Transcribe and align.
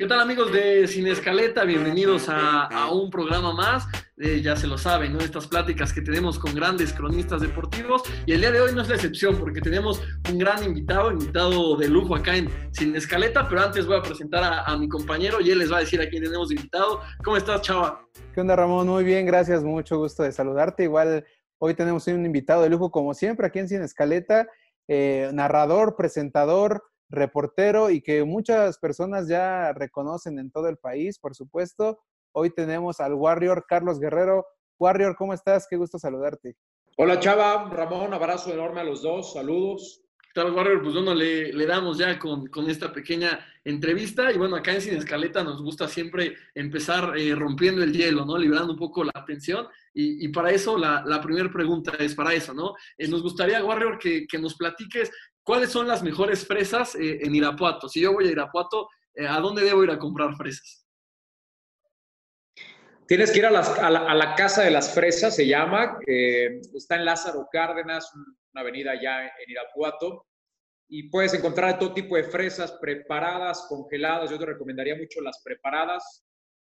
¿Qué 0.00 0.06
tal 0.06 0.20
amigos 0.20 0.50
de 0.50 0.88
Sin 0.88 1.06
Escaleta? 1.06 1.64
Bienvenidos 1.64 2.30
a, 2.30 2.90
un 2.90 3.10
programa 3.10 3.52
más. 3.52 3.86
Eh, 4.16 4.40
ya 4.40 4.56
se 4.56 4.66
lo 4.66 4.78
saben, 4.78 5.12
¿no? 5.12 5.18
Estas 5.18 5.46
pláticas 5.46 5.92
que 5.92 6.00
tenemos 6.00 6.38
con 6.38 6.54
grandes 6.54 6.94
cronistas 6.94 7.42
deportivos. 7.42 8.02
Y 8.24 8.32
el 8.32 8.40
día 8.40 8.50
de 8.50 8.62
hoy 8.62 8.74
no 8.74 8.80
es 8.80 8.88
la 8.88 8.94
excepción 8.94 9.38
porque 9.38 9.60
tenemos 9.60 10.00
un 10.30 10.38
gran 10.38 10.64
invitado, 10.64 11.12
invitado 11.12 11.76
de 11.76 11.88
lujo 11.88 12.16
acá 12.16 12.34
en 12.34 12.48
Sin 12.72 12.96
Escaleta. 12.96 13.46
Pero 13.46 13.60
antes 13.60 13.86
voy 13.86 13.98
a 13.98 14.00
presentar 14.00 14.64
a, 14.66 14.74
mi 14.78 14.88
compañero 14.88 15.38
y 15.42 15.50
él 15.50 15.58
les 15.58 15.70
va 15.70 15.76
a 15.76 15.80
decir 15.80 16.00
a 16.00 16.08
quién 16.08 16.22
tenemos 16.22 16.50
invitado. 16.50 17.02
¿Cómo 17.22 17.36
estás, 17.36 17.60
chava? 17.60 18.00
¿Qué 18.32 18.40
onda, 18.40 18.56
Ramón? 18.56 18.88
Muy 18.88 19.04
bien, 19.04 19.26
gracias. 19.26 19.62
Mucho 19.62 19.98
gusto 19.98 20.22
de 20.22 20.32
saludarte. 20.32 20.84
Igual 20.84 21.26
hoy 21.58 21.74
tenemos 21.74 22.06
un 22.06 22.24
invitado 22.24 22.62
de 22.62 22.70
lujo, 22.70 22.90
como 22.90 23.12
siempre, 23.12 23.48
aquí 23.48 23.58
en 23.58 23.68
Sin 23.68 23.82
Escaleta. 23.82 24.48
Eh, 24.88 25.28
narrador, 25.34 25.94
presentador, 25.94 26.89
reportero 27.10 27.90
y 27.90 28.00
que 28.00 28.24
muchas 28.24 28.78
personas 28.78 29.28
ya 29.28 29.72
reconocen 29.72 30.38
en 30.38 30.50
todo 30.50 30.68
el 30.68 30.78
país, 30.78 31.18
por 31.18 31.34
supuesto. 31.34 31.98
Hoy 32.32 32.50
tenemos 32.50 33.00
al 33.00 33.14
Warrior 33.14 33.66
Carlos 33.68 33.98
Guerrero. 33.98 34.46
Warrior, 34.78 35.16
¿cómo 35.16 35.34
estás? 35.34 35.66
Qué 35.68 35.76
gusto 35.76 35.98
saludarte. 35.98 36.56
Hola 36.96 37.18
Chava, 37.18 37.68
Ramón, 37.70 38.14
abrazo 38.14 38.52
enorme 38.52 38.80
a 38.80 38.84
los 38.84 39.02
dos, 39.02 39.32
saludos. 39.32 40.02
¿Qué 40.32 40.42
tal, 40.42 40.52
Warrior? 40.52 40.80
Pues 40.82 40.94
bueno, 40.94 41.12
le, 41.12 41.52
le 41.52 41.66
damos 41.66 41.98
ya 41.98 42.16
con, 42.16 42.46
con, 42.46 42.70
esta 42.70 42.92
pequeña 42.92 43.44
entrevista. 43.64 44.30
Y 44.30 44.38
bueno, 44.38 44.54
acá 44.54 44.72
en 44.72 44.80
Sin 44.80 44.94
Escaleta 44.94 45.42
nos 45.42 45.60
gusta 45.60 45.88
siempre 45.88 46.36
empezar 46.54 47.18
eh, 47.18 47.34
rompiendo 47.34 47.82
el 47.82 47.92
hielo, 47.92 48.24
¿no? 48.24 48.38
Liberando 48.38 48.74
un 48.74 48.78
poco 48.78 49.02
la 49.02 49.24
tensión. 49.26 49.66
Y, 49.92 50.24
y 50.24 50.28
para 50.28 50.52
eso, 50.52 50.78
la, 50.78 51.02
la 51.04 51.20
primera 51.20 51.50
pregunta 51.50 51.94
es 51.98 52.14
para 52.14 52.32
eso, 52.32 52.54
¿no? 52.54 52.74
Eh, 52.96 53.08
nos 53.08 53.24
gustaría, 53.24 53.64
Warrior, 53.64 53.98
que, 53.98 54.24
que, 54.28 54.38
nos 54.38 54.54
platiques 54.54 55.10
¿Cuáles 55.50 55.72
son 55.72 55.88
las 55.88 56.00
mejores 56.04 56.46
fresas 56.46 56.94
eh, 56.94 57.18
en 57.22 57.34
Irapuato? 57.34 57.88
Si 57.88 58.00
yo 58.00 58.12
voy 58.12 58.28
a 58.28 58.30
Irapuato, 58.30 58.88
eh, 59.12 59.26
¿a 59.26 59.40
dónde 59.40 59.64
debo 59.64 59.82
ir 59.82 59.90
a 59.90 59.98
comprar 59.98 60.36
fresas? 60.36 60.86
Tienes 63.08 63.32
que 63.32 63.40
ir 63.40 63.46
a, 63.46 63.50
la, 63.50 64.34
Casa 64.36 64.62
de 64.62 64.70
las 64.70 64.94
Fresas, 64.94 65.34
se 65.34 65.48
llama, 65.48 65.98
está 66.06 66.94
en 66.94 67.04
Lázaro 67.04 67.48
Cárdenas, 67.50 68.12
una 68.14 68.60
avenida 68.60 68.92
ya 68.94 69.24
en 69.24 69.50
Irapuato, 69.50 70.28
y 70.88 71.10
puedes 71.10 71.34
encontrar 71.34 71.80
todo 71.80 71.94
tipo 71.94 72.14
de 72.14 72.22
fresas 72.22 72.70
preparadas, 72.80 73.66
congeladas. 73.68 74.30
Yo 74.30 74.38
te 74.38 74.46
recomendaría 74.46 74.94
mucho 74.94 75.20
las 75.20 75.42
preparadas, 75.42 76.24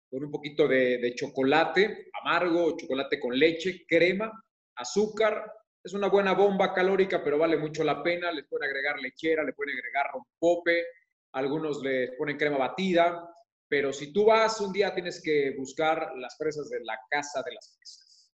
con 0.09 0.23
un 0.23 0.31
poquito 0.31 0.69
de 0.69 1.13
chocolate 1.17 2.09
amargo, 2.23 2.77
chocolate 2.77 3.19
con 3.19 3.37
leche, 3.37 3.85
crema, 3.85 4.31
azúcar, 4.77 5.51
es 5.89 5.95
una 5.95 6.07
buena 6.07 6.33
bomba 6.33 6.71
calórica, 6.71 7.23
pero 7.23 7.39
vale 7.39 7.57
mucho 7.57 7.83
la 7.83 8.03
pena. 8.03 8.31
Les 8.31 8.45
pueden 8.47 8.69
agregar 8.69 8.99
lechera, 8.99 9.43
le 9.43 9.53
pueden 9.53 9.75
agregar 9.75 10.11
rompope, 10.13 10.85
algunos 11.33 11.81
le 11.81 12.11
ponen 12.17 12.37
crema 12.37 12.57
batida, 12.57 13.27
pero 13.67 13.91
si 13.91 14.13
tú 14.13 14.25
vas 14.25 14.61
un 14.61 14.71
día 14.71 14.93
tienes 14.93 15.19
que 15.21 15.55
buscar 15.57 16.11
las 16.15 16.37
fresas 16.37 16.69
de 16.69 16.79
la 16.83 16.97
casa 17.09 17.41
de 17.43 17.53
las 17.53 17.75
fresas. 17.75 18.31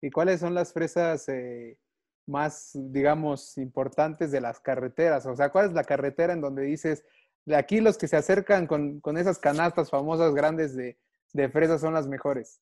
¿Y 0.00 0.10
cuáles 0.10 0.38
son 0.38 0.54
las 0.54 0.72
fresas 0.72 1.28
eh, 1.28 1.78
más, 2.26 2.70
digamos, 2.74 3.58
importantes 3.58 4.30
de 4.30 4.40
las 4.40 4.60
carreteras? 4.60 5.26
O 5.26 5.34
sea, 5.34 5.50
¿cuál 5.50 5.66
es 5.66 5.72
la 5.72 5.84
carretera 5.84 6.32
en 6.32 6.40
donde 6.40 6.62
dices, 6.62 7.04
de 7.44 7.56
aquí 7.56 7.80
los 7.80 7.98
que 7.98 8.06
se 8.06 8.16
acercan 8.16 8.68
con, 8.68 9.00
con 9.00 9.18
esas 9.18 9.40
canastas 9.40 9.90
famosas 9.90 10.32
grandes 10.32 10.76
de, 10.76 10.96
de 11.32 11.48
fresas 11.48 11.80
son 11.80 11.94
las 11.94 12.06
mejores? 12.06 12.60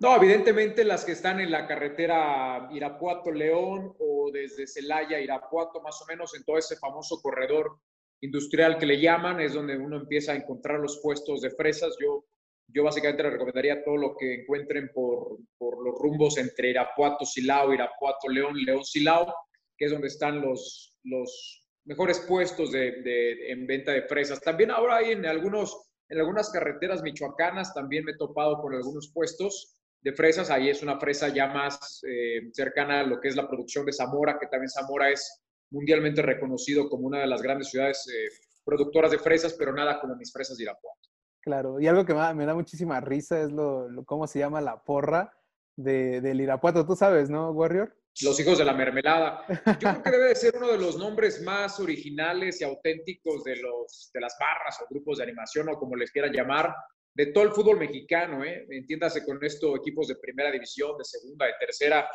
No, 0.00 0.16
evidentemente 0.16 0.84
las 0.84 1.04
que 1.04 1.12
están 1.12 1.40
en 1.40 1.50
la 1.50 1.66
carretera 1.66 2.68
Irapuato-León 2.72 3.94
o 3.98 4.30
desde 4.32 4.66
Celaya, 4.66 5.20
Irapuato, 5.20 5.80
más 5.80 6.02
o 6.02 6.06
menos 6.06 6.34
en 6.34 6.44
todo 6.44 6.58
ese 6.58 6.76
famoso 6.76 7.20
corredor 7.22 7.78
industrial 8.20 8.76
que 8.76 8.86
le 8.86 9.00
llaman, 9.00 9.40
es 9.40 9.54
donde 9.54 9.78
uno 9.78 9.96
empieza 9.96 10.32
a 10.32 10.36
encontrar 10.36 10.80
los 10.80 11.00
puestos 11.00 11.40
de 11.42 11.50
fresas. 11.50 11.96
Yo, 12.02 12.24
yo 12.68 12.82
básicamente 12.82 13.22
le 13.22 13.30
recomendaría 13.30 13.84
todo 13.84 13.96
lo 13.96 14.16
que 14.16 14.42
encuentren 14.42 14.90
por, 14.92 15.38
por 15.56 15.82
los 15.84 15.94
rumbos 15.94 16.38
entre 16.38 16.70
Irapuato-Silao, 16.70 17.72
Irapuato-León, 17.72 18.56
León-Silao, 18.56 19.32
que 19.78 19.84
es 19.86 19.92
donde 19.92 20.08
están 20.08 20.40
los, 20.40 20.98
los 21.04 21.68
mejores 21.84 22.18
puestos 22.20 22.72
de, 22.72 23.02
de, 23.02 23.52
en 23.52 23.66
venta 23.66 23.92
de 23.92 24.02
fresas. 24.02 24.40
También 24.40 24.70
ahora 24.70 24.96
hay 24.96 25.12
en, 25.12 25.24
algunos, 25.24 25.92
en 26.08 26.18
algunas 26.18 26.50
carreteras 26.50 27.02
michoacanas, 27.02 27.72
también 27.72 28.04
me 28.04 28.12
he 28.12 28.16
topado 28.16 28.60
con 28.60 28.74
algunos 28.74 29.10
puestos 29.14 29.80
de 30.04 30.12
fresas. 30.12 30.50
Ahí 30.50 30.68
es 30.68 30.82
una 30.82 31.00
fresa 31.00 31.28
ya 31.28 31.48
más 31.48 32.02
eh, 32.06 32.50
cercana 32.52 33.00
a 33.00 33.04
lo 33.04 33.20
que 33.20 33.28
es 33.28 33.36
la 33.36 33.48
producción 33.48 33.86
de 33.86 33.92
Zamora, 33.92 34.38
que 34.38 34.46
también 34.46 34.68
Zamora 34.68 35.10
es 35.10 35.42
mundialmente 35.70 36.22
reconocido 36.22 36.88
como 36.88 37.06
una 37.06 37.20
de 37.20 37.26
las 37.26 37.42
grandes 37.42 37.70
ciudades 37.70 38.06
eh, 38.08 38.28
productoras 38.64 39.10
de 39.10 39.18
fresas, 39.18 39.54
pero 39.54 39.72
nada 39.72 39.98
como 40.00 40.14
mis 40.14 40.32
fresas 40.32 40.58
de 40.58 40.64
Irapuato. 40.64 41.08
Claro, 41.40 41.80
y 41.80 41.86
algo 41.86 42.06
que 42.06 42.14
me 42.14 42.46
da 42.46 42.54
muchísima 42.54 43.00
risa 43.00 43.40
es 43.42 43.50
lo, 43.50 43.88
cómo 44.06 44.26
se 44.26 44.38
llama 44.38 44.60
la 44.60 44.82
porra 44.82 45.34
de, 45.76 46.20
del 46.20 46.40
Irapuato. 46.40 46.86
Tú 46.86 46.94
sabes, 46.94 47.28
¿no, 47.28 47.50
Warrior? 47.50 47.94
Los 48.22 48.38
hijos 48.38 48.58
de 48.58 48.64
la 48.64 48.72
mermelada. 48.72 49.44
Yo 49.80 49.90
creo 49.90 50.02
que 50.02 50.10
debe 50.10 50.28
de 50.28 50.36
ser 50.36 50.56
uno 50.56 50.68
de 50.68 50.78
los 50.78 50.96
nombres 50.96 51.42
más 51.42 51.80
originales 51.80 52.60
y 52.60 52.64
auténticos 52.64 53.42
de, 53.42 53.56
los, 53.56 54.10
de 54.14 54.20
las 54.20 54.36
barras 54.38 54.80
o 54.80 54.86
grupos 54.88 55.18
de 55.18 55.24
animación 55.24 55.68
o 55.68 55.78
como 55.78 55.96
les 55.96 56.12
quieran 56.12 56.32
llamar 56.32 56.74
de 57.14 57.26
todo 57.26 57.44
el 57.44 57.52
fútbol 57.52 57.78
mexicano, 57.78 58.44
¿eh? 58.44 58.66
entiéndase 58.70 59.24
con 59.24 59.42
esto, 59.44 59.76
equipos 59.76 60.08
de 60.08 60.16
primera 60.16 60.50
división, 60.50 60.98
de 60.98 61.04
segunda, 61.04 61.46
de 61.46 61.52
tercera. 61.60 62.08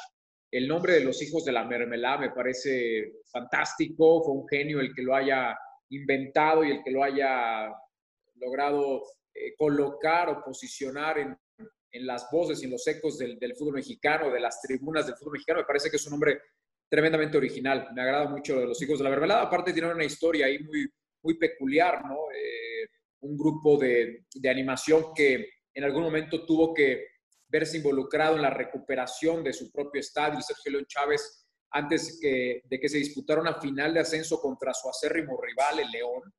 El 0.52 0.68
nombre 0.68 0.94
de 0.94 1.04
los 1.06 1.22
hijos 1.22 1.46
de 1.46 1.54
la 1.54 1.64
mermelada 1.64 2.18
me 2.18 2.32
parece 2.32 3.14
fantástico, 3.32 4.22
fue 4.24 4.34
un 4.34 4.48
genio 4.48 4.82
el 4.82 4.94
que 4.94 5.04
lo 5.04 5.16
haya 5.16 5.58
inventado 5.90 6.66
y 6.66 6.72
el 6.72 6.84
que 6.84 6.92
lo 6.92 7.04
haya 7.04 7.72
logrado 8.36 9.04
eh, 9.34 9.56
colocar 9.58 10.30
o 10.30 10.44
posicionar 10.44 11.20
en, 11.20 11.38
en, 11.92 12.06
las 12.06 12.28
voces 12.30 12.62
y 12.62 12.66
en 12.66 12.72
los 12.72 12.86
ecos 12.88 13.18
del, 13.18 13.38
fútbol 13.58 13.76
mexicano, 13.76 14.30
de 14.30 14.40
las 14.40 14.62
tribunas 14.62 15.06
del 15.06 15.16
fútbol 15.16 15.34
mexicano. 15.34 15.60
Me 15.60 15.66
parece 15.66 15.90
que 15.90 15.96
es 15.96 16.06
un 16.08 16.12
nombre 16.12 16.42
tremendamente 16.90 17.38
original. 17.38 17.88
Me 17.94 18.02
agrada 18.02 18.28
mucho 18.28 18.60
de 18.60 18.68
los 18.68 18.82
hijos 18.82 18.98
de 18.98 19.06
la 19.06 19.12
mermelada. 19.12 19.44
Aparte 19.44 19.72
tiene 19.72 19.94
una 19.94 20.04
historia 20.04 20.48
ahí 20.48 20.60
muy, 20.60 20.92
muy 21.24 21.38
peculiar, 21.38 22.04
¿no? 22.06 22.18
Eh, 22.34 22.88
un 23.22 23.38
grupo 23.38 23.78
de, 23.78 24.26
animación 24.50 25.14
que 25.14 25.50
en 25.74 25.84
algún 25.84 26.04
momento 26.04 26.46
tuvo 26.46 26.74
que 26.74 27.06
verse 27.48 27.78
involucrado 27.78 28.36
en 28.36 28.44
la 28.44 28.50
recuperación 28.50 29.44
de 29.44 29.54
su 29.54 29.72
propio 29.72 30.02
estadio, 30.02 30.42
Sergio 30.42 30.74
León 30.74 30.86
Chávez, 30.88 31.48
antes 31.72 32.20
de 32.20 32.80
que 32.80 32.90
se 32.90 32.98
disputara 32.98 33.42
una 33.42 33.60
final 33.60 33.94
de 33.94 34.00
ascenso 34.00 34.40
contra 34.40 34.74
su 34.74 34.90
acérrimo 34.90 35.40
rival, 35.42 35.80
el 35.80 35.92
León. 35.92 36.34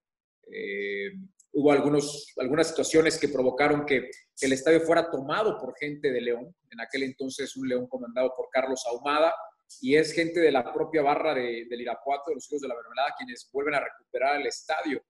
Eh, 0.52 1.12
hubo 1.52 1.72
algunos, 1.72 2.32
algunas 2.38 2.68
situaciones 2.68 3.18
que 3.18 3.28
provocaron 3.28 3.84
que, 3.84 4.10
el 4.42 4.54
estadio 4.54 4.80
fuera 4.80 5.10
tomado 5.10 5.58
por 5.58 5.76
gente 5.76 6.10
de 6.10 6.20
León, 6.22 6.56
en 6.70 6.80
aquel 6.80 7.02
entonces 7.02 7.54
un 7.58 7.68
León 7.68 7.86
comandado 7.88 8.32
por 8.34 8.48
Carlos 8.50 8.82
Ahumada, 8.86 9.34
y 9.82 9.97
es 9.97 10.14
gente 10.14 10.41
de 10.41 10.50
la 10.50 10.72
propia 10.72 11.02
barra 11.02 11.34
de, 11.34 11.66
del 11.68 11.82
Irapuato, 11.82 12.30
de 12.30 12.36
los 12.36 12.50
hijos 12.50 12.62
de 12.62 12.68
la 12.68 12.74
Mermelada, 12.74 13.14
quienes 13.18 13.48
vuelven 13.52 13.74
a 13.74 13.80
recuperar 13.80 14.41
el 14.41 14.47
estadio. 14.47 15.02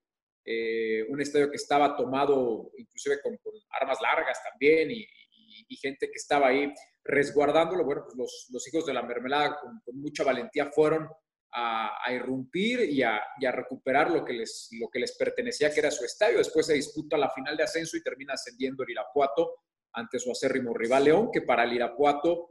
Eh, 0.44 1.04
un 1.08 1.20
estadio 1.20 1.50
que 1.50 1.56
estaba 1.56 1.94
tomado 1.94 2.70
inclusive 2.78 3.20
con, 3.20 3.38
armas 3.70 3.98
largas 4.00 4.38
también 4.42 4.90
y, 4.90 5.06
gente 5.80 6.08
que 6.08 6.16
estaba 6.16 6.48
ahí 6.48 6.70
resguardándolo. 7.04 7.84
Bueno, 7.84 8.02
pues 8.04 8.50
los, 8.50 8.68
hijos 8.68 8.84
de 8.84 8.92
la 8.92 9.02
mermelada 9.02 9.56
con, 9.60 9.80
mucha 9.94 10.24
valentía 10.24 10.66
fueron 10.66 11.08
a, 11.52 12.12
irrumpir 12.12 12.80
y 12.80 13.04
a, 13.04 13.22
recuperar 13.52 14.10
lo 14.10 14.24
que, 14.24 14.32
les, 14.32 14.68
lo 14.80 14.88
que 14.88 14.98
les 14.98 15.16
pertenecía, 15.16 15.72
que 15.72 15.78
era 15.78 15.92
su 15.92 16.04
estadio. 16.04 16.38
Después 16.38 16.66
se 16.66 16.74
disputa 16.74 17.16
la 17.16 17.30
final 17.30 17.56
de 17.56 17.62
ascenso 17.62 17.96
y 17.96 18.02
termina 18.02 18.34
ascendiendo 18.34 18.82
el 18.82 18.90
Irapuato 18.90 19.60
ante 19.92 20.18
su 20.18 20.32
acérrimo 20.32 20.74
rival 20.74 21.04
León, 21.04 21.30
que 21.32 21.42
para 21.42 21.62
el 21.62 21.72
Irapuato 21.72 22.48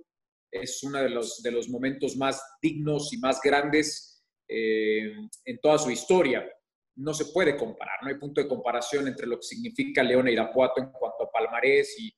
es 0.49 0.81
uno 0.83 0.99
de 0.99 1.09
los, 1.09 1.43
de 1.43 1.51
los 1.51 1.67
momentos 1.67 2.15
más 2.15 2.41
dignos 2.61 3.11
y 3.11 3.17
más 3.17 3.41
grandes 3.43 4.23
eh, 4.47 5.13
en 5.43 5.59
toda 5.59 5.77
su 5.77 5.91
historia 5.91 6.49
no 6.99 7.13
se 7.13 7.25
puede 7.25 7.55
comparar, 7.55 7.95
no 8.01 8.09
hay 8.09 8.15
punto 8.15 8.41
de 8.41 8.47
comparación 8.47 9.07
entre 9.07 9.25
lo 9.25 9.37
que 9.37 9.43
significa 9.43 10.03
León 10.03 10.27
e 10.27 10.33
Irapuato 10.33 10.81
en 10.81 10.91
cuanto 10.91 11.23
a 11.23 11.31
palmarés 11.31 11.97
y, 11.99 12.13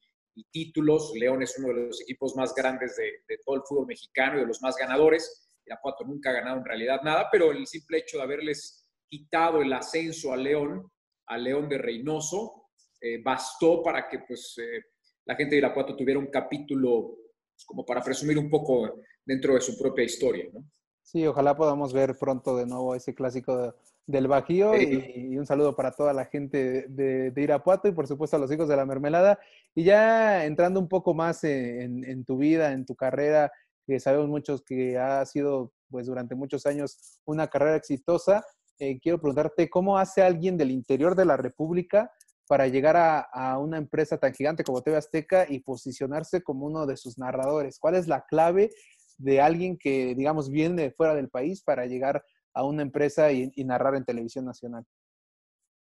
títulos. 0.50 1.12
León 1.14 1.44
es 1.44 1.56
uno 1.60 1.68
de 1.68 1.88
los 1.88 2.02
equipos 2.02 2.36
más 2.36 2.56
grandes 2.56 2.96
de, 2.96 3.38
todo 3.46 3.58
el 3.58 3.62
fútbol 3.62 3.86
mexicano 3.86 4.38
y 4.38 4.40
de 4.40 4.48
los 4.48 4.60
más 4.62 4.76
ganadores. 4.76 5.52
Irapuato 5.66 6.04
nunca 6.04 6.32
ha 6.32 6.34
ganado 6.34 6.58
en 6.58 6.66
realidad 6.66 7.02
nada, 7.04 7.28
pero 7.32 7.52
el 7.52 7.68
simple 7.68 8.00
hecho 8.00 8.18
de 8.18 8.24
haberles 8.24 8.88
quitado 9.08 9.62
el 9.62 9.72
ascenso 9.72 10.34
a 10.34 10.38
León, 10.38 10.90
a 11.28 11.38
León 11.38 11.70
de 11.70 11.78
Reynoso, 11.78 12.70
eh, 13.00 13.22
bastó 13.22 13.84
para 13.84 14.10
que 14.10 14.20
pues, 14.20 14.56
eh, 14.58 14.82
la 15.26 15.36
gente 15.36 15.52
de 15.52 15.60
Irapuato 15.60 15.96
tuviera 15.96 16.20
un 16.20 16.32
capítulo 16.32 17.18
pues, 17.54 17.64
como 17.66 17.86
para 17.86 18.02
presumir 18.02 18.40
un 18.40 18.50
poco 18.50 19.02
dentro 19.24 19.54
de 19.54 19.62
su 19.62 19.78
propia 19.78 20.06
historia. 20.06 20.46
¿no? 20.52 20.64
Sí, 21.04 21.28
ojalá 21.28 21.56
podamos 21.56 21.94
ver 21.94 22.18
pronto 22.18 22.58
de 22.58 22.66
nuevo 22.66 22.96
ese 22.96 23.14
clásico 23.14 23.58
de 23.58 23.74
del 24.08 24.28
Bajío 24.28 24.80
y, 24.80 25.38
un 25.38 25.46
saludo 25.46 25.76
para 25.76 25.92
toda 25.92 26.14
la 26.14 26.26
gente 26.26 26.86
de, 26.90 27.34
Irapuato 27.36 27.88
y 27.88 27.92
por 27.92 28.08
supuesto 28.08 28.36
a 28.36 28.40
los 28.40 28.52
hijos 28.52 28.68
de 28.68 28.76
la 28.76 28.86
mermelada. 28.86 29.40
Y 29.74 29.84
ya 29.84 30.46
entrando 30.46 30.80
un 30.80 30.88
poco 30.88 31.14
más 31.14 31.44
en, 31.44 32.26
tu 32.26 32.38
vida, 32.38 32.74
en 32.74 32.86
tu 32.86 32.96
carrera, 32.96 33.52
que 33.86 34.00
sabemos 34.00 34.28
muchos 34.28 34.64
que 34.64 34.98
ha 34.98 35.26
sido 35.26 35.74
pues 35.90 36.08
durante 36.08 36.36
muchos 36.36 36.66
años 36.66 37.20
una 37.26 37.48
carrera 37.48 37.76
exitosa, 37.76 38.46
eh, 38.80 39.00
quiero 39.00 39.20
preguntarte, 39.20 39.70
¿cómo 39.70 39.98
hace 39.98 40.22
alguien 40.22 40.58
del 40.58 40.72
interior 40.72 41.16
de 41.16 41.26
la 41.26 41.38
República 41.38 42.12
para 42.48 42.68
llegar 42.68 42.98
a, 42.98 43.58
una 43.60 43.78
empresa 43.78 44.18
tan 44.18 44.34
gigante 44.34 44.64
como 44.64 44.82
TV 44.82 44.98
Azteca 44.98 45.46
y 45.48 45.60
posicionarse 45.60 46.42
como 46.42 46.66
uno 46.66 46.86
de 46.86 46.98
sus 46.98 47.18
narradores? 47.18 47.78
¿Cuál 47.80 47.96
es 47.96 48.08
la 48.08 48.26
clave 48.26 48.72
de 49.18 49.40
alguien 49.40 49.78
que, 49.78 50.16
digamos, 50.16 50.50
viene 50.50 50.92
fuera 50.92 51.14
del 51.14 51.30
país 51.30 51.62
para 51.64 51.86
llegar 51.86 52.26
a 52.54 52.64
una 52.64 52.82
empresa 52.82 53.32
y, 53.32 53.52
narrar 53.64 53.96
en 53.96 54.06
televisión 54.06 54.46
nacional? 54.46 54.84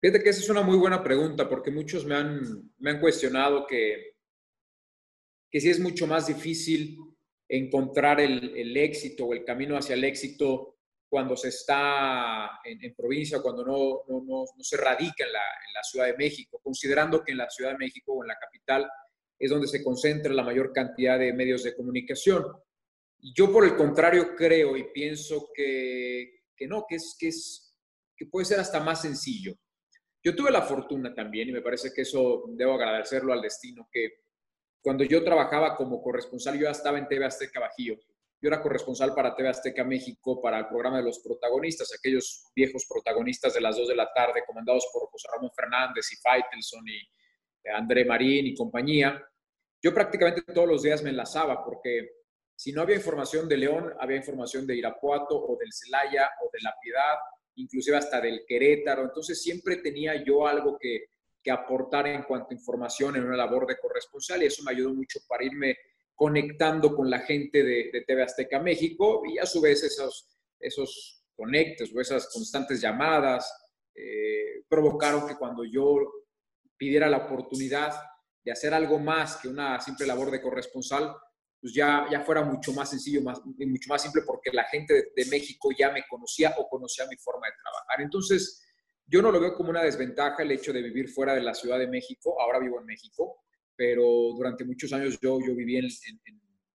Fíjate 0.02 0.24
que 0.24 0.30
esa 0.30 0.42
es 0.42 0.50
una 0.50 0.62
muy 0.62 0.78
buena 0.78 1.04
pregunta 1.04 1.50
porque 1.50 1.72
muchos 1.72 2.06
me 2.06 2.16
han, 2.16 2.72
me 2.78 2.92
han 2.92 3.00
cuestionado 3.00 3.66
que, 3.68 4.16
que 5.52 5.60
sí 5.60 5.70
es 5.70 5.80
mucho 5.80 6.08
más 6.08 6.28
difícil 6.28 6.98
encontrar 7.48 8.22
el, 8.22 8.56
el 8.56 8.78
éxito 8.78 9.26
o 9.26 9.34
el 9.34 9.44
camino 9.44 9.76
hacia 9.76 9.96
el 9.96 10.04
éxito 10.04 10.80
cuando 11.10 11.36
se 11.36 11.50
está 11.50 12.62
en, 12.64 12.94
provincia, 12.94 13.42
cuando 13.42 13.66
no, 13.66 14.04
no, 14.08 14.24
no, 14.26 14.46
se 14.60 14.78
radica 14.78 15.26
en 15.26 15.34
la, 15.34 15.40
en 15.40 15.74
la, 15.74 15.84
Ciudad 15.84 16.06
de 16.06 16.16
México, 16.16 16.62
considerando 16.64 17.24
que 17.24 17.32
en 17.32 17.40
la 17.40 17.50
Ciudad 17.50 17.72
de 17.72 17.80
México 17.80 18.14
o 18.14 18.24
en 18.24 18.28
la 18.28 18.38
capital 18.38 18.88
es 19.40 19.50
donde 19.50 19.68
se 19.68 19.84
concentra 19.84 20.32
la 20.32 20.44
mayor 20.44 20.72
cantidad 20.72 21.18
de 21.18 21.34
medios 21.34 21.64
de 21.64 21.76
comunicación. 21.76 22.46
Yo, 23.18 23.52
por 23.52 23.66
el 23.66 23.76
contrario, 23.76 24.36
creo 24.36 24.78
y 24.78 24.92
pienso 24.94 25.50
que, 25.54 26.39
que 26.60 26.68
no, 26.68 26.86
que, 26.88 26.96
es, 26.96 27.16
que, 27.18 27.30
es, 27.30 27.74
que 28.18 28.26
puede 28.26 28.46
ser 28.46 28.60
hasta 28.60 28.82
más 28.82 29.02
sencillo. 29.02 29.56
Yo 30.22 30.36
tuve 30.36 30.52
la 30.52 30.62
fortuna 30.62 31.16
también, 31.16 31.48
y 31.48 31.54
me 31.54 31.62
parece 31.62 31.94
que 31.96 32.02
eso 32.02 32.44
debo 32.50 32.74
agradecerlo 32.74 33.32
al 33.32 33.42
destino, 33.42 33.88
que 33.90 34.26
cuando 34.82 35.06
yo 35.06 35.24
trabajaba 35.24 35.78
como 35.78 36.02
corresponsal, 36.02 36.56
yo 36.56 36.66
ya 36.66 36.72
estaba 36.72 37.00
en 37.00 37.08
TV 37.08 37.26
Azteca 37.26 37.62
Bajío, 37.62 37.96
yo 38.42 38.48
era 38.48 38.62
corresponsal 38.62 39.14
para 39.14 39.36
TV 39.36 39.50
Azteca 39.50 39.84
México 39.84 40.42
para 40.42 40.60
el 40.60 40.68
programa 40.68 40.98
de 40.98 41.04
los 41.04 41.20
protagonistas, 41.20 41.94
aquellos 41.98 42.46
viejos 42.56 42.86
protagonistas 42.90 43.54
de 43.54 43.62
las 43.62 43.78
2 43.78 43.88
de 43.88 43.96
la 43.96 44.12
tarde, 44.14 44.44
comandados 44.46 44.88
por 44.94 45.10
José 45.10 45.28
Ramón 45.34 45.52
Fernández 45.54 46.06
y 46.12 46.18
Faitelson 46.18 46.88
y 46.88 46.98
eh, 46.98 47.72
André 47.74 48.06
Marín 48.06 48.48
y 48.48 48.56
compañía. 48.56 49.22
Yo 49.82 49.94
prácticamente 49.94 50.42
todos 50.54 50.68
los 50.68 50.84
días 50.84 51.04
me 51.04 51.10
enlazaba 51.10 51.64
porque 51.64 52.19
si 52.60 52.74
no 52.74 52.82
había 52.82 52.98
información 52.98 53.48
de 53.48 53.56
León, 53.56 53.94
había 54.02 54.18
información 54.18 54.68
de 54.68 54.76
Irapuato 54.76 55.34
o 55.34 55.58
del 55.58 55.72
Celaya 55.72 56.30
o 56.44 56.50
de 56.52 56.60
La 56.62 56.76
Piedad, 56.84 57.16
inclusive 57.56 57.96
hasta 57.96 58.20
del 58.20 58.44
Querétaro. 58.46 59.04
Entonces 59.04 59.42
siempre 59.42 59.78
tenía 59.78 60.22
yo 60.26 60.46
algo 60.46 60.78
que, 60.78 61.06
que 61.42 61.52
aportar 61.52 62.08
en 62.08 62.24
cuanto 62.24 62.48
a 62.52 62.56
información 62.56 63.16
en 63.16 63.24
una 63.24 63.38
labor 63.38 63.66
de 63.66 63.78
corresponsal 63.78 64.44
y 64.44 64.48
eso 64.48 64.62
me 64.66 64.74
ayudó 64.74 64.94
mucho 64.94 65.22
para 65.26 65.46
irme 65.46 65.78
conectando 66.14 66.94
con 66.94 67.10
la 67.10 67.20
gente 67.20 67.64
de, 67.64 68.04
TV 68.06 68.24
Azteca 68.24 68.60
México 68.60 69.22
y 69.26 69.38
a 69.38 69.46
su 69.46 69.62
vez 69.62 69.82
esos, 69.86 70.28
esos 70.60 71.24
conectes 71.34 71.96
o 71.96 72.02
esas 72.02 72.28
constantes 72.28 72.82
llamadas 72.82 73.54
eh, 73.96 74.66
provocaron 74.68 75.26
que 75.26 75.38
cuando 75.38 75.64
yo 75.64 75.96
pidiera 76.76 77.08
la 77.08 77.20
oportunidad 77.20 77.94
de 78.44 78.52
hacer 78.52 78.74
algo 78.74 79.00
más 79.00 79.38
que 79.38 79.48
una 79.48 79.80
simple 79.80 80.06
labor 80.06 80.30
de 80.30 80.42
corresponsal, 80.42 81.16
pues 81.62 81.74
ya, 81.74 82.06
ya 82.10 82.22
fuera 82.22 82.44
mucho 82.44 82.72
más 82.74 82.90
sencillo, 82.90 83.22
más, 83.22 83.42
mucho 83.46 83.90
más 83.90 84.02
simple 84.02 84.22
porque 84.26 84.52
la 84.52 84.64
gente 84.66 84.94
de, 84.94 85.12
de 85.16 85.30
México 85.30 85.70
ya 85.78 85.92
me 85.92 86.04
conocía 86.08 86.56
o 86.58 86.68
conocía 86.68 87.06
mi 87.10 87.18
forma 87.18 87.48
de 87.48 87.54
trabajar. 87.62 88.02
Entonces, 88.02 88.64
yo 89.06 89.22
no 89.22 89.32
lo 89.32 89.40
veo 89.40 89.56
como 89.56 89.72
una 89.72 89.84
desventaja 89.84 90.44
el 90.44 90.52
hecho 90.52 90.72
de 90.72 90.84
vivir 90.84 91.10
fuera 91.10 91.34
de 91.34 91.42
la 91.42 91.54
Ciudad 91.54 91.80
de 91.80 91.88
México, 91.88 92.40
ahora 92.40 92.60
vivo 92.60 92.80
en 92.80 92.86
México, 92.86 93.44
pero 93.76 94.04
durante 94.36 94.64
muchos 94.64 94.94
años 94.94 95.20
yo, 95.20 95.40
yo 95.46 95.56
viví 95.56 95.78
en, 95.78 95.88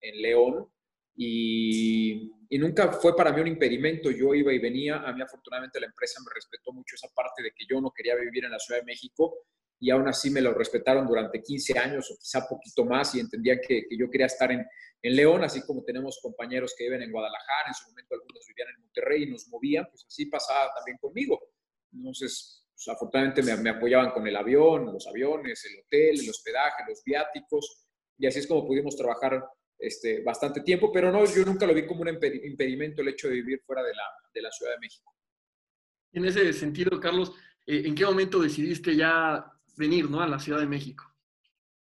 en, 0.01 0.23
León 0.23 0.67
y, 1.15 2.33
y, 2.49 2.59
nunca 2.59 2.91
fue 2.93 3.15
para 3.15 3.31
mí 3.31 3.41
un 3.41 3.47
impedimento. 3.47 4.11
Yo 4.11 4.35
iba 4.35 4.53
y 4.53 4.59
venía. 4.59 4.97
A 4.97 5.13
mí 5.13 5.23
afortunadamente 5.23 5.79
la 5.79 5.87
empresa 5.87 6.21
me 6.25 6.35
respetó 6.35 6.73
mucho 6.73 6.97
esa 6.97 7.09
parte 7.15 7.43
de 7.43 7.53
que 7.53 7.67
yo 7.71 7.81
no 7.81 7.93
quería 7.93 8.17
vivir 8.17 8.47
en 8.47 8.51
la 8.51 8.59
Ciudad 8.59 8.81
de 8.81 8.87
México 8.87 9.37
y 9.85 9.91
aún 9.91 10.09
así 10.09 10.31
me 10.31 10.41
lo 10.41 10.55
respetaron 10.55 11.07
durante 11.07 11.43
15 11.43 11.79
años 11.79 12.11
o 12.11 12.17
quizá 12.17 12.49
poquito 12.49 12.87
más 12.87 13.15
y 13.15 13.21
entendían 13.21 13.59
que, 13.61 13.85
que 13.87 13.99
yo 13.99 14.09
quería 14.09 14.29
estar 14.29 14.51
en, 14.51 14.65
en, 15.03 15.17
León, 15.17 15.45
así 15.45 15.61
como 15.61 15.85
tenemos 15.85 16.21
compañeros 16.23 16.75
que 16.75 16.85
viven 16.85 17.03
en 17.03 17.13
Guadalajara, 17.13 17.69
en 17.69 17.75
su 17.75 17.91
momento 17.91 18.15
algunos 18.15 18.47
vivían 18.49 18.75
en 18.75 18.81
Monterrey 18.81 19.23
y 19.25 19.31
nos 19.31 19.47
movían, 19.49 19.87
pues 19.91 20.07
así 20.09 20.25
pasaba 20.25 20.71
también 20.75 20.97
conmigo. 20.97 21.39
Entonces, 21.93 22.65
pues, 22.75 22.89
afortunadamente 22.89 23.43
me, 23.43 23.69
apoyaban 23.69 24.11
con 24.13 24.27
el 24.27 24.35
avión, 24.35 24.87
los 24.87 25.07
aviones, 25.07 25.63
el 25.67 25.79
hotel, 25.81 26.19
el 26.19 26.31
hospedaje, 26.31 26.85
los 26.89 27.05
viáticos, 27.05 27.85
y 28.17 28.27
así 28.27 28.39
es 28.39 28.47
como 28.47 28.67
pudimos 28.67 28.97
trabajar 28.97 29.45
este, 29.79 30.23
bastante 30.23 30.63
tiempo, 30.63 30.91
pero 30.91 31.13
no, 31.13 31.27
yo 31.27 31.45
nunca 31.45 31.67
lo 31.67 31.75
vi 31.75 31.87
como 31.87 32.01
un 32.01 32.09
impedimento 32.09 33.03
el 33.03 33.09
hecho 33.09 33.29
de 33.29 33.35
vivir 33.35 33.61
fuera 33.67 33.83
de 33.83 33.93
la, 33.93 34.05
de 34.33 34.41
la 34.41 34.51
Ciudad 34.51 34.73
de 34.73 34.79
México. 34.79 35.15
En 36.13 36.25
ese 36.25 36.55
sentido, 36.55 36.99
Carlos, 36.99 37.33
eh, 37.67 37.83
¿en 37.85 37.95
qué 37.95 38.07
momento 38.07 38.41
decidiste 38.41 38.97
ya 38.97 39.45
venir 39.77 40.11
¿no? 40.11 40.21
a 40.21 40.29
la 40.29 40.39
Ciudad 40.39 40.61
de 40.61 40.67
México? 40.67 41.05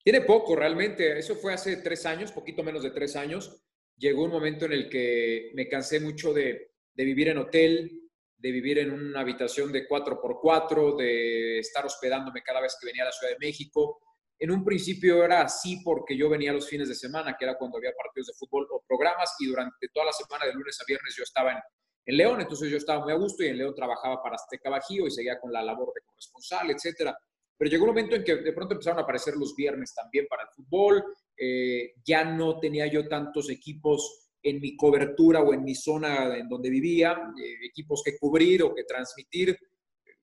Tiene 0.03 0.21
poco, 0.21 0.55
realmente. 0.55 1.19
Eso 1.19 1.35
fue 1.35 1.53
hace 1.53 1.79
tres 1.79 2.07
años, 2.07 2.31
poquito 2.31 2.63
menos 2.63 2.85
de 2.85 2.93
tres 2.93 3.17
años. 3.17 3.61
Llegó 3.97 4.25
un 4.25 4.31
momento 4.31 4.67
en 4.67 4.73
el 4.73 4.89
que 4.89 5.51
me 5.55 5.69
cansé 5.69 5.99
mucho 5.99 6.33
de, 6.33 6.75
vivir 6.95 7.29
en 7.29 7.39
hotel, 7.39 8.03
de 8.37 8.51
vivir 8.53 8.79
en 8.79 8.93
una 8.93 9.21
habitación 9.21 9.73
de 9.73 9.89
4x4, 9.89 10.97
de 10.97 11.59
estar 11.59 11.85
hospedándome 11.85 12.43
cada 12.43 12.61
vez 12.61 12.77
que 12.81 12.87
venía 12.87 13.03
a 13.03 13.07
la 13.07 13.13
Ciudad 13.13 13.33
de 13.33 13.45
México. 13.45 14.01
En 14.39 14.51
un 14.51 14.65
principio 14.65 15.25
era 15.25 15.43
así 15.43 15.81
porque 15.83 16.17
yo 16.17 16.29
venía 16.29 16.53
los 16.53 16.69
fines 16.69 16.89
de 16.89 16.95
semana, 16.95 17.35
que 17.37 17.45
era 17.45 17.59
cuando 17.59 17.79
había 17.79 17.93
partidos 17.93 18.29
de 18.29 18.35
fútbol 18.35 18.69
o 18.71 18.85
programas, 18.87 19.35
y 19.41 19.47
durante 19.47 19.89
toda 19.93 20.07
la 20.07 20.13
semana, 20.13 20.47
de 20.47 20.53
lunes 20.53 20.79
a 20.81 20.85
viernes, 20.87 21.17
yo 21.17 21.25
estaba 21.25 21.51
en, 21.51 21.59
en 22.05 22.17
León, 22.17 22.41
entonces 22.41 22.71
yo 22.71 22.77
estaba 22.77 23.03
muy 23.03 23.13
a 23.13 23.17
gusto 23.17 23.43
y 23.43 23.49
en 23.49 23.59
León 23.59 23.75
trabajaba 23.75 24.23
para 24.23 24.37
Azteca 24.37 24.71
Bajío 24.71 25.09
y 25.09 25.11
seguía 25.11 25.41
con 25.41 25.53
la 25.53 25.65
labor 25.65 25.93
de 25.93 26.03
corresponsal, 26.03 26.71
etcétera. 26.71 27.19
Pero 27.57 27.71
llegó 27.71 27.85
un 27.85 27.91
momento 27.91 28.17
en 28.17 28.25
que 28.25 28.37
de 28.37 28.53
pronto 28.53 28.75
empezaron 28.75 28.99
a 28.99 29.03
aparecer 29.03 29.35
los 29.37 29.55
viernes 29.55 29.95
también 29.95 30.27
para 30.29 30.43
el 30.43 30.49
fútbol, 30.51 31.03
eh, 31.37 31.95
ya 32.05 32.25
no 32.25 32.59
tenía 32.59 32.87
yo 32.87 33.09
tantos 33.09 33.51
equipos 33.51 34.31
en 34.43 34.61
mi 34.61 34.77
cobertura 34.77 35.41
o 35.41 35.53
en 35.53 35.65
mi 35.65 35.75
zona 35.75 36.37
en 36.37 36.49
donde 36.49 36.71
vivía, 36.71 37.13
eh, 37.13 37.67
equipos 37.67 38.03
que 38.05 38.19
cubrir 38.19 38.63
o 38.63 38.75
que 38.75 38.85
transmitir. 38.85 39.59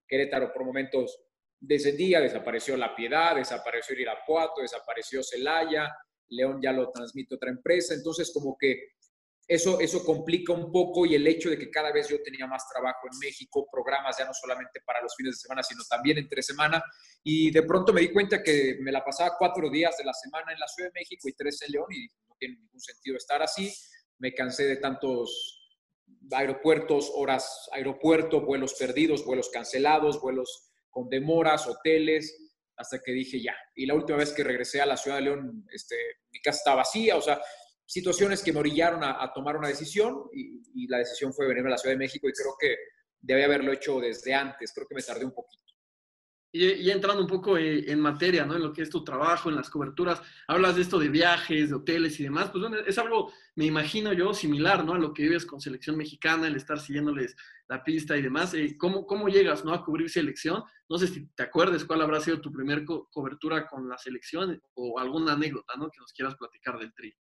Querétaro 0.07 0.53
por 0.53 0.63
momentos 0.63 1.19
descendía, 1.59 2.21
desapareció 2.21 2.77
La 2.77 2.95
Piedad, 2.95 3.35
desapareció 3.35 3.99
Irapuato, 3.99 4.61
desapareció 4.61 5.23
Celaya, 5.23 5.89
León 6.29 6.59
ya 6.61 6.71
lo 6.71 6.89
transmite 6.91 7.35
otra 7.35 7.49
empresa, 7.49 7.93
entonces 7.93 8.31
como 8.33 8.57
que 8.57 8.93
eso, 9.47 9.79
eso 9.79 10.03
complica 10.03 10.53
un 10.53 10.71
poco 10.71 11.05
y 11.05 11.15
el 11.15 11.27
hecho 11.27 11.49
de 11.49 11.57
que 11.57 11.69
cada 11.69 11.91
vez 11.91 12.07
yo 12.07 12.21
tenía 12.21 12.47
más 12.47 12.67
trabajo 12.69 13.07
en 13.11 13.19
México, 13.19 13.67
programas 13.71 14.17
ya 14.17 14.25
no 14.25 14.33
solamente 14.33 14.81
para 14.85 15.01
los 15.01 15.15
fines 15.15 15.35
de 15.35 15.39
semana, 15.39 15.63
sino 15.63 15.83
también 15.89 16.17
entre 16.17 16.41
semana, 16.41 16.83
y 17.23 17.51
de 17.51 17.63
pronto 17.63 17.93
me 17.93 18.01
di 18.01 18.11
cuenta 18.11 18.41
que 18.41 18.77
me 18.81 18.91
la 18.91 19.03
pasaba 19.03 19.35
cuatro 19.37 19.69
días 19.69 19.97
de 19.97 20.05
la 20.05 20.13
semana 20.13 20.53
en 20.53 20.59
la 20.59 20.67
Ciudad 20.67 20.89
de 20.89 20.99
México 20.99 21.27
y 21.27 21.33
tres 21.33 21.61
en 21.61 21.71
León 21.71 21.87
y 21.91 22.07
no 22.27 22.35
tiene 22.39 22.55
ningún 22.55 22.79
sentido 22.79 23.17
estar 23.17 23.41
así 23.41 23.71
me 24.23 24.33
cansé 24.33 24.65
de 24.65 24.77
tantos 24.77 25.69
aeropuertos, 26.31 27.11
horas 27.13 27.69
aeropuerto, 27.73 28.39
vuelos 28.39 28.73
perdidos, 28.75 29.25
vuelos 29.25 29.49
cancelados, 29.49 30.21
vuelos 30.21 30.71
con 30.89 31.09
demoras, 31.09 31.67
hoteles, 31.67 32.39
hasta 32.77 33.01
que 33.03 33.11
dije 33.11 33.41
ya. 33.41 33.53
Y 33.75 33.85
la 33.85 33.95
última 33.95 34.19
vez 34.19 34.31
que 34.31 34.45
regresé 34.45 34.79
a 34.79 34.85
la 34.85 34.95
ciudad 34.95 35.17
de 35.17 35.23
León, 35.23 35.67
este, 35.73 35.97
mi 36.31 36.39
casa 36.39 36.59
estaba 36.59 36.77
vacía, 36.77 37.17
o 37.17 37.21
sea, 37.21 37.41
situaciones 37.93 38.41
que 38.41 38.51
me 38.51 38.59
orillaron 38.59 39.03
a, 39.03 39.31
tomar 39.33 39.55
una 39.55 39.67
decisión 39.67 40.23
y, 40.33 40.63
y, 40.73 40.87
la 40.87 40.97
decisión 40.97 41.31
fue 41.31 41.47
venir 41.47 41.65
a 41.67 41.69
la 41.69 41.77
Ciudad 41.77 41.93
de 41.93 41.99
México 41.99 42.27
y 42.27 42.31
creo 42.31 42.55
que 42.59 42.75
debía 43.21 43.45
haberlo 43.45 43.71
hecho 43.71 43.99
desde 43.99 44.33
antes, 44.33 44.73
creo 44.73 44.87
que 44.87 44.95
me 44.95 45.03
tardé 45.03 45.25
un 45.25 45.33
poquito. 45.33 45.63
Y, 46.55 46.91
entrando 46.91 47.21
un 47.21 47.27
poco 47.27 47.57
eh, 47.57 47.91
en 47.91 47.99
materia, 47.99 48.45
¿no? 48.45 48.55
En 48.55 48.61
lo 48.61 48.73
que 48.73 48.83
es 48.83 48.89
tu 48.89 49.03
trabajo, 49.03 49.49
en 49.49 49.55
las 49.55 49.71
coberturas, 49.71 50.21
hablas 50.47 50.75
de 50.75 50.83
esto 50.83 50.99
de 50.99 51.09
viajes, 51.09 51.69
de 51.69 51.75
hoteles 51.75 52.19
y 52.19 52.23
demás, 52.23 52.51
pues 52.51 52.61
bueno, 52.61 52.77
es 52.77 52.97
algo, 52.99 53.31
me 53.55 53.65
imagino 53.65 54.13
yo, 54.13 54.35
similar, 54.35 54.85
¿no? 54.85 54.93
A 54.93 54.99
lo 54.99 55.13
que 55.13 55.23
vives 55.23 55.47
con 55.47 55.59
selección 55.59 55.97
mexicana, 55.97 56.47
el 56.47 56.55
estar 56.55 56.79
siguiéndoles 56.79 57.35
la 57.67 57.83
pista 57.83 58.15
y 58.17 58.21
demás. 58.21 58.53
Eh, 58.53 58.75
¿cómo, 58.77 59.07
¿Cómo 59.07 59.29
llegas, 59.29 59.65
¿no? 59.65 59.73
A 59.73 59.83
cubrir 59.83 60.11
selección. 60.11 60.63
No 60.89 60.99
sé 60.99 61.07
si 61.07 61.27
te 61.29 61.43
acuerdes 61.43 61.85
cuál 61.85 62.01
habrá 62.01 62.19
sido 62.19 62.39
tu 62.41 62.51
primer 62.51 62.85
cobertura 62.85 63.67
con 63.67 63.89
la 63.89 63.97
selección 63.97 64.61
o 64.75 64.99
alguna 64.99 65.33
anécdota, 65.33 65.73
¿no? 65.75 65.89
Que 65.89 65.99
nos 65.99 66.13
quieras 66.13 66.35
platicar 66.35 66.77
del 66.77 66.93
tri. 66.93 67.15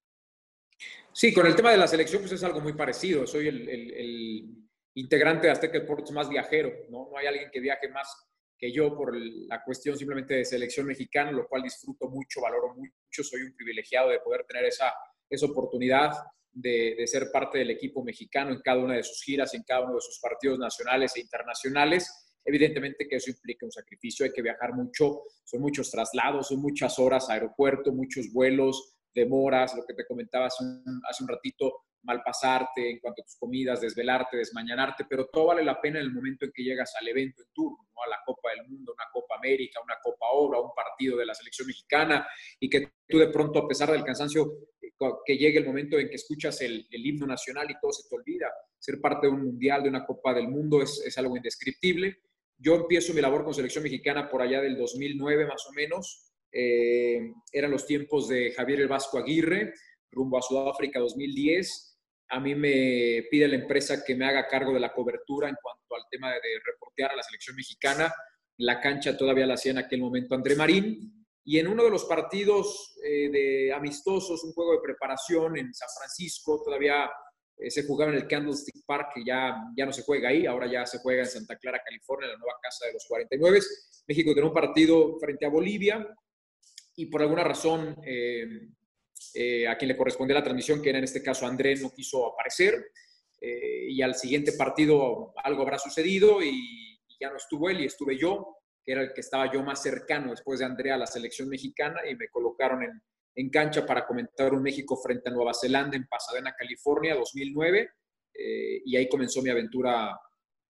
Sí, 1.14 1.34
con 1.34 1.46
el 1.46 1.56
tema 1.56 1.72
de 1.72 1.78
la 1.78 1.88
selección, 1.88 2.22
pues 2.22 2.32
es 2.34 2.44
algo 2.44 2.62
muy 2.62 2.74
parecido. 2.74 3.28
Soy 3.28 3.48
el, 3.48 3.68
el, 3.68 3.94
el 3.94 4.62
integrante 4.96 5.48
de 5.48 5.54
Azteca 5.54 5.80
Deportes 5.80 6.12
más 6.12 6.30
viajero, 6.30 6.72
¿no? 6.90 7.10
No 7.12 7.18
hay 7.18 7.28
alguien 7.28 7.50
que 7.52 7.60
viaje 7.60 7.90
más 7.90 8.08
que 8.58 8.72
yo 8.72 8.96
por 8.96 9.16
la 9.16 9.64
cuestión 9.64 9.98
simplemente 9.98 10.36
de 10.36 10.46
selección 10.46 10.86
mexicana, 10.86 11.32
lo 11.32 11.48
cual 11.48 11.64
disfruto 11.64 12.08
mucho, 12.10 12.42
valoro 12.42 12.76
mucho, 12.76 13.24
soy 13.24 13.42
un 13.42 13.56
privilegiado 13.56 14.10
de 14.10 14.20
poder 14.20 14.46
tener 14.46 14.66
esa, 14.66 14.94
esa 15.28 15.48
oportunidad 15.48 16.12
de, 16.52 16.96
de, 16.96 17.08
ser 17.08 17.32
parte 17.32 17.58
del 17.58 17.72
equipo 17.72 18.04
mexicano 18.04 18.52
en 18.52 18.62
cada 18.62 18.80
una 18.80 18.96
de 18.96 19.04
sus 19.04 19.24
giras, 19.24 19.54
en 19.56 19.64
cada 19.64 19.86
uno 19.86 19.96
de 19.96 20.02
sus 20.02 20.20
partidos 20.20 20.60
nacionales 20.60 21.16
e 21.16 21.22
internacionales. 21.22 22.36
Evidentemente 22.46 23.08
que 23.08 23.16
eso 23.16 23.32
implica 23.32 23.66
un 23.66 23.72
sacrificio, 23.72 24.26
hay 24.26 24.32
que 24.32 24.44
viajar 24.44 24.74
mucho, 24.74 25.24
son 25.44 25.62
muchos 25.62 25.90
traslados, 25.90 26.50
son 26.50 26.62
muchas 26.62 27.00
horas 27.00 27.30
a 27.30 27.34
aeropuerto, 27.34 27.92
muchos 27.92 28.32
vuelos, 28.32 28.96
demoras, 29.14 29.76
lo 29.76 29.84
que 29.86 29.94
te 29.94 30.06
comentaba 30.06 30.48
hace 30.48 30.64
un, 30.64 31.02
hace 31.08 31.24
un 31.24 31.30
ratito, 31.30 31.86
malpasarte 32.04 32.90
en 32.90 33.00
cuanto 33.00 33.22
a 33.22 33.26
tus 33.26 33.36
comidas, 33.38 33.82
desvelarte, 33.82 34.38
desmañanarte, 34.38 35.06
pero 35.08 35.28
todo 35.28 35.48
vale 35.48 35.64
la 35.64 35.80
pena 35.80 36.00
en 36.00 36.06
el 36.06 36.14
momento 36.14 36.46
en 36.46 36.52
que 36.52 36.64
llegas 36.64 36.94
al 37.00 37.08
evento 37.08 37.44
en 37.44 37.50
turno, 37.54 37.78
¿no? 37.94 38.04
a 38.04 38.10
la 38.10 38.20
Copa 38.26 38.50
del 38.56 38.68
Mundo, 38.68 38.94
una 38.94 39.06
Copa 39.12 39.36
América, 39.36 39.80
una 39.84 39.98
Copa 40.02 40.26
Oro, 40.34 40.64
un 40.64 40.74
partido 40.76 41.18
de 41.18 41.26
la 41.26 41.36
selección 41.36 41.68
mexicana, 41.68 42.28
y 42.60 42.70
que 42.70 42.94
tú 43.08 43.20
de 43.20 43.28
pronto, 43.28 43.60
a 43.60 43.68
pesar 43.68 43.92
del 43.92 44.04
cansancio, 44.04 44.52
que 45.26 45.38
llegue 45.38 45.60
el 45.60 45.66
momento 45.66 45.98
en 45.98 46.10
que 46.10 46.16
escuchas 46.16 46.62
el, 46.62 46.88
himno 46.92 47.26
nacional 47.26 47.70
y 47.70 47.80
todo 47.80 47.92
se 47.92 48.08
te 48.08 48.16
olvida. 48.16 48.52
Ser 48.78 49.00
parte 49.00 49.28
de 49.28 49.34
un 49.34 49.44
mundial, 49.44 49.84
de 49.84 49.90
una 49.90 50.06
Copa 50.06 50.34
del 50.34 50.48
Mundo, 50.48 50.82
es, 50.82 51.04
es 51.06 51.18
algo 51.18 51.36
indescriptible. 51.36 52.20
Yo 52.58 52.76
empiezo 52.76 53.14
mi 53.14 53.22
labor 53.22 53.44
con 53.44 53.54
selección 53.54 53.84
mexicana 53.84 54.30
por 54.30 54.42
allá 54.42 54.62
del 54.62 54.78
2009 54.78 55.48
más 55.48 55.66
o 55.68 55.74
menos. 55.74 56.31
Eh, 56.52 57.34
eran 57.52 57.72
los 57.72 57.86
tiempos 57.86 58.28
de 58.28 58.52
Javier 58.52 58.82
el 58.82 58.88
Vasco 58.88 59.18
Aguirre, 59.18 59.74
rumbo 60.12 60.38
a 60.38 60.42
Sudáfrica 60.42 61.00
2010 61.00 61.92
a 62.32 62.40
mí 62.40 62.56
me 62.56 63.28
pide 63.30 63.48
la 63.48 63.56
empresa 63.56 64.04
que 64.06 64.16
me 64.16 64.26
haga 64.26 64.48
cargo 64.48 64.74
de 64.74 64.80
la 64.80 64.94
cobertura 64.94 65.50
en 65.50 65.56
cuanto 65.62 65.96
al 65.96 66.04
tema 66.10 66.30
de, 66.32 66.40
reportear 66.66 67.12
a 67.12 67.16
la 67.18 67.24
selección 67.24 67.58
mexicana. 67.58 68.14
La 68.58 68.80
cancha 68.80 69.18
todavía 69.18 69.46
la 69.46 69.56
hacía 69.56 69.72
en 69.72 69.80
aquel 69.80 70.00
momento 70.00 70.34
André 70.34 70.56
Marín. 70.56 71.26
Y 71.44 71.60
en 71.60 71.68
uno 71.68 71.84
de 71.84 71.90
los 71.90 72.06
partidos 72.06 72.96
eh, 73.04 73.30
de 73.30 73.74
amistosos, 73.74 74.46
un 74.46 74.54
juego 74.54 74.74
de 74.74 74.82
preparación 74.82 75.58
en 75.58 75.74
San 75.74 75.90
Francisco, 75.98 76.62
todavía 76.64 77.10
eh, 77.58 77.70
se 77.70 77.84
jugaba 77.84 78.12
en 78.12 78.20
el 78.20 78.28
Candlestick 78.28 78.86
Park, 78.86 79.10
que 79.16 79.26
ya, 79.26 79.58
ya 79.76 79.86
no 79.86 79.92
se 79.92 80.04
juega 80.04 80.30
ahí, 80.30 80.46
ahora 80.46 80.72
ya 80.72 80.86
se 80.86 81.00
juega 81.00 81.24
en 81.24 81.30
Santa 81.30 81.58
Clara, 81.58 81.82
California, 81.84 82.30
la 82.30 82.38
nueva 82.38 82.60
casa 82.62 82.86
de 82.86 82.94
los 82.94 83.06
49. 83.10 83.60
México 84.08 84.32
tiene 84.32 84.48
un 84.48 84.54
partido 84.54 85.20
frente 85.20 85.46
a 85.46 85.50
Bolivia 85.50 86.08
y 86.96 87.06
por 87.08 87.22
alguna 87.22 87.44
razón 87.44 87.98
eh, 88.06 88.68
eh, 89.34 89.68
a 89.68 89.78
quien 89.78 89.90
le 89.90 89.98
correspondió 89.98 90.36
la 90.36 90.44
transmisión, 90.44 90.82
que 90.82 90.90
era 90.90 90.98
en 90.98 91.04
este 91.04 91.24
caso 91.24 91.46
André, 91.46 91.76
no 91.76 91.92
quiso 91.92 92.28
aparecer. 92.28 92.92
Eh, 93.40 93.88
y 93.90 94.02
al 94.02 94.16
siguiente 94.16 94.54
partido 94.54 95.34
algo 95.44 95.64
habrá 95.64 95.80
sucedido 95.80 96.44
y, 96.44 96.90
ya 97.20 97.30
no 97.30 97.38
estuvo 97.38 97.70
él 97.70 97.82
y 97.82 97.86
estuve 97.86 98.18
yo, 98.18 98.58
que 98.84 98.94
era 98.94 99.02
el 99.04 99.14
que 99.14 99.22
estaba 99.22 99.52
yo 99.52 99.62
más 99.62 99.80
cercano 99.84 100.32
después 100.32 100.58
de 100.58 100.66
André 100.66 100.92
a 100.92 100.98
la 100.98 101.06
selección 101.06 101.48
mexicana 101.48 102.00
y 102.10 102.16
me 102.16 102.30
colocaron 102.30 102.82
en, 102.82 103.00
en 103.36 103.50
cancha 103.52 103.86
para 103.86 104.08
comentar 104.08 104.52
un 104.56 104.64
México 104.64 104.98
frente 104.98 105.30
a 105.30 105.32
Nueva 105.32 105.54
Zelanda 105.54 105.96
en 105.96 106.08
Pasadena, 106.08 106.56
California, 106.58 107.14
2009. 107.14 107.92
Eh, 108.34 108.82
y 108.84 108.98
ahí 108.98 109.08
comenzó 109.08 109.44
mi 109.44 109.52
aventura 109.52 110.20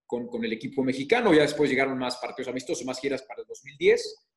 con, 0.04 0.26
con, 0.26 0.44
el 0.44 0.52
equipo 0.52 0.84
mexicano. 0.84 1.32
Ya 1.32 1.40
después 1.40 1.70
llegaron 1.70 1.96
más 1.96 2.18
partidos 2.18 2.48
amistosos, 2.48 2.84
más 2.84 3.00
giras 3.00 3.22
para 3.22 3.40
el 3.40 3.46
2010 3.48 4.31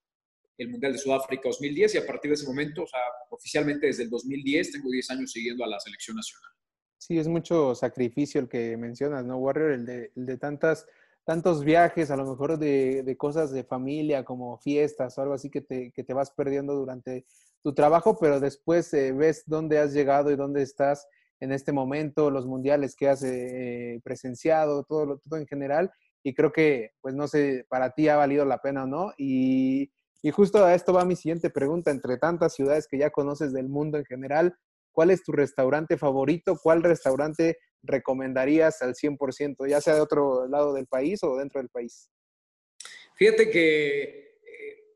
el 0.57 0.69
Mundial 0.69 0.93
de 0.93 0.97
Sudáfrica 0.97 1.49
2010 1.49 1.95
y 1.95 1.97
a 1.97 2.05
partir 2.05 2.29
de 2.29 2.35
ese 2.35 2.47
momento, 2.47 2.83
o 2.83 2.87
sea, 2.87 2.99
oficialmente 3.29 3.87
desde 3.87 4.03
el 4.03 4.09
2010, 4.09 4.71
tengo 4.71 4.89
10 4.89 5.11
años 5.11 5.31
siguiendo 5.31 5.63
a 5.63 5.67
la 5.67 5.79
selección 5.79 6.15
nacional. 6.15 6.51
Sí, 6.97 7.17
es 7.17 7.27
mucho 7.27 7.75
sacrificio 7.75 8.41
el 8.41 8.47
que 8.47 8.77
mencionas, 8.77 9.25
¿no, 9.25 9.37
Warrior? 9.37 9.71
El 9.71 9.85
de, 9.85 10.11
el 10.15 10.25
de 10.25 10.37
tantas, 10.37 10.87
tantos 11.23 11.63
viajes, 11.63 12.09
a 12.09 12.17
lo 12.17 12.25
mejor 12.25 12.57
de, 12.57 13.03
de, 13.03 13.17
cosas 13.17 13.51
de 13.51 13.63
familia, 13.63 14.23
como 14.23 14.57
fiestas 14.59 15.17
o 15.17 15.21
algo 15.21 15.33
así 15.33 15.49
que 15.49 15.61
te, 15.61 15.91
que 15.91 16.03
te 16.03 16.13
vas 16.13 16.31
perdiendo 16.31 16.73
durante 16.73 17.25
tu 17.61 17.73
trabajo, 17.73 18.17
pero 18.17 18.39
después 18.39 18.93
eh, 18.93 19.11
ves 19.11 19.43
dónde 19.45 19.79
has 19.79 19.93
llegado 19.93 20.31
y 20.31 20.35
dónde 20.35 20.61
estás 20.61 21.07
en 21.39 21.51
este 21.51 21.71
momento, 21.71 22.31
los 22.31 22.45
mundiales 22.45 22.95
que 22.95 23.09
has 23.09 23.23
eh, 23.23 23.99
presenciado, 24.03 24.83
todo, 24.83 25.19
todo 25.19 25.39
en 25.39 25.47
general. 25.47 25.91
Y 26.23 26.33
creo 26.33 26.51
que, 26.51 26.91
pues 27.01 27.13
no 27.13 27.27
sé, 27.27 27.65
para 27.69 27.91
ti 27.91 28.07
ha 28.07 28.15
valido 28.15 28.45
la 28.45 28.61
pena 28.61 28.83
o 28.83 28.87
no. 28.87 29.13
Y 29.17 29.91
y 30.25 30.31
justo 30.31 30.65
a 30.65 30.73
esto 30.73 30.91
va 30.91 31.05
mi 31.05 31.15
siguiente 31.15 31.51
pregunta. 31.51 31.91
Entre 31.91 32.17
tantas 32.17 32.55
ciudades 32.55 32.87
que 32.87 32.97
ya 32.97 33.11
conoces 33.11 33.53
del 33.53 33.69
mundo 33.69 33.99
en 33.99 34.05
general, 34.05 34.57
¿cuál 34.91 35.11
es 35.11 35.21
tu 35.21 35.31
restaurante 35.31 35.99
favorito? 35.99 36.57
¿Cuál 36.57 36.81
restaurante 36.81 37.59
recomendarías 37.83 38.81
al 38.81 38.95
100%, 38.95 39.69
ya 39.69 39.79
sea 39.81 39.93
de 39.93 40.01
otro 40.01 40.47
lado 40.47 40.73
del 40.73 40.87
país 40.87 41.21
o 41.21 41.37
dentro 41.37 41.61
del 41.61 41.69
país? 41.69 42.09
Fíjate 43.13 43.51
que 43.51 44.39
eh, 44.41 44.95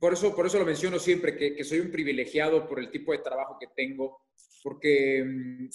por, 0.00 0.14
eso, 0.14 0.34
por 0.34 0.46
eso 0.46 0.58
lo 0.58 0.66
menciono 0.66 0.98
siempre, 0.98 1.36
que, 1.36 1.62
soy 1.62 1.78
un 1.78 1.92
privilegiado 1.92 2.68
por 2.68 2.80
el 2.80 2.90
tipo 2.90 3.12
de 3.12 3.18
trabajo 3.18 3.56
que 3.60 3.68
tengo, 3.76 4.22
porque 4.64 5.22
mm, 5.24 5.68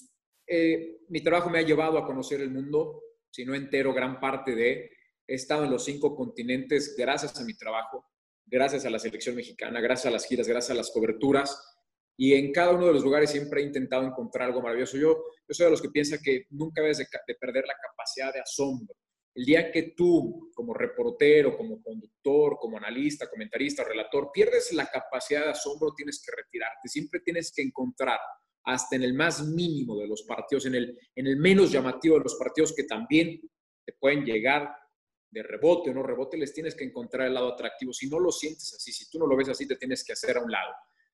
eh, 0.47 0.97
mi 1.07 1.21
trabajo 1.21 1.49
me 1.49 1.59
ha 1.59 1.65
llevado 1.65 1.97
a 1.97 2.05
conocer 2.05 2.41
el 2.41 2.51
mundo, 2.51 3.03
si 3.31 3.45
no 3.45 3.55
entero, 3.55 3.93
gran 3.93 4.19
parte 4.19 4.53
de. 4.53 4.91
He 5.25 5.35
estado 5.35 5.63
en 5.63 5.71
los 5.71 5.85
cinco 5.85 6.13
continentes 6.13 6.93
gracias 6.97 7.39
a 7.39 7.45
mi 7.45 7.53
trabajo 7.53 8.05
gracias 8.45 8.85
a 8.85 8.89
la 8.89 8.99
selección 8.99 9.35
mexicana, 9.35 9.81
gracias 9.81 10.07
a 10.07 10.11
las 10.11 10.25
giras, 10.25 10.47
gracias 10.47 10.71
a 10.71 10.75
las 10.75 10.91
coberturas. 10.91 11.57
Y 12.15 12.33
en 12.33 12.51
cada 12.51 12.71
uno 12.71 12.87
de 12.87 12.93
los 12.93 13.03
lugares 13.03 13.31
siempre 13.31 13.61
he 13.61 13.65
intentado 13.65 14.05
encontrar 14.05 14.47
algo 14.47 14.61
maravilloso. 14.61 14.97
Yo, 14.97 15.23
yo 15.47 15.53
soy 15.53 15.65
de 15.65 15.71
los 15.71 15.81
que 15.81 15.89
piensa 15.89 16.19
que 16.21 16.45
nunca 16.51 16.81
debes 16.81 16.99
de, 16.99 17.35
perder 17.39 17.65
la 17.65 17.75
capacidad 17.81 18.31
de 18.33 18.39
asombro. 18.39 18.95
El 19.35 19.45
día 19.45 19.71
que 19.71 19.93
tú, 19.97 20.51
como 20.53 20.75
reportero, 20.75 21.57
como 21.57 21.81
conductor, 21.81 22.57
como 22.59 22.77
analista, 22.77 23.27
comentarista, 23.27 23.83
relator, 23.83 24.29
pierdes 24.31 24.71
la 24.73 24.85
capacidad 24.85 25.45
de 25.45 25.51
asombro, 25.51 25.95
tienes 25.95 26.23
que 26.23 26.35
retirarte. 26.35 26.87
Siempre 26.87 27.19
tienes 27.21 27.51
que 27.51 27.63
encontrar, 27.63 28.19
hasta 28.65 28.95
en 28.95 29.03
el 29.03 29.13
más 29.15 29.43
mínimo 29.47 29.97
de 29.97 30.07
los 30.07 30.23
partidos, 30.23 30.67
en 30.67 30.75
el, 30.75 30.97
en 31.15 31.27
el 31.27 31.37
menos 31.37 31.71
llamativo 31.71 32.17
de 32.17 32.23
los 32.23 32.35
partidos 32.35 32.73
que 32.75 32.83
también 32.83 33.41
te 33.85 33.93
pueden 33.99 34.23
llegar 34.23 34.69
de 35.33 35.41
rebote 35.41 35.89
o 35.89 35.93
no 35.93 36.03
rebote, 36.03 36.37
les 36.37 36.53
tienes 36.53 36.75
que 36.75 36.83
encontrar 36.83 37.27
el 37.27 37.33
lado 37.33 37.53
atractivo. 37.53 37.91
Si 37.91 38.07
no 38.07 38.19
lo 38.19 38.31
sientes 38.31 38.73
así, 38.73 38.93
si 38.93 39.09
tú 39.09 39.17
no 39.17 39.25
lo 39.25 39.35
ves 39.35 39.49
así, 39.49 39.67
te 39.67 39.75
tienes 39.75 40.03
que 40.03 40.13
hacer 40.13 40.37
a 40.37 40.41
un 40.41 40.51
lado. 40.51 40.71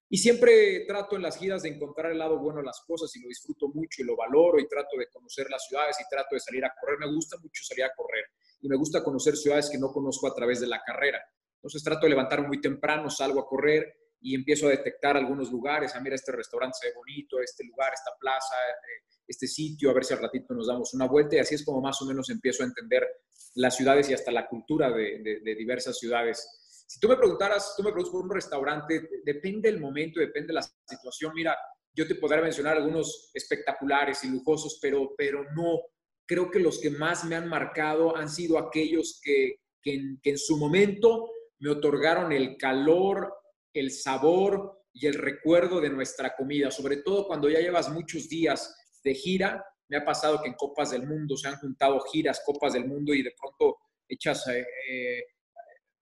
Y 0.10 0.18
siempre 0.18 0.86
trato 0.88 1.16
en 1.16 1.22
las 1.22 1.38
giras 1.38 1.64
de 1.64 1.70
encontrar 1.70 2.12
el 2.12 2.18
lado 2.18 2.38
bueno 2.40 2.60
de 2.60 2.66
las 2.66 2.82
cosas 2.86 3.16
y 3.16 3.22
lo 3.22 3.30
disfruto 3.30 3.70
mucho 3.70 4.02
y 4.02 4.06
lo 4.06 4.18
valoro 4.18 4.60
y 4.60 4.68
trato 4.68 4.98
de 4.98 5.08
conocer 5.08 5.50
las 5.50 5.66
ciudades 5.68 5.98
y 6.02 6.10
trato 6.10 6.36
de 6.36 6.40
salir 6.40 6.66
a 6.66 6.74
correr. 6.80 6.98
Me 7.00 7.14
gusta 7.14 7.38
mucho 7.38 7.64
salir 7.64 7.86
a 7.86 7.94
correr 7.96 8.26
y 8.62 8.68
me 8.68 8.76
gusta 8.76 9.04
conocer 9.04 9.38
ciudades 9.38 9.70
que 9.70 9.78
no 9.78 9.92
conozco 9.92 10.28
a 10.28 10.34
través 10.34 10.60
de 10.60 10.68
la 10.68 10.82
carrera. 10.84 11.22
Entonces 11.56 11.84
trato 11.84 12.06
de 12.06 12.10
levantarme 12.10 12.48
muy 12.48 12.60
temprano, 12.60 13.10
salgo 13.10 13.40
a 13.40 13.48
correr 13.48 13.99
y 14.22 14.36
empiezo 14.36 14.68
a 14.68 14.72
detectar 14.72 15.16
algunos 15.16 15.52
lugares. 15.52 15.94
Ah, 15.96 16.02
mira, 16.02 16.16
este 16.16 16.32
restaurante 16.32 16.78
se 16.82 16.88
ve 16.88 16.94
bonito, 16.96 17.40
este 17.40 17.64
lugar, 17.66 17.92
esta 17.94 18.12
plaza, 18.20 18.56
eh, 18.56 19.10
este 19.28 19.48
sitio, 19.48 19.90
a 19.90 19.94
ver 19.94 20.04
si 20.04 20.14
al 20.14 20.22
ratito 20.22 20.54
nos 20.54 20.68
damos 20.68 20.94
una 20.94 21.08
vuelta 21.08 21.36
y 21.36 21.40
así 21.40 21.56
es 21.56 21.64
como 21.64 21.82
más 21.82 22.02
o 22.02 22.06
menos 22.06 22.30
empiezo 22.30 22.64
a 22.64 22.68
entender 22.68 23.08
las 23.56 23.76
ciudades 23.76 24.10
y 24.10 24.14
hasta 24.14 24.32
la 24.32 24.48
cultura 24.48 24.92
de, 24.92 25.42
diversas 25.58 25.98
ciudades. 25.98 26.86
Si 26.88 27.00
tú 27.00 27.08
me 27.08 27.16
preguntaras, 27.18 27.76
tú 27.78 27.84
me 27.84 27.92
preguntas 27.92 28.12
por 28.12 28.24
un 28.24 28.32
restaurante, 28.32 29.08
depende 29.24 29.72
del 29.72 29.80
momento, 29.80 30.20
depende 30.20 30.48
de 30.48 30.54
la 30.54 30.64
situación. 30.64 31.34
Mira, 31.36 31.56
yo 31.94 32.08
te 32.08 32.16
podría 32.16 32.42
mencionar 32.42 32.78
algunos 32.78 33.30
espectaculares 33.34 34.24
y 34.24 34.30
lujosos, 34.30 34.80
pero, 34.82 35.14
pero 35.18 35.44
no. 35.56 35.82
Creo 36.26 36.50
que 36.50 36.60
los 36.60 36.80
que 36.80 36.90
más 36.90 37.26
me 37.26 37.36
han 37.36 37.48
marcado 37.48 38.16
han 38.16 38.30
sido 38.30 38.58
aquellos 38.58 39.20
que, 39.24 39.62
que 39.82 40.20
en 40.24 40.38
su 40.38 40.58
momento 40.58 41.30
me 41.60 41.70
otorgaron 41.70 42.32
el 42.32 42.58
calor, 42.58 43.34
el 43.80 43.92
sabor 43.92 44.80
y 44.94 45.08
el 45.08 45.14
recuerdo 45.14 45.80
de 45.80 45.90
nuestra 45.90 46.36
comida, 46.36 46.72
sobre 46.72 46.98
todo 46.98 47.28
cuando 47.28 47.50
ya 47.50 47.60
llevas 47.60 47.90
muchos 47.90 48.28
días 48.28 48.76
de 49.04 49.14
gira. 49.14 49.64
Me 49.88 49.98
ha 49.98 50.06
pasado 50.06 50.42
que 50.42 50.50
en 50.50 50.56
Copas 50.56 50.92
del 50.92 51.08
Mundo 51.08 51.36
se 51.38 51.48
han 51.48 51.58
juntado 51.58 52.00
giras, 52.12 52.42
Copas 52.46 52.74
del 52.74 52.86
Mundo, 52.86 53.14
y 53.14 53.24
de 53.24 53.34
pronto 53.40 53.78
echas, 54.08 54.48
eh, 54.48 54.66
eh, 54.90 55.24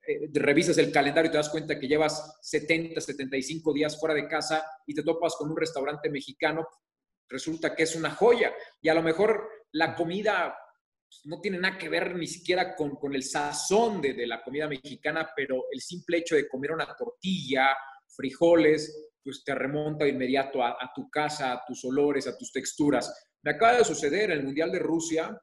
eh, 0.07 0.29
revisas 0.33 0.77
el 0.77 0.91
calendario 0.91 1.29
y 1.29 1.31
te 1.31 1.37
das 1.37 1.49
cuenta 1.49 1.79
que 1.79 1.87
llevas 1.87 2.39
70, 2.41 2.99
75 2.99 3.73
días 3.73 3.99
fuera 3.99 4.15
de 4.15 4.27
casa 4.27 4.65
y 4.85 4.93
te 4.93 5.03
topas 5.03 5.35
con 5.35 5.51
un 5.51 5.57
restaurante 5.57 6.09
mexicano, 6.09 6.67
resulta 7.29 7.75
que 7.75 7.83
es 7.83 7.95
una 7.95 8.11
joya. 8.11 8.53
Y 8.81 8.89
a 8.89 8.93
lo 8.93 9.03
mejor 9.03 9.47
la 9.71 9.95
comida 9.95 10.57
no 11.25 11.39
tiene 11.41 11.59
nada 11.59 11.77
que 11.77 11.89
ver 11.89 12.15
ni 12.15 12.27
siquiera 12.27 12.75
con, 12.75 12.95
con 12.95 13.13
el 13.13 13.23
sazón 13.23 14.01
de, 14.01 14.13
de, 14.13 14.27
la 14.27 14.41
comida 14.41 14.67
mexicana, 14.67 15.29
pero 15.35 15.65
el 15.71 15.81
simple 15.81 16.17
hecho 16.17 16.35
de 16.35 16.47
comer 16.47 16.71
una 16.71 16.95
tortilla, 16.95 17.69
frijoles, 18.07 19.11
pues 19.23 19.43
te 19.43 19.53
remonta 19.53 20.05
de 20.05 20.11
inmediato 20.11 20.63
a, 20.63 20.91
tu 20.95 21.09
casa, 21.09 21.51
a 21.51 21.63
tus 21.65 21.83
olores, 21.83 22.27
a 22.27 22.37
tus 22.37 22.51
texturas. 22.51 23.27
Me 23.41 23.51
acaba 23.51 23.77
de 23.77 23.83
suceder 23.83 24.31
en 24.31 24.39
el 24.39 24.45
Mundial 24.45 24.71
de 24.71 24.79
Rusia, 24.79 25.37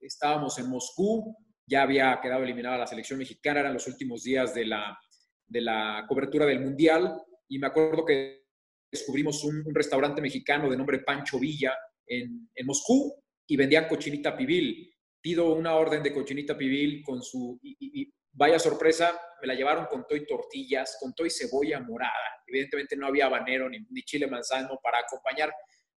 estábamos 0.00 0.58
en 0.58 0.70
Moscú, 0.70 1.36
ya 1.66 1.82
había 1.82 2.18
quedado 2.22 2.42
eliminada 2.42 2.78
la 2.78 2.86
selección 2.86 3.18
mexicana, 3.18 3.60
eran 3.60 3.74
los 3.74 3.86
últimos 3.86 4.22
días 4.22 4.54
de 4.54 4.66
la, 4.66 4.98
de 5.46 5.60
la 5.60 6.06
cobertura 6.08 6.46
del 6.46 6.60
Mundial, 6.60 7.20
y 7.48 7.58
me 7.58 7.66
acuerdo 7.66 8.04
que 8.04 8.46
descubrimos 8.90 9.44
un, 9.44 9.62
restaurante 9.74 10.22
mexicano 10.22 10.70
de 10.70 10.76
nombre 10.76 11.00
Pancho 11.00 11.38
Villa 11.38 11.74
en, 12.06 12.48
en 12.54 12.66
Moscú 12.66 13.14
y 13.46 13.56
vendían 13.56 13.88
cochinita 13.88 14.36
pibil. 14.36 14.92
Pido 15.20 15.52
una 15.52 15.74
orden 15.74 16.02
de 16.02 16.12
cochinita 16.12 16.56
pibil 16.56 17.02
con 17.04 17.22
su... 17.22 17.58
Y, 17.62 18.12
vaya 18.32 18.58
sorpresa, 18.58 19.18
me 19.40 19.48
la 19.48 19.54
llevaron 19.54 19.86
con 19.86 20.06
toy 20.06 20.26
tortillas, 20.26 20.98
con 21.00 21.14
toy 21.14 21.30
cebolla 21.30 21.80
morada 21.80 22.36
Evidentemente 22.46 22.96
no 22.96 23.06
había 23.06 23.26
habanero 23.26 23.68
ni, 23.68 24.02
chile 24.04 24.26
manzano 24.28 24.78
para 24.82 25.00
acompañar, 25.00 25.52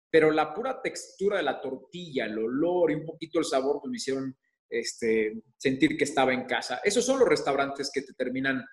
pero 0.09 0.31
la 0.31 0.55
pura 0.55 0.81
textura 0.81 1.39
de 1.39 1.43
la 1.43 1.61
tortilla, 1.61 2.27
el 2.27 2.39
olor 2.39 2.91
y 2.91 2.95
un 2.95 3.05
poquito 3.05 3.39
el 3.39 3.45
sabor 3.45 3.81
pues 3.81 3.91
me 3.91 3.97
hicieron 3.97 4.37
este, 4.69 5.43
sentir 5.57 5.97
que 5.97 6.05
estaba 6.05 6.33
en 6.33 6.45
casa. 6.45 6.81
Esos 6.85 7.05
son 7.05 7.19
los 7.19 7.29
restaurantes 7.29 7.91
que 7.93 8.03
te 8.03 8.15
terminan 8.15 8.65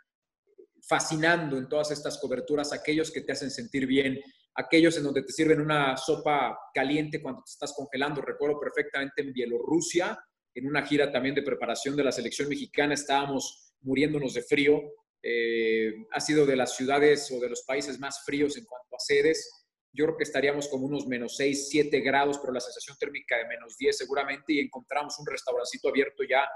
fascinando 0.87 1.57
en 1.57 1.67
todas 1.67 1.91
estas 1.91 2.19
coberturas, 2.19 2.73
aquellos 2.73 3.11
que 3.11 3.21
te 3.21 3.31
hacen 3.31 3.49
sentir 3.49 3.87
bien. 3.87 4.19
Aquellos 4.55 4.97
en 4.97 5.03
donde 5.03 5.23
te 5.23 5.31
sirven 5.31 5.61
una 5.61 5.97
sopa 5.97 6.57
caliente 6.73 7.21
cuando 7.21 7.41
te 7.43 7.51
estás 7.51 7.73
congelando. 7.75 8.21
Recuerdo 8.21 8.59
perfectamente 8.59 9.21
en 9.21 9.33
Bielorrusia, 9.33 10.17
en 10.53 10.67
una 10.67 10.85
gira 10.85 11.11
también 11.11 11.35
de 11.35 11.41
preparación 11.41 11.95
de 11.95 12.03
la 12.03 12.11
selección 12.11 12.49
mexicana, 12.49 12.93
estábamos 12.93 13.73
muriéndonos 13.81 14.33
de 14.33 14.43
frío. 14.43 14.81
Eh, 15.21 15.93
ha 16.11 16.19
sido 16.19 16.45
de 16.45 16.55
las 16.55 16.75
ciudades 16.75 17.31
o 17.31 17.39
de 17.39 17.49
los 17.49 17.63
países 17.63 17.99
más 17.99 18.23
fríos 18.25 18.57
en 18.57 18.65
cuanto 18.65 18.95
a 18.95 18.99
sedes. 18.99 19.65
Yo 19.91 20.05
creo 20.05 20.17
que 20.17 20.23
estaríamos 20.23 20.67
como 20.67 20.85
unos 20.85 21.07
menos 21.07 21.35
6, 21.37 21.69
7 21.69 21.99
grados, 22.01 22.39
pero 22.39 22.53
la 22.53 22.59
sensación 22.59 22.97
térmica 22.97 23.37
de 23.37 23.45
menos 23.45 23.77
10 23.77 23.97
seguramente, 23.97 24.53
y 24.53 24.59
encontramos 24.59 25.17
un 25.19 25.25
restaurancito 25.25 25.89
abierto 25.89 26.23
ya 26.23 26.47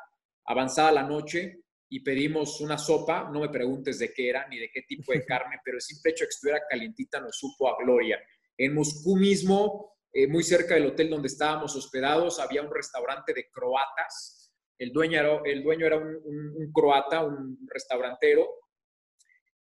avanzada 0.45 0.91
la 0.91 1.03
noche 1.03 1.61
y 1.89 2.01
pedimos 2.01 2.59
una 2.61 2.77
sopa, 2.77 3.29
no 3.31 3.41
me 3.41 3.49
preguntes 3.49 3.99
de 3.99 4.11
qué 4.13 4.29
era 4.29 4.47
ni 4.47 4.59
de 4.59 4.69
qué 4.69 4.81
tipo 4.81 5.13
de 5.13 5.25
carne, 5.25 5.57
pero 5.63 5.77
el 5.77 5.81
simple 5.81 6.11
hecho 6.11 6.23
de 6.23 6.27
que 6.27 6.33
estuviera 6.33 6.61
calientita 6.69 7.19
nos 7.19 7.37
supo 7.37 7.69
a 7.69 7.77
gloria. 7.77 8.19
En 8.57 8.73
Moscú 8.73 9.15
mismo, 9.15 9.97
eh, 10.11 10.27
muy 10.27 10.43
cerca 10.43 10.73
del 10.73 10.87
hotel 10.87 11.09
donde 11.09 11.27
estábamos 11.27 11.75
hospedados, 11.75 12.39
había 12.39 12.63
un 12.63 12.73
restaurante 12.73 13.33
de 13.33 13.49
croatas. 13.51 14.53
El 14.77 14.91
dueño 14.91 15.19
era, 15.19 15.41
el 15.45 15.63
dueño 15.63 15.85
era 15.85 15.97
un, 15.97 16.71
croata, 16.73 17.23
un 17.23 17.57
restaurantero, 17.67 18.47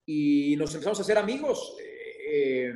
y 0.06 0.56
nos 0.56 0.72
empezamos 0.74 0.98
a 0.98 1.02
hacer 1.02 1.18
amigos. 1.18 1.76
Eh, 1.80 2.66
eh, 2.68 2.72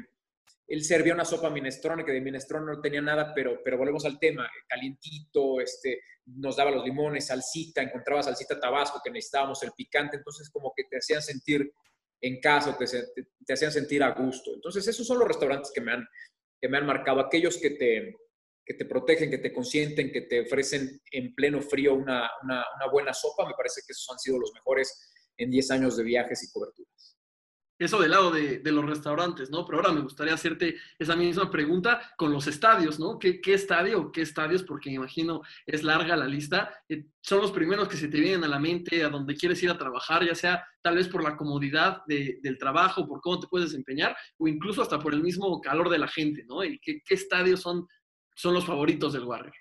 él 0.68 0.85
servía 0.85 1.14
una 1.14 1.25
sopa 1.25 1.49
minestrone, 1.49 2.04
que 2.04 2.12
de 2.12 2.20
minestrone 2.20 2.66
no 2.66 2.80
tenía 2.80 3.00
nada, 3.00 3.32
pero, 3.35 3.61
pero 3.62 3.78
volvemos 3.78 4.04
al 4.04 4.18
tema, 4.18 4.50
calientito, 4.66 5.61
este, 5.61 6.00
nos 6.26 6.56
daba 6.56 6.73
los 6.73 6.85
limones, 6.85 7.26
salsita, 7.26 7.82
encontraba 7.82 8.23
salsita 8.23 8.58
tabasco 8.58 9.00
que 9.02 9.11
necesitábamos, 9.11 9.62
el 9.62 9.73
picante, 9.73 10.16
entonces 10.16 10.50
como 10.50 10.73
que 10.76 10.85
te 10.85 10.96
hacían 10.96 11.23
sentir 11.23 11.73
en 12.20 12.40
casa, 12.40 12.76
te, 12.76 12.87
te, 13.46 13.52
hacían 13.52 13.70
sentir 13.70 14.02
a 14.02 14.11
gusto. 14.11 14.54
Entonces 14.54 14.87
esos 14.88 15.06
son 15.06 15.18
los 15.18 15.28
restaurantes 15.28 15.70
que 15.73 15.80
me 15.80 15.92
han, 15.92 16.06
que 16.61 16.68
me 16.68 16.78
han 16.78 16.87
marcado, 16.87 17.20
aquellos 17.20 17.58
que 17.58 17.70
te, 17.70 18.16
que 18.64 18.75
te 18.75 18.87
protegen, 18.87 19.30
que 19.30 19.38
te 19.38 19.52
consienten, 19.52 20.11
que 20.11 20.23
te 20.23 20.40
ofrecen 20.40 21.00
en 21.12 21.32
pleno 21.35 21.62
frío 21.62 21.94
una, 21.94 22.28
una, 22.42 22.64
una 22.75 22.90
buena 22.90 23.14
sopa, 23.14 23.46
me 23.46 23.54
parece 23.56 23.82
que 23.87 23.92
esos 23.92 24.11
han 24.11 24.18
sido 24.18 24.40
los 24.40 24.52
mejores 24.52 25.12
en 25.37 25.50
10 25.50 25.70
años 25.70 25.96
de 25.96 26.02
viajes 26.02 26.42
y 26.42 26.50
coberturas 26.50 27.15
eso 27.78 28.00
del 28.00 28.11
lado 28.11 28.30
de, 28.30 28.61
los 28.64 28.85
restaurantes, 28.85 29.50
¿no? 29.50 29.64
Pero 29.66 29.78
ahora 29.78 29.92
me 29.92 30.00
gustaría 30.00 30.35
hacerte 30.35 30.76
esa 30.99 31.14
misma 31.14 31.50
pregunta 31.50 32.00
con 32.16 32.33
los 32.33 32.47
estadios, 32.47 32.99
¿no? 32.99 33.18
¿Qué, 33.18 33.40
estadio 33.47 34.00
o 34.00 34.12
qué 34.12 34.23
estadios? 34.23 34.62
Porque 34.62 34.88
me 34.90 34.97
imagino 34.97 35.42
es 35.66 35.83
larga 35.83 36.16
la 36.16 36.26
lista. 36.26 36.83
Eh, 36.88 37.04
son 37.21 37.40
los 37.40 37.52
primeros 37.52 37.88
que 37.88 37.97
se 37.97 38.09
te 38.09 38.18
vienen 38.18 38.45
a 38.45 38.49
la 38.49 38.59
mente, 38.59 39.04
a 39.04 39.09
donde 39.09 39.35
quieres 39.35 39.62
ir 39.62 39.71
a 39.71 39.78
trabajar, 39.78 40.25
ya 40.25 40.35
sea 40.35 40.66
tal 40.83 40.97
vez 40.97 41.09
por 41.09 41.23
la 41.23 41.37
comodidad 41.37 42.02
del 42.06 42.59
trabajo, 42.59 43.06
por 43.06 43.21
cómo 43.21 43.40
te 43.40 43.49
puedes 43.49 43.71
desempeñar, 43.71 44.16
o 44.38 44.49
incluso 44.49 44.80
hasta 44.83 44.99
por 44.99 45.12
el 45.12 45.23
mismo 45.23 45.61
calor 45.61 45.90
de 45.90 45.99
la 45.99 46.09
gente, 46.09 46.45
¿no? 46.47 46.61
¿Qué, 46.61 47.02
qué 47.04 47.14
estadios 47.14 47.61
son, 47.61 47.87
son 48.35 48.54
los 48.54 48.64
favoritos 48.64 49.12
del 49.12 49.25
Warrior? 49.25 49.54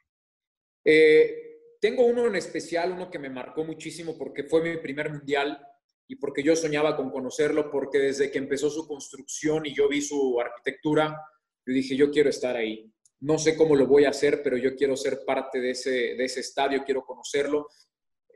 Eh, 0.85 1.45
tengo 1.81 2.05
uno 2.05 2.27
en 2.27 2.35
especial, 2.35 2.91
uno 2.91 3.09
que 3.09 3.19
me 3.19 3.29
marcó 3.29 3.63
muchísimo 3.63 4.17
porque 4.17 4.43
fue 4.43 4.61
mi 4.63 4.77
primer 4.77 5.11
mundial 5.11 5.59
y 6.07 6.15
porque 6.17 6.43
yo 6.43 6.55
soñaba 6.55 6.95
con 6.95 7.09
conocerlo, 7.09 7.71
porque 7.71 7.97
desde 7.97 8.31
que 8.31 8.37
empezó 8.37 8.69
su 8.69 8.87
construcción 8.87 9.65
y 9.65 9.73
yo 9.73 9.87
vi 9.89 10.01
su 10.01 10.39
arquitectura, 10.39 11.19
yo 11.65 11.73
dije, 11.73 11.95
yo 11.95 12.11
quiero 12.11 12.29
estar 12.29 12.55
ahí. 12.55 12.91
No 13.21 13.39
sé 13.39 13.55
cómo 13.57 13.75
lo 13.75 13.87
voy 13.87 14.05
a 14.05 14.09
hacer, 14.09 14.43
pero 14.43 14.57
yo 14.57 14.75
quiero 14.75 14.95
ser 14.95 15.23
parte 15.25 15.59
de 15.59 15.71
ese, 15.71 15.89
de 15.89 16.25
ese 16.25 16.41
estadio, 16.41 16.83
quiero 16.85 17.03
conocerlo. 17.03 17.67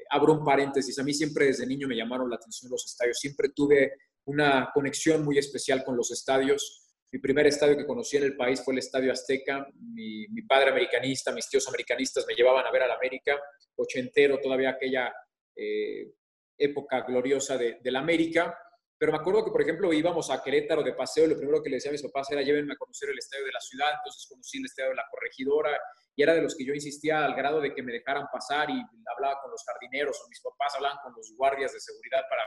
Abro 0.10 0.34
un 0.34 0.44
paréntesis, 0.44 0.98
a 0.98 1.04
mí 1.04 1.14
siempre 1.14 1.46
desde 1.46 1.68
niño 1.68 1.88
me 1.88 1.96
llamaron 1.96 2.30
la 2.30 2.38
atención 2.38 2.72
los 2.72 2.86
estadios, 2.86 3.20
siempre 3.20 3.50
tuve 3.50 3.94
una 4.26 4.72
conexión 4.74 5.24
muy 5.24 5.38
especial 5.38 5.84
con 5.84 5.96
los 5.96 6.10
estadios. 6.12 6.88
Mi 7.12 7.20
primer 7.20 7.46
estadio 7.48 7.78
que 7.78 7.86
conocí 7.86 8.18
en 8.18 8.24
el 8.24 8.36
país 8.36 8.62
fue 8.64 8.74
el 8.74 8.80
Estadio 8.80 9.12
Azteca. 9.12 9.68
Mi, 9.80 10.28
mi 10.28 10.44
padre 10.44 10.70
americanista, 10.70 11.32
mis 11.32 11.50
tíos 11.50 11.68
americanistas 11.68 12.26
me 12.28 12.36
llevaban 12.36 12.66
a 12.66 12.72
ver 12.72 12.84
al 12.84 12.92
América, 12.92 13.40
ochentero, 13.76 14.40
todavía 14.40 14.72
aquella 14.72 15.12
eh, 15.56 16.14
época 16.60 17.02
gloriosa 17.02 17.58
de, 17.58 17.80
la 17.86 18.00
América. 18.00 18.56
Pero 18.98 19.14
me 19.14 19.18
acuerdo 19.18 19.46
que, 19.46 19.52
por 19.52 19.62
ejemplo, 19.62 19.94
íbamos 19.94 20.30
a 20.30 20.44
Querétaro 20.44 20.84
de 20.84 20.94
paseo 20.94 21.26
y 21.26 21.30
lo 21.30 21.38
primero 21.38 21.64
que 21.64 21.70
le 21.70 21.78
decía 21.78 21.90
a 21.90 21.94
mis 21.94 22.04
papás 22.04 22.30
era 22.32 22.42
llévenme 22.42 22.74
a 22.74 22.78
conocer 22.78 23.10
el 23.10 23.18
estadio 23.18 23.46
de 23.46 23.52
la 23.54 23.62
ciudad. 23.62 23.88
Entonces 23.98 24.28
conocí 24.30 24.58
el 24.58 24.66
estadio 24.66 24.90
de 24.90 24.96
la 24.98 25.06
corregidora 25.10 25.80
y 26.16 26.24
era 26.24 26.34
de 26.34 26.42
los 26.42 26.54
que 26.56 26.66
yo 26.66 26.74
insistía 26.74 27.24
al 27.24 27.34
grado 27.34 27.62
de 27.62 27.74
que 27.74 27.82
me 27.82 27.94
dejaran 27.94 28.26
pasar 28.32 28.70
y 28.70 28.74
hablaba 29.16 29.40
con 29.42 29.52
los 29.52 29.64
jardineros 29.64 30.20
o 30.20 30.28
mis 30.28 30.42
papás 30.42 30.76
hablaban 30.76 30.98
con 31.02 31.14
los 31.16 31.34
guardias 31.38 31.72
de 31.72 31.80
seguridad 31.80 32.24
para, 32.30 32.44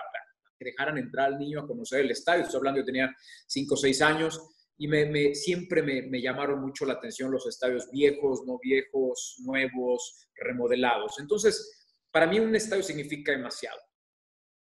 que 0.59 0.67
dejaran 0.67 0.99
entrar 0.99 1.29
al 1.29 1.39
niño 1.39 1.61
a 1.61 1.67
conocer 1.67 2.01
el 2.01 2.11
estadio. 2.11 2.43
Estoy 2.43 2.59
hablando, 2.59 2.81
yo 2.81 2.85
tenía 2.85 3.11
5 3.47 3.73
o 3.73 3.77
6 3.79 4.03
años 4.03 4.41
y 4.77 4.89
me, 4.89 5.35
siempre 5.35 5.83
me, 5.83 6.03
me, 6.03 6.21
llamaron 6.21 6.61
mucho 6.61 6.85
la 6.85 6.95
atención 6.95 7.31
los 7.31 7.47
estadios 7.47 7.91
viejos, 7.91 8.43
no 8.47 8.59
viejos, 8.63 9.37
nuevos, 9.43 10.29
remodelados. 10.35 11.19
Entonces, 11.19 11.83
para 12.11 12.27
mí 12.27 12.39
un 12.41 12.55
estadio 12.55 12.83
significa 12.83 13.33
demasiado. 13.33 13.81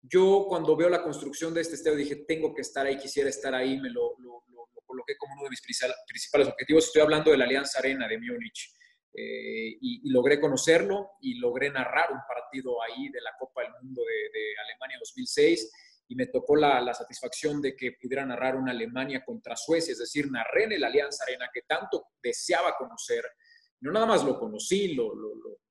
Yo 0.01 0.45
cuando 0.47 0.75
veo 0.75 0.89
la 0.89 1.03
construcción 1.03 1.53
de 1.53 1.61
este 1.61 1.75
estadio 1.75 1.97
dije, 1.97 2.25
tengo 2.27 2.53
que 2.53 2.61
estar 2.61 2.85
ahí, 2.85 2.97
quisiera 2.97 3.29
estar 3.29 3.53
ahí, 3.53 3.79
me 3.79 3.89
lo, 3.89 4.15
coloqué 4.85 5.15
como 5.17 5.33
uno 5.33 5.43
de 5.43 5.49
mis 5.49 5.61
principales 5.61 6.47
objetivos. 6.47 6.85
Estoy 6.85 7.01
hablando 7.01 7.31
de 7.31 7.37
la 7.37 7.45
Alianza 7.45 7.79
Arena 7.79 8.07
de 8.07 8.17
Múnich. 8.17 8.73
Eh, 9.13 9.77
y, 9.81 10.09
logré 10.09 10.39
conocerlo 10.39 11.11
y 11.19 11.33
logré 11.35 11.69
narrar 11.69 12.13
un 12.13 12.19
partido 12.25 12.81
ahí 12.81 13.09
de 13.09 13.19
la 13.19 13.31
Copa 13.37 13.61
del 13.61 13.73
Mundo 13.81 14.01
de, 14.05 14.53
Alemania 14.63 14.97
2006 14.99 15.69
y 16.07 16.15
me 16.15 16.27
tocó 16.27 16.55
la, 16.55 16.93
satisfacción 16.93 17.61
de 17.61 17.75
que 17.75 17.93
pudiera 18.01 18.25
narrar 18.25 18.55
una 18.55 18.71
Alemania 18.71 19.23
contra 19.25 19.57
Suecia, 19.57 19.91
es 19.91 19.99
decir, 19.99 20.31
narré 20.31 20.63
en 20.63 20.79
la 20.79 20.87
Alianza 20.87 21.25
Arena 21.25 21.49
que 21.53 21.63
tanto 21.63 22.05
deseaba 22.23 22.75
conocer. 22.77 23.25
No 23.81 23.91
nada 23.91 24.05
más 24.05 24.23
lo 24.23 24.39
conocí, 24.39 24.93
lo, 24.93 25.11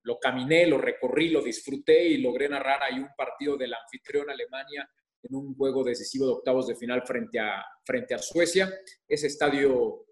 lo 0.03 0.19
caminé, 0.19 0.67
lo 0.67 0.79
recorrí, 0.79 1.29
lo 1.31 1.43
disfruté 1.43 2.09
y 2.09 2.19
logré 2.19 2.49
narrar 2.49 2.83
ahí 2.83 2.99
un 2.99 3.11
partido 3.17 3.57
del 3.57 3.75
anfitrión 3.75 4.31
Alemania 4.31 4.89
en 5.23 5.35
un 5.35 5.55
juego 5.55 5.85
decisivo 5.85 6.27
de 6.27 6.33
octavos 6.33 6.67
de 6.67 6.77
final 6.77 7.03
frente 7.07 7.39
a, 7.39 7.65
frente 7.85 8.15
a 8.15 8.19
Suecia. 8.19 8.73
Ese 9.07 9.27
estadio, 9.27 10.07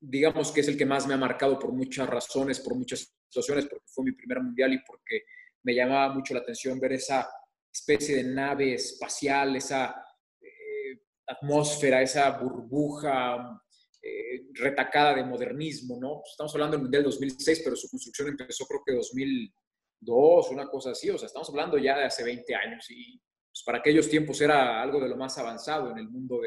digamos 0.00 0.52
que 0.52 0.60
es 0.60 0.68
el 0.68 0.78
que 0.78 0.86
más 0.86 1.06
me 1.06 1.14
ha 1.14 1.18
marcado 1.18 1.58
por 1.58 1.72
muchas 1.72 2.08
razones, 2.08 2.60
por 2.60 2.76
muchas 2.76 3.12
situaciones, 3.28 3.66
porque 3.66 3.86
fue 3.86 4.04
mi 4.04 4.12
primer 4.12 4.40
mundial 4.40 4.72
y 4.72 4.78
porque 4.86 5.24
me 5.64 5.74
llamaba 5.74 6.14
mucho 6.14 6.34
la 6.34 6.40
atención 6.40 6.78
ver 6.78 6.92
esa 6.92 7.28
especie 7.72 8.16
de 8.16 8.24
nave 8.24 8.74
espacial, 8.74 9.56
esa 9.56 9.96
eh, 10.40 11.00
atmósfera, 11.26 12.02
esa 12.02 12.30
burbuja 12.38 13.60
eh, 14.06 14.48
retacada 14.52 15.14
de 15.14 15.24
modernismo, 15.24 15.96
¿no? 15.98 16.22
Estamos 16.30 16.52
hablando 16.54 16.76
del 16.76 16.82
Mundial 16.82 17.04
2006, 17.04 17.62
pero 17.64 17.74
su 17.74 17.88
construcción 17.88 18.28
empezó 18.28 18.66
creo 18.66 18.82
que 18.84 18.92
2002, 18.92 20.50
una 20.50 20.68
cosa 20.68 20.90
así, 20.90 21.08
o 21.08 21.16
sea, 21.16 21.26
estamos 21.26 21.48
hablando 21.48 21.78
ya 21.78 21.96
de 21.96 22.04
hace 22.04 22.22
20 22.22 22.54
años 22.54 22.84
y 22.90 23.18
pues, 23.50 23.62
para 23.64 23.78
aquellos 23.78 24.10
tiempos 24.10 24.38
era 24.42 24.82
algo 24.82 25.00
de 25.00 25.08
lo 25.08 25.16
más 25.16 25.38
avanzado 25.38 25.90
en 25.90 25.96
el 25.96 26.10
mundo 26.10 26.42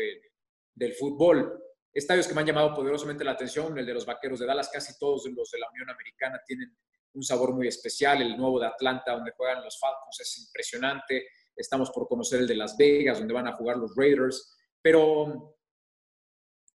del 0.76 0.94
fútbol. 0.94 1.60
Estadios 1.92 2.28
que 2.28 2.36
me 2.36 2.42
han 2.42 2.48
llamado 2.48 2.76
poderosamente 2.76 3.24
la 3.24 3.32
atención, 3.32 3.76
el 3.76 3.88
de 3.88 3.94
los 3.96 4.06
Vaqueros 4.06 4.40
de 4.40 4.46
Dallas, 4.46 4.70
casi 4.72 4.96
todos 5.00 5.26
los 5.26 5.50
de 5.50 5.58
la 5.58 5.68
Unión 5.72 5.90
Americana 5.90 6.40
tienen 6.46 6.78
un 7.14 7.24
sabor 7.24 7.56
muy 7.56 7.68
especial, 7.68 8.22
el 8.22 8.38
nuevo 8.38 8.60
de 8.60 8.68
Atlanta, 8.68 9.14
donde 9.14 9.32
juegan 9.32 9.64
los 9.64 9.80
Falcons, 9.80 10.20
es 10.20 10.46
impresionante, 10.46 11.28
estamos 11.56 11.90
por 11.90 12.08
conocer 12.08 12.42
el 12.42 12.48
de 12.48 12.56
Las 12.56 12.78
Vegas, 12.78 13.18
donde 13.18 13.34
van 13.34 13.48
a 13.48 13.54
jugar 13.54 13.78
los 13.78 13.96
Raiders, 13.96 14.56
pero 14.80 15.57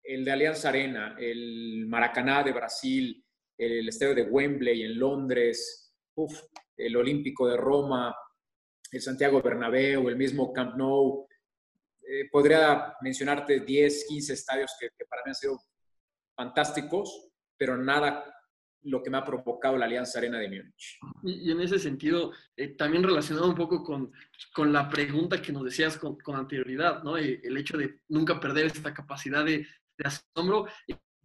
el 0.04 0.26
de 0.26 0.32
Alianza 0.32 0.70
Arena, 0.70 1.16
el 1.20 1.86
Maracaná 1.88 2.44
de 2.44 2.52
Brasil, 2.52 3.24
el 3.58 3.88
estadio 3.88 4.16
de 4.16 4.24
Wembley 4.24 4.84
en 4.84 4.98
Londres, 4.98 5.94
el 6.76 6.96
Olímpico 6.96 7.48
de 7.48 7.58
Roma, 7.58 8.16
el 8.92 9.02
Santiago 9.02 9.42
Bernabéu, 9.42 10.10
el 10.10 10.18
mismo 10.18 10.52
Camp 10.52 10.76
Nou. 10.76 11.28
Eh, 12.02 12.28
podría 12.32 12.96
mencionarte 13.02 13.62
10, 13.62 14.06
15 14.08 14.34
estadios 14.34 14.76
que, 14.80 14.90
para 15.06 15.22
mí 15.24 15.30
han 15.30 15.36
sido 15.36 15.60
fantásticos, 16.36 17.30
pero 17.58 17.78
nada 17.78 18.26
lo 18.84 19.04
que 19.04 19.12
me 19.12 19.18
ha 19.18 19.24
provocado 19.24 19.78
la 19.78 19.86
Alianza 19.86 20.18
Arena 20.18 20.40
de 20.40 20.50
Múnich. 20.50 21.00
Y, 21.24 21.52
en 21.52 21.62
ese 21.62 21.78
sentido, 21.78 22.34
eh, 22.58 22.70
también 22.70 23.04
relacionado 23.04 23.48
un 23.48 23.56
poco 23.56 23.84
con, 23.84 24.12
con, 24.54 24.74
la 24.74 24.90
pregunta 24.90 25.40
que 25.40 25.52
nos 25.52 25.64
decías 25.64 25.98
con, 25.98 26.18
con 26.18 26.36
anterioridad, 26.36 27.04
¿no? 27.04 27.18
Eh, 27.18 27.40
el 27.44 27.58
hecho 27.58 27.78
de 27.78 28.00
nunca 28.10 28.40
perder 28.40 28.66
esta 28.66 28.92
capacidad 28.92 29.46
de, 29.46 29.68
de 29.98 30.08
asombro, 30.08 30.68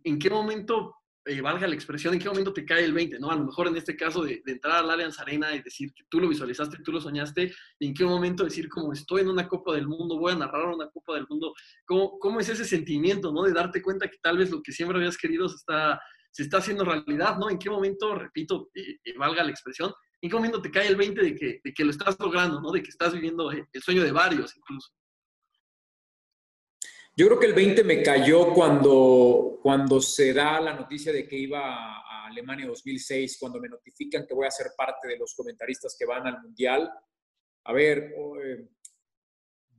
¿en 0.05 0.18
qué 0.18 0.31
momento, 0.31 0.94
eh, 1.24 1.40
valga 1.40 1.66
la 1.66 1.74
expresión, 1.74 2.14
en 2.14 2.20
qué 2.20 2.29
momento 2.29 2.52
te 2.52 2.64
cae 2.64 2.85
el 2.85 2.92
20? 2.92 3.18
¿no? 3.18 3.31
A 3.31 3.37
lo 3.37 3.44
mejor 3.44 3.68
en 3.68 3.76
este 3.76 3.96
caso 3.96 4.22
de, 4.22 4.42
entrar 4.46 4.76
al 4.76 4.90
Allianz 4.90 5.18
Arena 5.18 5.55
y 5.55 5.62
decir 5.62 5.92
que 5.92 6.05
tú 6.09 6.20
lo 6.20 6.29
visualizaste, 6.29 6.79
tú 6.85 6.92
lo 6.92 7.00
soñaste, 7.00 7.52
¿en 7.81 7.94
qué 7.94 8.05
momento 8.05 8.44
decir 8.44 8.68
como 8.68 8.92
estoy 8.92 9.22
en 9.22 9.29
una 9.29 9.48
Copa 9.48 9.74
del 9.74 9.88
Mundo, 9.88 10.18
voy 10.18 10.33
a 10.33 10.37
narrar 10.37 10.68
una 10.68 10.88
Copa 10.90 11.14
del 11.14 11.26
Mundo? 11.29 11.55
¿Cómo, 11.85 12.18
cómo 12.18 12.40
es 12.40 12.48
ese 12.48 12.64
sentimiento, 12.64 13.33
¿no? 13.33 13.42
De 13.42 13.52
darte 13.52 13.83
cuenta 13.83 14.09
que 14.09 14.18
tal 14.22 14.38
vez 14.38 14.50
lo 14.50 14.62
que 14.62 14.72
siempre 14.72 14.98
habías 14.98 15.16
querido 15.16 15.48
se 15.48 15.57
está, 15.57 16.00
se 16.31 16.44
está 16.44 16.59
haciendo 16.59 16.85
realidad, 16.85 17.38
¿no? 17.38 17.50
¿En 17.50 17.59
qué 17.59 17.70
momento, 17.70 18.14
repito, 18.14 18.70
eh, 18.74 18.98
eh, 19.05 19.14
valga 19.18 19.42
la 19.42 19.50
expresión, 19.50 19.92
¿en 20.20 20.31
qué 20.31 20.37
momento 20.37 20.62
te 20.62 20.70
cae 20.70 20.88
el 20.88 20.96
20 20.96 21.22
de 21.22 21.35
que, 21.35 21.61
de 21.64 21.74
que 21.74 21.85
lo 21.85 21.90
estás 21.90 22.16
logrando, 22.20 22.61
¿no? 22.61 22.70
De 22.70 22.83
que 22.83 22.90
estás 22.90 23.12
viviendo 23.12 23.50
el 23.50 23.83
sueño 23.83 24.02
de 24.02 24.12
varios 24.12 24.57
incluso. 24.57 24.92
Yo 27.18 27.26
creo 27.29 27.40
que 27.40 27.46
el 27.46 27.55
20 27.55 27.83
me 27.83 28.02
cayó 28.02 28.52
cuando, 28.52 29.59
cuando 29.62 30.02
se 30.02 30.35
da 30.35 30.61
la 30.61 30.74
noticia 30.74 31.11
de 31.14 31.26
que 31.26 31.35
iba 31.35 31.61
a 31.62 32.26
Alemania 32.26 32.66
2006, 32.66 33.38
cuando 33.40 33.59
me 33.59 33.70
notifican 33.70 34.26
que 34.26 34.35
voy 34.35 34.46
a 34.46 34.50
ser 34.50 34.66
parte 34.76 35.09
de 35.09 35.16
los 35.16 35.35
comentaristas 35.35 35.96
que 35.98 36.05
van 36.05 36.26
al 36.26 36.42
Mundial. 36.42 36.92
A 37.64 37.72
ver, 37.72 38.12
eh, 38.44 38.68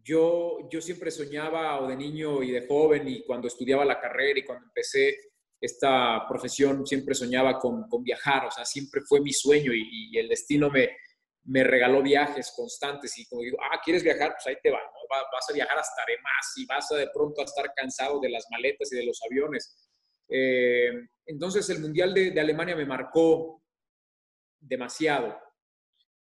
yo, 0.04 0.68
yo 0.72 0.82
siempre 0.82 1.12
soñaba, 1.12 1.80
o 1.80 1.88
de 1.88 1.96
niño 1.96 2.42
y 2.42 2.50
de 2.50 2.66
joven, 2.66 3.08
y 3.08 3.24
cuando 3.24 3.48
estudiaba 3.48 3.86
la 3.86 4.00
carrera 4.00 4.40
y 4.40 4.44
cuando 4.44 4.66
empecé 4.66 5.16
esta 5.62 6.26
profesión, 6.28 6.88
siempre 6.88 7.14
soñaba 7.14 7.60
con, 7.60 7.88
con 7.88 8.02
viajar, 8.02 8.48
o 8.48 8.52
sea, 8.52 8.66
siempre 8.66 9.02
fue 9.02 9.22
mi 9.22 9.32
sueño 9.32 9.72
y, 9.74 10.10
y 10.12 10.18
el 10.18 10.28
destino 10.28 10.72
me, 10.72 10.90
me 11.48 11.64
regaló 11.64 12.02
viajes 12.04 12.52
constantes 12.56 13.18
y 13.18 13.26
como 13.26 13.42
digo, 13.42 13.58
ah, 13.62 13.80
¿quieres 13.84 14.04
viajar? 14.04 14.34
Pues 14.34 14.48
ahí 14.48 14.62
te 14.62 14.70
va, 14.70 14.80
¿no? 14.80 15.00
vas 15.10 15.50
a 15.50 15.54
viajar 15.54 15.78
hasta 15.78 16.02
de 16.06 16.18
más 16.22 16.54
y 16.58 16.66
vas 16.66 16.92
a 16.92 16.98
de 16.98 17.10
pronto 17.14 17.42
a 17.42 17.46
estar 17.46 17.74
cansado 17.74 18.20
de 18.20 18.30
las 18.30 18.46
maletas 18.52 18.92
y 18.92 18.98
de 18.98 19.06
los 19.06 19.20
aviones. 19.24 19.90
Eh, 20.30 20.92
entonces 21.26 21.70
el 21.70 21.80
Mundial 21.80 22.14
de, 22.14 22.38
Alemania 22.40 22.76
me 22.76 22.86
marcó 22.86 23.64
demasiado. 24.60 25.40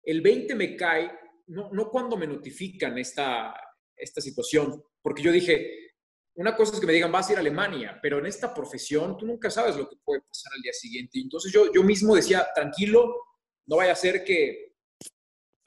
El 0.01 0.21
20 0.21 0.55
me 0.55 0.75
cae, 0.75 1.11
no, 1.47 1.69
no 1.71 1.89
cuando 1.91 2.17
me 2.17 2.25
notifican 2.25 2.97
esta, 2.97 3.53
esta 3.95 4.21
situación, 4.21 4.83
porque 5.03 5.21
yo 5.21 5.31
dije, 5.31 5.91
una 6.33 6.55
cosa 6.55 6.73
es 6.73 6.79
que 6.79 6.87
me 6.87 6.93
digan, 6.93 7.11
vas 7.11 7.29
a 7.29 7.33
ir 7.33 7.37
a 7.37 7.41
Alemania, 7.41 7.99
pero 8.01 8.17
en 8.17 8.25
esta 8.25 8.51
profesión 8.51 9.15
tú 9.17 9.27
nunca 9.27 9.51
sabes 9.51 9.75
lo 9.75 9.87
que 9.87 9.97
puede 10.03 10.21
pasar 10.21 10.53
al 10.55 10.61
día 10.63 10.73
siguiente. 10.73 11.19
Entonces 11.19 11.51
yo, 11.51 11.71
yo 11.71 11.83
mismo 11.83 12.15
decía, 12.15 12.47
tranquilo, 12.55 13.15
no 13.67 13.75
vaya 13.75 13.91
a 13.91 13.95
ser 13.95 14.23
que 14.23 14.70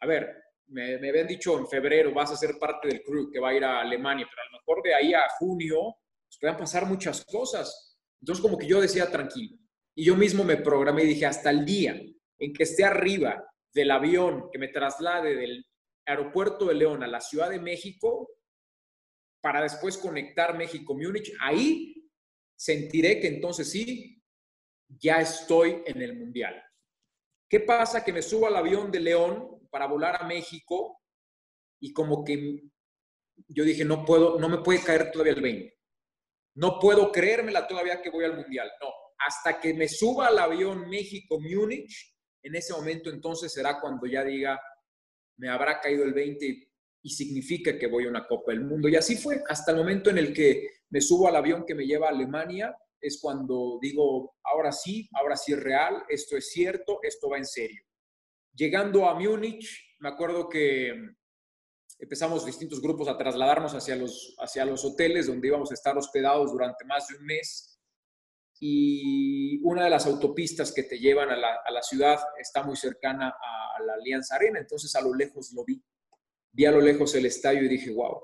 a 0.04 0.06
ver, 0.06 0.36
me, 0.68 0.96
habían 0.96 1.26
dicho 1.26 1.58
en 1.58 1.66
febrero 1.66 2.12
vas 2.12 2.30
a 2.30 2.36
ser 2.36 2.58
parte 2.58 2.88
del 2.88 3.02
crew 3.02 3.30
que 3.30 3.40
va 3.40 3.48
a 3.48 3.54
ir 3.54 3.64
a 3.64 3.80
Alemania, 3.80 4.26
pero 4.28 4.42
a 4.42 4.50
lo 4.50 4.58
mejor 4.58 4.82
de 4.82 4.94
ahí 4.94 5.14
a 5.14 5.26
junio 5.38 5.96
pues, 6.26 6.38
puedan 6.38 6.58
pasar 6.58 6.84
muchas 6.84 7.24
cosas. 7.24 7.98
Entonces 8.20 8.42
como 8.42 8.58
que 8.58 8.66
yo 8.66 8.82
decía 8.82 9.10
tranquilo. 9.10 9.56
Y 9.96 10.04
yo 10.04 10.14
mismo 10.14 10.44
me 10.44 10.58
programé 10.58 11.04
y 11.04 11.08
dije, 11.08 11.24
hasta 11.24 11.48
el 11.48 11.64
día 11.64 11.98
en 12.38 12.52
que 12.52 12.64
esté 12.64 12.84
arriba 12.84 13.42
del 13.72 13.90
avión 13.90 14.50
que 14.52 14.58
me 14.58 14.68
traslade 14.68 15.36
del 15.36 15.64
aeropuerto 16.06 16.66
de 16.66 16.74
León 16.74 17.02
a 17.02 17.06
la 17.06 17.20
Ciudad 17.20 17.48
de 17.48 17.60
México, 17.60 18.28
para 19.40 19.62
después 19.62 19.96
conectar 19.96 20.56
México-Múnich, 20.56 21.32
ahí 21.40 22.10
sentiré 22.56 23.20
que 23.20 23.28
entonces 23.28 23.70
sí, 23.70 24.22
ya 24.86 25.20
estoy 25.20 25.82
en 25.86 26.02
el 26.02 26.18
Mundial. 26.18 26.62
¿Qué 27.48 27.60
pasa? 27.60 28.04
Que 28.04 28.12
me 28.12 28.20
subo 28.20 28.46
al 28.46 28.56
avión 28.56 28.90
de 28.90 29.00
León 29.00 29.54
para 29.74 29.88
volar 29.88 30.22
a 30.22 30.24
México 30.24 31.00
y 31.80 31.92
como 31.92 32.22
que 32.22 32.62
yo 33.48 33.64
dije, 33.64 33.84
no 33.84 34.04
puedo, 34.04 34.38
no 34.38 34.48
me 34.48 34.58
puede 34.58 34.80
caer 34.80 35.10
todavía 35.10 35.32
el 35.32 35.42
20. 35.42 35.76
No 36.58 36.78
puedo 36.78 37.10
creérmela 37.10 37.66
todavía 37.66 38.00
que 38.00 38.08
voy 38.08 38.24
al 38.24 38.36
Mundial. 38.36 38.70
No, 38.80 38.86
hasta 39.18 39.60
que 39.60 39.74
me 39.74 39.88
suba 39.88 40.28
al 40.28 40.38
avión 40.38 40.88
México-Múnich, 40.88 42.14
en 42.44 42.54
ese 42.54 42.72
momento 42.72 43.10
entonces 43.10 43.52
será 43.52 43.80
cuando 43.80 44.06
ya 44.06 44.22
diga, 44.22 44.60
me 45.38 45.48
habrá 45.48 45.80
caído 45.80 46.04
el 46.04 46.14
20 46.14 46.68
y 47.02 47.10
significa 47.10 47.76
que 47.76 47.88
voy 47.88 48.06
a 48.06 48.10
una 48.10 48.28
Copa 48.28 48.52
del 48.52 48.60
Mundo. 48.60 48.88
Y 48.88 48.94
así 48.94 49.16
fue, 49.16 49.42
hasta 49.48 49.72
el 49.72 49.78
momento 49.78 50.08
en 50.08 50.18
el 50.18 50.32
que 50.32 50.68
me 50.90 51.00
subo 51.00 51.26
al 51.26 51.34
avión 51.34 51.64
que 51.66 51.74
me 51.74 51.84
lleva 51.84 52.06
a 52.06 52.10
Alemania, 52.10 52.76
es 53.00 53.18
cuando 53.20 53.80
digo, 53.82 54.36
ahora 54.44 54.70
sí, 54.70 55.08
ahora 55.14 55.36
sí 55.36 55.52
es 55.52 55.60
real, 55.60 56.04
esto 56.08 56.36
es 56.36 56.52
cierto, 56.52 57.00
esto 57.02 57.28
va 57.28 57.38
en 57.38 57.46
serio. 57.46 57.82
Llegando 58.54 59.08
a 59.08 59.18
Múnich, 59.18 59.96
me 59.98 60.08
acuerdo 60.08 60.48
que 60.48 60.92
empezamos 61.98 62.46
distintos 62.46 62.80
grupos 62.80 63.08
a 63.08 63.16
trasladarnos 63.16 63.74
hacia 63.74 63.96
los, 63.96 64.36
hacia 64.38 64.64
los 64.64 64.84
hoteles 64.84 65.26
donde 65.26 65.48
íbamos 65.48 65.70
a 65.70 65.74
estar 65.74 65.96
hospedados 65.98 66.52
durante 66.52 66.84
más 66.84 67.08
de 67.08 67.16
un 67.16 67.24
mes. 67.24 67.80
Y 68.60 69.60
una 69.64 69.84
de 69.84 69.90
las 69.90 70.06
autopistas 70.06 70.72
que 70.72 70.84
te 70.84 70.98
llevan 70.98 71.30
a 71.30 71.36
la, 71.36 71.60
a 71.64 71.70
la 71.72 71.82
ciudad 71.82 72.18
está 72.38 72.62
muy 72.62 72.76
cercana 72.76 73.28
a 73.28 73.82
la 73.82 73.94
Alianza 73.94 74.36
Arena, 74.36 74.60
entonces 74.60 74.94
a 74.94 75.02
lo 75.02 75.14
lejos 75.14 75.52
lo 75.52 75.64
vi. 75.64 75.82
Vi 76.52 76.64
a 76.66 76.70
lo 76.70 76.80
lejos 76.80 77.14
el 77.16 77.26
estadio 77.26 77.64
y 77.64 77.68
dije, 77.68 77.90
wow, 77.90 78.22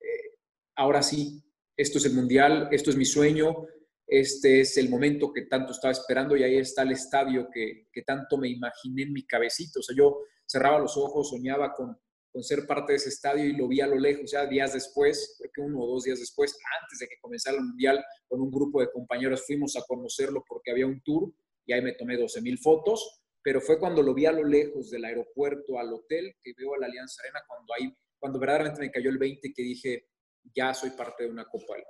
eh, 0.00 0.36
ahora 0.76 1.02
sí, 1.02 1.42
esto 1.76 1.98
es 1.98 2.04
el 2.04 2.14
mundial, 2.14 2.68
esto 2.70 2.90
es 2.90 2.96
mi 2.96 3.04
sueño, 3.04 3.66
este 4.08 4.62
es 4.62 4.78
el 4.78 4.88
momento 4.88 5.30
que 5.32 5.42
tanto 5.42 5.72
estaba 5.72 5.92
esperando 5.92 6.34
y 6.34 6.42
ahí 6.42 6.56
está 6.56 6.82
el 6.82 6.92
estadio 6.92 7.48
que, 7.52 7.86
tanto 8.06 8.38
me 8.38 8.48
imaginé 8.48 9.02
en 9.02 9.12
mi 9.12 9.26
cabecito. 9.26 9.80
O 9.80 9.82
sea, 9.82 9.94
yo 9.94 10.20
cerraba 10.46 10.78
los 10.78 10.96
ojos, 10.96 11.28
soñaba 11.28 11.74
con, 11.74 11.94
con 12.32 12.42
ser 12.42 12.66
parte 12.66 12.92
de 12.92 12.96
ese 12.96 13.10
estadio 13.10 13.44
y 13.44 13.52
lo 13.52 13.68
vi 13.68 13.82
a 13.82 13.86
lo 13.86 13.98
lejos, 13.98 14.30
ya 14.30 14.46
días 14.46 14.72
después, 14.72 15.36
creo 15.38 15.50
que 15.52 15.60
uno 15.60 15.82
o 15.82 15.86
dos 15.86 16.04
días 16.04 16.20
después, 16.20 16.56
antes 16.80 17.00
de 17.00 17.06
que 17.06 17.20
comenzara 17.20 17.58
el 17.58 17.64
Mundial, 17.64 18.02
con 18.26 18.40
un 18.40 18.50
grupo 18.50 18.80
de 18.80 18.90
compañeros 18.90 19.44
fuimos 19.46 19.76
a 19.76 19.82
conocerlo 19.86 20.42
porque 20.48 20.70
había 20.70 20.86
un 20.86 21.02
tour 21.02 21.30
y 21.66 21.74
ahí 21.74 21.82
me 21.82 21.92
tomé 21.92 22.16
12 22.16 22.40
mil 22.40 22.58
fotos, 22.58 23.20
pero 23.42 23.60
fue 23.60 23.78
cuando 23.78 24.02
lo 24.02 24.14
vi 24.14 24.24
a 24.24 24.32
lo 24.32 24.44
lejos 24.44 24.90
del 24.90 25.04
aeropuerto 25.04 25.78
al 25.78 25.92
hotel 25.92 26.34
que 26.42 26.54
veo 26.56 26.74
a 26.74 26.78
la 26.78 26.86
Alianza 26.86 27.20
Arena, 27.22 27.40
cuando, 27.46 27.74
ahí, 27.74 27.94
cuando 28.18 28.38
verdaderamente 28.38 28.80
me 28.80 28.90
cayó 28.90 29.10
el 29.10 29.18
20 29.18 29.52
que 29.52 29.62
dije, 29.62 30.08
ya 30.54 30.72
soy 30.72 30.90
parte 30.90 31.24
de 31.24 31.30
una 31.30 31.44
Copa 31.44 31.74
del 31.74 31.84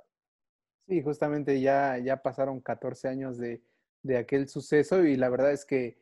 Sí, 0.89 1.03
justamente 1.03 1.61
ya, 1.61 1.99
ya 1.99 2.17
pasaron 2.17 2.61
14 2.61 3.09
años 3.09 3.37
de, 3.37 3.61
aquel 4.17 4.49
suceso 4.49 5.05
y 5.05 5.17
la 5.17 5.29
verdad 5.29 5.51
es 5.51 5.63
que, 5.63 5.99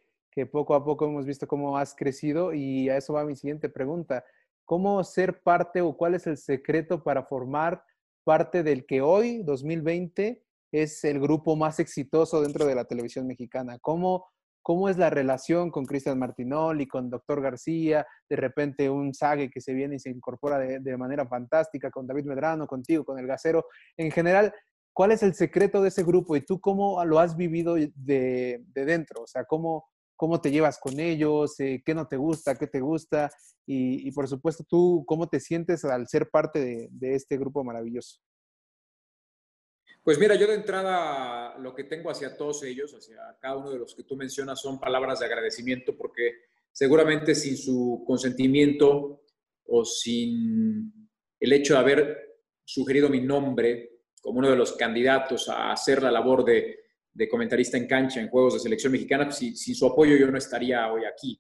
poco 0.50 0.76
a 0.76 0.86
poco 0.86 1.06
hemos 1.06 1.26
visto 1.26 1.46
cómo 1.46 1.78
has 1.78 1.94
crecido 1.94 2.54
y 2.54 2.88
a 2.90 2.96
eso 2.96 3.12
va 3.12 3.26
mi 3.26 3.36
siguiente 3.36 3.68
pregunta. 3.68 4.24
¿Cómo 4.64 5.04
ser 5.04 5.42
parte 5.42 5.82
o 5.82 5.98
cuál 5.98 6.16
es 6.16 6.26
el 6.26 6.38
secreto 6.38 7.04
para 7.04 7.24
formar 7.24 7.84
parte 8.24 8.64
del 8.64 8.86
que 8.86 9.02
hoy, 9.02 9.44
2020, 9.44 10.42
es 10.72 11.04
el 11.04 11.20
grupo 11.20 11.58
más 11.58 11.82
exitoso 11.82 12.42
dentro 12.42 12.66
de 12.66 12.76
la 12.76 12.86
televisión 12.86 13.28
mexicana? 13.28 13.80
¿Cómo, 13.80 14.28
cómo 14.62 14.88
es 14.88 14.98
la 14.98 15.10
relación 15.10 15.70
con 15.70 15.86
Cristian 15.86 16.20
Martinoli, 16.20 16.88
con 16.88 17.10
Doctor 17.10 17.42
García, 17.42 18.08
de 18.30 18.36
repente 18.38 18.90
un 18.90 19.14
Sague 19.14 19.50
que 19.50 19.60
se 19.60 19.74
viene 19.74 19.96
y 19.96 20.00
se 20.00 20.12
incorpora 20.12 20.60
de, 20.60 20.80
de, 20.80 20.98
manera 20.98 21.26
fantástica, 21.26 21.92
con 21.92 22.08
David 22.08 22.26
Medrano, 22.26 22.68
contigo, 22.68 23.04
con 23.04 23.20
el 23.20 23.28
Gacero. 23.28 23.66
En 23.98 24.12
general, 24.12 24.54
¿Cuál 24.98 25.12
es 25.12 25.22
el 25.22 25.36
secreto 25.36 25.84
de 25.84 25.90
ese 25.90 26.04
grupo 26.04 26.36
y 26.36 26.42
tú 26.42 26.60
cómo 26.60 27.06
lo 27.06 27.20
has 27.20 27.38
vivido 27.38 27.76
de, 27.76 28.64
dentro? 28.74 29.22
O 29.22 29.28
sea, 29.28 29.46
¿cómo, 29.46 29.88
¿cómo 30.16 30.42
te 30.42 30.50
llevas 30.50 30.80
con 30.80 31.00
ellos? 31.00 31.60
Eh, 31.60 31.84
¿Qué 31.86 31.94
no 31.94 32.08
te 32.08 32.18
gusta? 32.18 32.56
¿Qué 32.56 32.66
te 32.66 32.80
gusta? 32.80 33.30
Y, 33.68 34.10
por 34.14 34.28
supuesto, 34.28 34.66
tú, 34.68 35.04
¿cómo 35.06 35.30
te 35.30 35.40
sientes 35.40 35.86
al 35.86 36.08
ser 36.08 36.32
parte 36.32 36.90
de, 36.90 37.14
este 37.14 37.38
grupo 37.38 37.64
maravilloso? 37.64 38.20
Pues 40.04 40.18
mira, 40.18 40.34
yo 40.34 40.48
de 40.48 40.56
entrada 40.56 41.56
lo 41.60 41.76
que 41.76 41.84
tengo 41.84 42.10
hacia 42.10 42.36
todos 42.36 42.64
ellos, 42.64 42.96
hacia 42.96 43.38
cada 43.40 43.58
uno 43.58 43.70
de 43.70 43.78
los 43.78 43.94
que 43.94 44.02
tú 44.02 44.16
mencionas, 44.16 44.60
son 44.60 44.80
palabras 44.80 45.20
de 45.20 45.28
agradecimiento 45.28 45.96
porque 45.96 46.32
seguramente 46.72 47.36
sin 47.36 47.56
su 47.56 48.04
consentimiento 48.08 49.22
o 49.68 49.86
sin 49.86 51.08
el 51.40 51.54
hecho 51.54 51.76
de 51.76 51.80
haber 51.82 52.40
sugerido 52.66 53.10
mi 53.10 53.22
nombre 53.22 53.97
como 54.28 54.40
uno 54.40 54.50
de 54.50 54.58
los 54.58 54.74
candidatos 54.74 55.48
a 55.48 55.72
hacer 55.72 56.04
la 56.04 56.12
labor 56.12 56.44
de, 56.44 56.80
comentarista 57.32 57.78
en 57.78 57.88
cancha 57.88 58.20
en 58.20 58.28
Juegos 58.28 58.56
de 58.56 58.60
Selección 58.60 58.92
Mexicana, 58.92 59.24
pues, 59.24 59.38
sin, 59.38 59.74
su 59.74 59.86
apoyo 59.86 60.18
yo 60.18 60.30
no 60.30 60.38
estaría 60.38 60.92
hoy 60.92 61.04
aquí. 61.06 61.40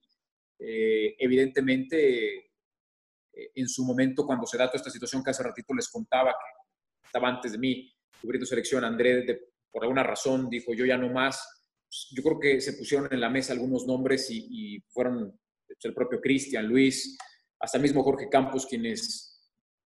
Eh, 0.58 1.13
evidentemente, 1.19 2.38
eh, 2.38 3.52
en 3.56 3.67
su 3.67 3.84
momento, 3.84 4.26
cuando 4.26 4.47
se 4.47 4.58
da 4.58 4.71
esta 4.73 4.89
situación 4.89 5.21
que 5.21 5.32
hace 5.32 5.43
ratito 5.43 5.73
les 5.73 5.89
contaba, 5.89 6.32
que 6.32 7.08
estaba 7.08 7.28
antes 7.28 7.52
de 7.52 7.58
mí, 7.58 7.93
cubriendo 8.21 8.45
selección, 8.45 8.86
André, 8.86 9.38
por 9.69 9.84
alguna 9.84 10.04
razón, 10.04 10.47
dijo 10.50 10.73
yo 10.73 10.86
ya 10.86 10.97
no 10.97 11.10
más. 11.10 11.45
Pues, 11.89 12.08
yo 12.12 12.23
creo 12.23 12.39
que 12.39 12.62
se 12.62 12.71
pusieron 12.71 13.10
en 13.12 13.19
la 13.19 13.30
mesa 13.30 13.52
algunos 13.52 13.86
nombres 13.86 14.32
y, 14.32 14.47
y 14.50 14.80
fueron 14.88 15.38
el 15.67 15.93
propio 15.93 16.21
Cristian, 16.21 16.65
Luis, 16.65 17.17
hasta 17.60 17.80
mismo 17.80 18.02
Jorge 18.02 18.30
Campos, 18.30 18.65
quienes 18.65 19.37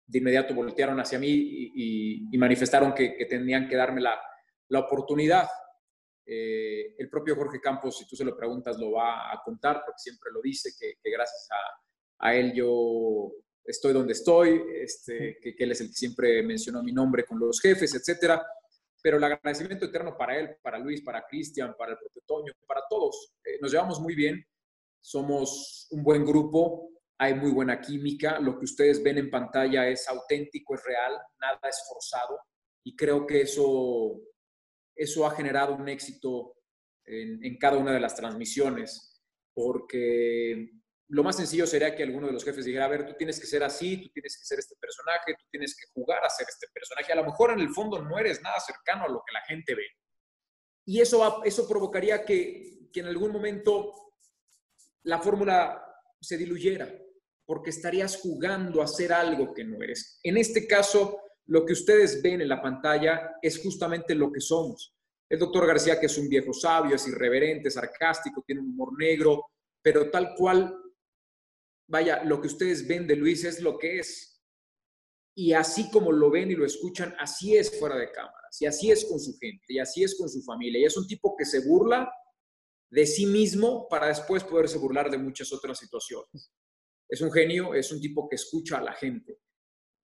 de 0.09 0.17
inmediato 0.17 0.55
voltearon 0.55 0.99
hacia 0.99 1.19
mí 1.19 1.29
y, 1.31 2.37
manifestaron 2.37 2.93
que, 2.93 3.25
tenían 3.29 3.67
que 3.67 3.75
darme 3.75 4.01
la, 4.01 4.19
la 4.69 4.79
oportunidad. 4.79 5.47
Eh, 6.25 6.95
el 6.97 7.09
propio 7.09 7.35
Jorge 7.35 7.59
Campos, 7.61 7.97
si 7.97 8.07
tú 8.07 8.15
se 8.15 8.25
lo 8.25 8.35
preguntas, 8.35 8.77
lo 8.79 8.93
va 8.93 9.31
a 9.31 9.41
contar, 9.43 9.83
porque 9.85 9.99
siempre 9.99 10.31
lo 10.33 10.41
dice, 10.41 10.71
que, 10.79 11.11
gracias 11.11 11.47
a, 11.51 12.27
a, 12.27 12.35
él 12.35 12.53
yo 12.53 13.31
estoy 13.63 13.93
donde 13.93 14.13
estoy, 14.13 14.61
este, 14.81 15.37
que, 15.41 15.55
él 15.57 15.71
es 15.71 15.81
el 15.81 15.87
que 15.87 15.93
siempre 15.93 16.41
mencionó 16.41 16.81
mi 16.81 16.91
nombre 16.91 17.23
con 17.23 17.39
los 17.39 17.61
jefes, 17.61 17.93
etcétera. 17.93 18.43
Pero 19.01 19.17
el 19.17 19.23
agradecimiento 19.23 19.85
eterno 19.85 20.17
para 20.17 20.37
él, 20.37 20.57
para 20.61 20.79
Luis, 20.79 21.01
para 21.01 21.23
Cristian, 21.27 21.75
para 21.77 21.91
el 21.91 21.99
propio 21.99 22.23
Toño, 22.25 22.53
para 22.67 22.81
todos. 22.89 23.33
Eh, 23.43 23.59
nos 23.61 23.71
llevamos 23.71 23.99
muy 23.99 24.15
bien, 24.15 24.43
somos 24.99 25.87
un 25.91 26.03
buen 26.03 26.25
grupo, 26.25 26.89
hay 27.21 27.33
muy 27.33 27.51
buena 27.51 27.81
química, 27.81 28.39
lo 28.39 28.57
que 28.57 28.63
ustedes 28.63 29.03
ven 29.03 29.17
en 29.17 29.29
pantalla 29.29 29.87
es 29.87 30.07
auténtico, 30.07 30.75
es 30.75 30.83
real, 30.85 31.19
nada 31.39 31.59
es 31.67 31.83
forzado 31.87 32.39
y 32.85 32.95
creo 32.95 33.27
que 33.27 33.41
eso, 33.41 34.21
eso 34.95 35.27
ha 35.27 35.31
generado 35.31 35.75
un 35.75 35.89
éxito 35.89 36.55
en, 37.05 37.57
cada 37.57 37.77
una 37.77 37.91
de 37.91 37.99
las 37.99 38.15
transmisiones 38.15 39.21
porque 39.53 40.71
lo 41.09 41.23
más 41.23 41.35
sencillo 41.35 41.67
sería 41.67 41.93
que 41.93 42.03
alguno 42.03 42.27
de 42.27 42.33
los 42.33 42.45
jefes 42.45 42.63
dijera, 42.63 42.85
a 42.85 42.89
ver, 42.89 43.05
tú 43.05 43.13
tienes 43.17 43.37
que 43.37 43.47
ser 43.47 43.63
así, 43.63 44.01
tú 44.01 44.09
tienes 44.13 44.37
que 44.37 44.45
ser 44.45 44.59
este 44.59 44.75
personaje, 44.79 45.33
tú 45.37 45.45
tienes 45.51 45.75
que 45.75 45.87
jugar 45.93 46.23
a 46.23 46.29
ser 46.29 46.45
este 46.47 46.67
personaje. 46.71 47.11
A 47.11 47.15
lo 47.15 47.25
mejor 47.25 47.51
en 47.51 47.59
el 47.59 47.69
fondo 47.69 48.01
no 48.01 48.17
eres 48.17 48.41
nada 48.43 48.59
cercano 48.59 49.05
a 49.05 49.09
lo 49.09 49.23
que 49.25 49.33
la 49.33 49.41
gente 49.41 49.73
ve. 49.73 49.87
Y 50.85 51.01
eso, 51.01 51.43
eso 51.43 51.67
provocaría 51.67 52.23
que, 52.23 52.89
que 52.93 52.99
en 52.99 53.07
algún 53.07 53.31
momento 53.31 54.13
la 55.03 55.19
fórmula 55.19 55.83
se 56.21 56.37
diluyera, 56.37 56.93
porque 57.49 57.71
estarías 57.71 58.17
jugando 58.17 58.79
a 58.79 58.83
hacer 58.83 59.11
algo 59.11 59.55
que 59.55 59.63
no 59.63 59.81
eres. 59.81 60.19
En 60.21 60.37
este 60.37 60.67
caso, 60.67 61.19
lo 61.47 61.65
que 61.65 61.73
ustedes 61.73 62.21
ven 62.21 62.41
en 62.41 62.47
la 62.47 62.61
pantalla 62.61 63.37
es 63.41 63.57
justamente 63.57 64.13
lo 64.13 64.31
que 64.31 64.39
somos. 64.39 64.95
El 65.27 65.39
doctor 65.39 65.65
García, 65.65 65.99
que 65.99 66.05
es 66.05 66.17
un 66.19 66.29
viejo 66.29 66.53
sabio, 66.53 66.95
es 66.95 67.07
irreverente, 67.07 67.71
sarcástico, 67.71 68.43
tiene 68.45 68.61
un 68.61 68.69
humor 68.69 68.95
negro, 68.99 69.47
pero 69.81 70.11
tal 70.11 70.35
cual, 70.37 70.77
vaya, 71.87 72.23
lo 72.23 72.39
que 72.39 72.49
ustedes 72.49 72.87
ven 72.87 73.07
de 73.07 73.15
Luis 73.15 73.43
es 73.43 73.61
lo 73.61 73.79
que 73.79 73.97
es. 73.97 74.43
Y 75.35 75.53
así 75.53 75.89
como 75.89 76.11
lo 76.11 76.29
ven 76.29 76.51
y 76.51 76.55
lo 76.55 76.67
escuchan, 76.67 77.15
así 77.17 77.57
es 77.57 77.79
fuera 77.79 77.95
de 77.95 78.11
cámaras, 78.11 78.61
y 78.61 78.67
así 78.67 78.91
es 78.91 79.05
con 79.05 79.19
su 79.19 79.35
gente, 79.39 79.65
y 79.69 79.79
así 79.79 80.03
es 80.03 80.15
con 80.19 80.29
su 80.29 80.43
familia. 80.43 80.81
Y 80.81 80.85
es 80.85 80.95
un 80.95 81.07
tipo 81.07 81.35
que 81.35 81.45
se 81.45 81.67
burla 81.67 82.13
de 82.91 83.07
sí 83.07 83.25
mismo 83.25 83.87
para 83.89 84.05
después 84.05 84.43
poderse 84.43 84.77
burlar 84.77 85.09
de 85.09 85.17
muchas 85.17 85.51
otras 85.51 85.79
situaciones. 85.79 86.51
Es 87.09 87.21
un 87.21 87.31
genio, 87.31 87.73
es 87.73 87.91
un 87.91 87.99
tipo 87.99 88.29
que 88.29 88.35
escucha 88.35 88.77
a 88.77 88.81
la 88.81 88.93
gente. 88.93 89.39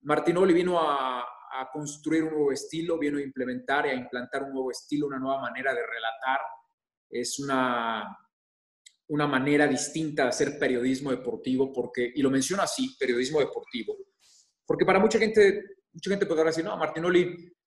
Martinoli 0.01 0.53
vino 0.53 0.79
a, 0.79 1.23
construir 1.71 2.23
un 2.23 2.31
nuevo 2.31 2.51
estilo, 2.51 2.99
vino 2.99 3.17
a 3.17 3.21
implementar 3.21 3.85
y 3.85 3.89
a 3.89 3.93
implantar 3.93 4.43
un 4.43 4.51
nuevo 4.51 4.71
estilo, 4.71 5.07
una 5.07 5.19
nueva 5.19 5.39
manera 5.39 5.73
de 5.73 5.79
relatar. 5.87 6.39
Es 7.09 7.39
una, 7.39 8.03
una 9.07 9.25
manera 9.25 9.65
distinta 9.65 10.23
de 10.23 10.29
hacer 10.29 10.59
periodismo 10.59 11.11
deportivo, 11.11 11.71
porque, 11.71 12.11
y 12.13 12.21
lo 12.21 12.29
menciono 12.29 12.61
así, 12.61 12.97
periodismo 12.99 13.39
deportivo, 13.39 13.95
porque 14.65 14.85
para 14.85 14.99
mucha 14.99 15.17
gente, 15.17 15.63
mucha 15.93 16.09
gente 16.09 16.25
podrá 16.25 16.45
decir, 16.45 16.65
no, 16.65 16.75
Martinoli 16.75 17.21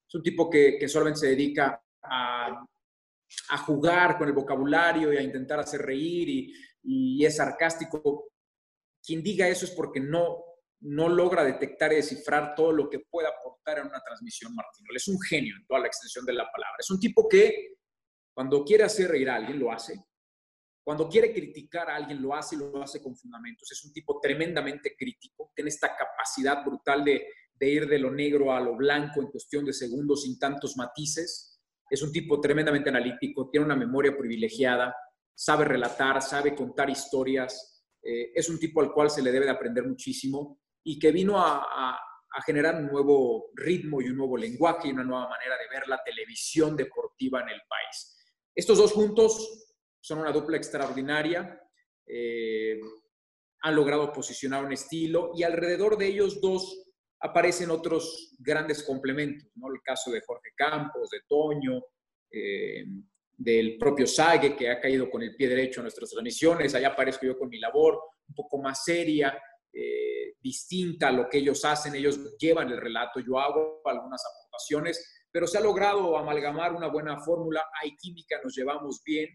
es 0.06 0.14
un 0.14 0.22
tipo 0.22 0.50
que, 0.50 0.76
que 0.78 0.86
solamente 0.86 1.20
se 1.20 1.28
dedica 1.28 1.82
a 2.02 2.66
a 3.50 3.58
jugar 3.58 4.18
con 4.18 4.28
el 4.28 4.34
vocabulario 4.34 5.12
y 5.12 5.16
a 5.16 5.22
intentar 5.22 5.60
hacer 5.60 5.82
reír 5.82 6.54
y, 6.82 7.24
es 7.24 7.36
sarcástico. 7.36 8.30
Quien 9.08 9.22
diga 9.22 9.48
eso 9.48 9.64
es 9.64 9.70
porque 9.70 10.00
no, 10.00 10.44
no 10.80 11.08
logra 11.08 11.42
detectar 11.42 11.92
y 11.92 11.96
descifrar 11.96 12.54
todo 12.54 12.72
lo 12.72 12.90
que 12.90 13.00
puede 13.00 13.28
aportar 13.28 13.78
en 13.78 13.86
una 13.86 14.02
transmisión 14.02 14.54
Martín. 14.54 14.84
Es 14.94 15.08
un 15.08 15.18
genio 15.20 15.56
en 15.56 15.66
toda 15.66 15.80
la 15.80 15.86
extensión 15.86 16.26
de 16.26 16.34
la 16.34 16.44
palabra. 16.44 16.76
Es 16.78 16.90
un 16.90 17.00
tipo 17.00 17.26
que 17.26 17.76
cuando 18.34 18.62
quiere 18.64 18.84
hacer 18.84 19.10
reír 19.10 19.30
a 19.30 19.36
alguien 19.36 19.58
lo 19.58 19.72
hace. 19.72 20.04
Cuando 20.84 21.08
quiere 21.08 21.32
criticar 21.32 21.88
a 21.88 21.96
alguien 21.96 22.20
lo 22.20 22.34
hace 22.34 22.56
y 22.56 22.58
lo 22.58 22.82
hace 22.82 23.00
con 23.00 23.16
fundamentos. 23.16 23.72
Es 23.72 23.82
un 23.84 23.92
tipo 23.94 24.20
tremendamente 24.20 24.94
crítico. 24.94 25.52
Tiene 25.54 25.70
esta 25.70 25.96
capacidad 25.96 26.62
brutal 26.62 27.04
de, 27.04 27.26
de 27.54 27.68
ir 27.68 27.88
de 27.88 27.98
lo 27.98 28.10
negro 28.10 28.52
a 28.52 28.60
lo 28.60 28.76
blanco 28.76 29.22
en 29.22 29.30
cuestión 29.30 29.64
de 29.64 29.72
segundos 29.72 30.22
sin 30.24 30.38
tantos 30.38 30.76
matices 30.76 31.58
es 31.90 32.02
un 32.02 32.12
tipo 32.12 32.40
tremendamente 32.40 32.90
analítico, 32.90 33.48
tiene 33.50 33.66
una 33.66 33.76
memoria 33.76 34.16
privilegiada, 34.16 34.94
sabe 35.34 35.64
relatar, 35.64 36.20
sabe 36.20 36.54
contar 36.54 36.90
historias, 36.90 37.77
eh, 38.08 38.32
es 38.34 38.48
un 38.48 38.58
tipo 38.58 38.80
al 38.80 38.90
cual 38.90 39.10
se 39.10 39.20
le 39.20 39.30
debe 39.30 39.44
de 39.44 39.50
aprender 39.50 39.84
muchísimo 39.84 40.62
y 40.82 40.98
que 40.98 41.12
vino 41.12 41.34
a, 41.38 42.00
generar 42.46 42.76
un 42.76 42.86
nuevo 42.86 43.50
ritmo 43.54 44.00
y 44.00 44.08
un 44.08 44.16
nuevo 44.16 44.36
lenguaje 44.36 44.86
y 44.86 44.92
una 44.92 45.02
nueva 45.02 45.28
manera 45.28 45.56
de 45.58 45.68
ver 45.76 45.88
la 45.88 46.00
televisión 46.04 46.76
deportiva 46.76 47.40
en 47.42 47.48
el 47.48 47.60
país. 47.68 48.16
Estos 48.54 48.78
dos 48.78 48.92
juntos 48.92 49.74
son 50.00 50.20
una 50.20 50.30
dupla 50.30 50.56
extraordinaria, 50.56 51.60
eh, 52.06 52.78
han 53.62 53.74
logrado 53.74 54.12
posicionar 54.12 54.64
un 54.64 54.72
estilo 54.72 55.32
y 55.34 55.42
alrededor 55.42 55.98
de 55.98 56.06
ellos 56.06 56.40
dos 56.40 56.86
aparecen 57.20 57.70
otros 57.70 58.36
grandes 58.38 58.84
complementos, 58.84 59.50
¿no? 59.56 59.74
El 59.74 59.82
caso 59.82 60.12
de 60.12 60.22
Jorge 60.24 60.50
Campos, 60.56 61.10
de 61.10 61.20
Toño, 61.28 61.82
eh, 62.30 62.84
del 63.38 63.78
propio 63.78 64.06
Sague, 64.06 64.56
que 64.56 64.68
ha 64.68 64.80
caído 64.80 65.08
con 65.08 65.22
el 65.22 65.36
pie 65.36 65.48
derecho 65.48 65.80
a 65.80 65.84
nuestras 65.84 66.10
transmisiones. 66.10 66.74
Allá 66.74 66.88
aparezco 66.88 67.24
yo 67.24 67.38
con 67.38 67.48
mi 67.48 67.60
labor 67.60 67.98
un 68.28 68.34
poco 68.34 68.58
más 68.58 68.84
seria, 68.84 69.40
eh, 69.72 70.34
distinta 70.40 71.08
a 71.08 71.12
lo 71.12 71.28
que 71.28 71.38
ellos 71.38 71.64
hacen. 71.64 71.94
Ellos 71.94 72.36
llevan 72.36 72.70
el 72.70 72.80
relato, 72.80 73.20
yo 73.20 73.38
hago 73.38 73.80
algunas 73.84 74.20
aportaciones, 74.26 75.24
pero 75.30 75.46
se 75.46 75.56
ha 75.56 75.60
logrado 75.60 76.18
amalgamar 76.18 76.74
una 76.74 76.88
buena 76.88 77.20
fórmula. 77.20 77.62
Hay 77.80 77.96
química, 77.96 78.40
nos 78.42 78.56
llevamos 78.56 79.00
bien, 79.04 79.28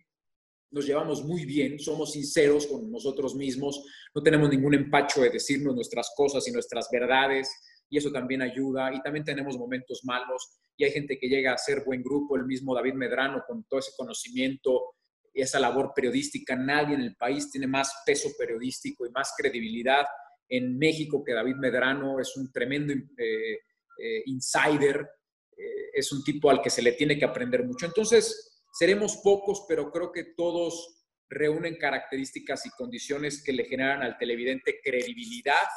nos 0.71 0.85
llevamos 0.85 1.23
muy 1.23 1.45
bien, 1.45 1.79
somos 1.79 2.11
sinceros 2.11 2.67
con 2.67 2.91
nosotros 2.91 3.35
mismos, 3.35 3.85
no 4.13 4.21
tenemos 4.21 4.49
ningún 4.49 4.73
empacho 4.73 5.21
de 5.21 5.29
decirnos 5.29 5.75
nuestras 5.75 6.11
cosas 6.15 6.45
y 6.47 6.51
nuestras 6.51 6.89
verdades 6.91 7.49
y 7.89 7.97
eso 7.97 8.11
también 8.11 8.41
ayuda. 8.41 8.93
Y 8.93 9.01
también 9.01 9.23
tenemos 9.23 9.57
momentos 9.57 10.01
malos 10.03 10.59
y 10.75 10.85
hay 10.85 10.91
gente 10.91 11.17
que 11.19 11.27
llega 11.27 11.53
a 11.53 11.57
ser 11.57 11.83
buen 11.85 12.01
grupo, 12.01 12.35
el 12.35 12.45
mismo 12.45 12.73
David 12.73 12.93
Medrano 12.93 13.43
con 13.47 13.63
todo 13.65 13.79
ese 13.79 13.91
conocimiento 13.95 14.95
y 15.33 15.41
esa 15.41 15.59
labor 15.59 15.91
periodística. 15.95 16.55
Nadie 16.55 16.95
en 16.95 17.01
el 17.01 17.15
país 17.15 17.51
tiene 17.51 17.67
más 17.67 17.93
peso 18.05 18.29
periodístico 18.37 19.05
y 19.05 19.11
más 19.11 19.33
credibilidad 19.37 20.05
en 20.49 20.77
México 20.77 21.23
que 21.23 21.33
David 21.33 21.55
Medrano. 21.55 22.19
Es 22.19 22.35
un 22.35 22.51
tremendo 22.51 22.93
eh, 22.93 23.59
eh, 23.99 24.23
insider, 24.25 25.07
eh, 25.55 25.89
es 25.93 26.11
un 26.11 26.23
tipo 26.23 26.49
al 26.49 26.61
que 26.61 26.69
se 26.69 26.81
le 26.81 26.93
tiene 26.93 27.17
que 27.17 27.25
aprender 27.25 27.63
mucho. 27.63 27.85
Entonces, 27.85 28.63
seremos 28.71 29.17
pocos, 29.17 29.65
pero 29.67 29.91
creo 29.91 30.11
que 30.11 30.33
todos 30.35 31.05
reúnen 31.29 31.77
características 31.77 32.65
y 32.65 32.69
condiciones 32.71 33.43
que 33.43 33.53
le 33.53 33.65
generan 33.65 34.01
al 34.01 34.17
televidente 34.17 34.79
credibilidad 34.83 35.67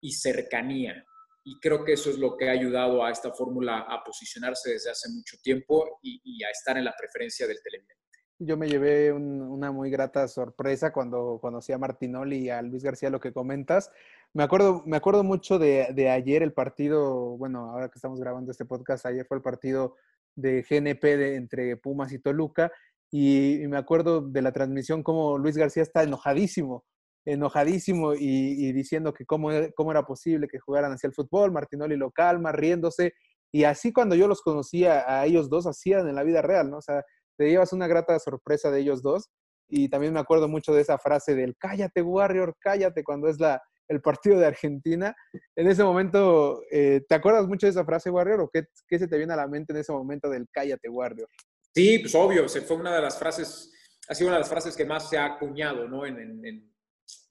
y 0.00 0.12
cercanía 0.12 1.04
y 1.44 1.58
creo 1.58 1.84
que 1.84 1.94
eso 1.94 2.10
es 2.10 2.18
lo 2.18 2.36
que 2.36 2.48
ha 2.48 2.52
ayudado 2.52 3.04
a 3.04 3.10
esta 3.10 3.32
fórmula 3.32 3.80
a 3.88 4.02
posicionarse 4.04 4.72
desde 4.72 4.90
hace 4.90 5.10
mucho 5.10 5.36
tiempo 5.42 5.98
y, 6.02 6.42
a 6.44 6.50
estar 6.50 6.76
en 6.76 6.84
la 6.84 6.94
preferencia 6.98 7.46
del 7.46 7.60
televidente. 7.62 7.96
Yo 8.38 8.56
me 8.56 8.68
llevé 8.68 9.12
una 9.12 9.70
muy 9.70 9.90
grata 9.90 10.26
sorpresa 10.26 10.92
cuando 10.92 11.38
conocí 11.40 11.72
a 11.72 11.78
Martinoli 11.78 12.38
y 12.38 12.50
a 12.50 12.60
Luis 12.62 12.82
García, 12.82 13.10
lo 13.10 13.20
que 13.20 13.32
comentas. 13.32 13.90
Me 14.32 14.42
acuerdo, 14.42 14.82
me 14.84 14.96
acuerdo 14.96 15.22
mucho 15.22 15.58
de, 15.58 15.88
de 15.94 16.10
ayer 16.10 16.42
el 16.42 16.52
partido, 16.52 17.36
bueno, 17.36 17.70
ahora 17.70 17.88
que 17.88 17.98
estamos 17.98 18.18
grabando 18.18 18.50
este 18.50 18.64
podcast, 18.64 19.06
ayer 19.06 19.26
fue 19.26 19.36
el 19.36 19.42
partido 19.42 19.96
de 20.34 20.62
GNP 20.68 21.16
de, 21.16 21.36
entre 21.36 21.76
Pumas 21.76 22.12
y 22.12 22.18
Toluca, 22.18 22.72
y, 23.10 23.62
y, 23.62 23.68
me 23.68 23.76
acuerdo 23.76 24.22
de 24.22 24.42
la 24.42 24.52
transmisión 24.52 25.02
como 25.02 25.38
Luis 25.38 25.56
García 25.56 25.82
está 25.82 26.02
enojadísimo 26.02 26.84
enojadísimo 27.24 28.14
y, 28.14 28.72
diciendo 28.72 29.12
que 29.12 29.24
cómo, 29.24 29.52
e, 29.52 29.72
cómo, 29.74 29.90
era 29.90 30.04
posible 30.04 30.48
que 30.48 30.58
jugaran 30.58 30.92
hacia 30.92 31.06
el 31.06 31.14
fútbol, 31.14 31.52
Martinoli 31.52 31.96
lo 31.96 32.10
calma, 32.10 32.52
riéndose, 32.52 33.12
y 33.52 33.64
así 33.64 33.92
cuando 33.92 34.14
yo 34.14 34.28
los 34.28 34.40
conocía 34.40 35.04
a 35.06 35.26
ellos 35.26 35.48
dos, 35.48 35.66
hacían 35.66 36.08
en 36.08 36.14
la 36.14 36.22
vida 36.22 36.42
real, 36.42 36.70
¿no? 36.70 36.78
O 36.78 36.82
sea, 36.82 37.04
te 37.36 37.48
llevas 37.48 37.72
una 37.72 37.86
grata 37.86 38.18
sorpresa 38.18 38.70
de 38.70 38.80
ellos 38.80 39.02
dos, 39.02 39.30
y 39.68 39.88
también 39.88 40.12
me 40.12 40.20
acuerdo 40.20 40.48
mucho 40.48 40.74
de 40.74 40.82
esa 40.82 40.98
frase 40.98 41.34
del 41.34 41.56
cállate, 41.56 42.02
Warrior, 42.02 42.56
cállate, 42.58 43.04
cuando 43.04 43.28
es 43.28 43.38
la, 43.40 43.62
el 43.88 44.00
partido 44.00 44.38
de 44.38 44.46
Argentina. 44.46 45.14
En 45.56 45.68
ese 45.68 45.84
momento, 45.84 46.62
eh, 46.70 47.02
¿te 47.08 47.14
acuerdas 47.14 47.46
mucho 47.46 47.66
de 47.66 47.70
esa 47.70 47.84
frase, 47.84 48.10
Warrior, 48.10 48.40
o 48.40 48.50
qué, 48.52 48.64
qué, 48.86 48.98
se 48.98 49.08
te 49.08 49.16
viene 49.16 49.32
a 49.32 49.36
la 49.36 49.48
mente 49.48 49.72
en 49.72 49.78
ese 49.78 49.92
momento 49.92 50.28
del 50.28 50.46
cállate, 50.50 50.88
Warrior? 50.88 51.28
Sí, 51.74 52.00
pues 52.00 52.14
obvio, 52.14 52.48
se 52.48 52.60
fue 52.60 52.76
una 52.76 52.94
de 52.94 53.00
las 53.00 53.18
frases, 53.18 53.72
ha 54.08 54.14
sido 54.14 54.28
una 54.28 54.36
de 54.36 54.40
las 54.40 54.50
frases 54.50 54.76
que 54.76 54.84
más 54.84 55.08
se 55.08 55.16
ha 55.16 55.24
acuñado, 55.24 55.88
¿no? 55.88 56.04
en, 56.04 56.71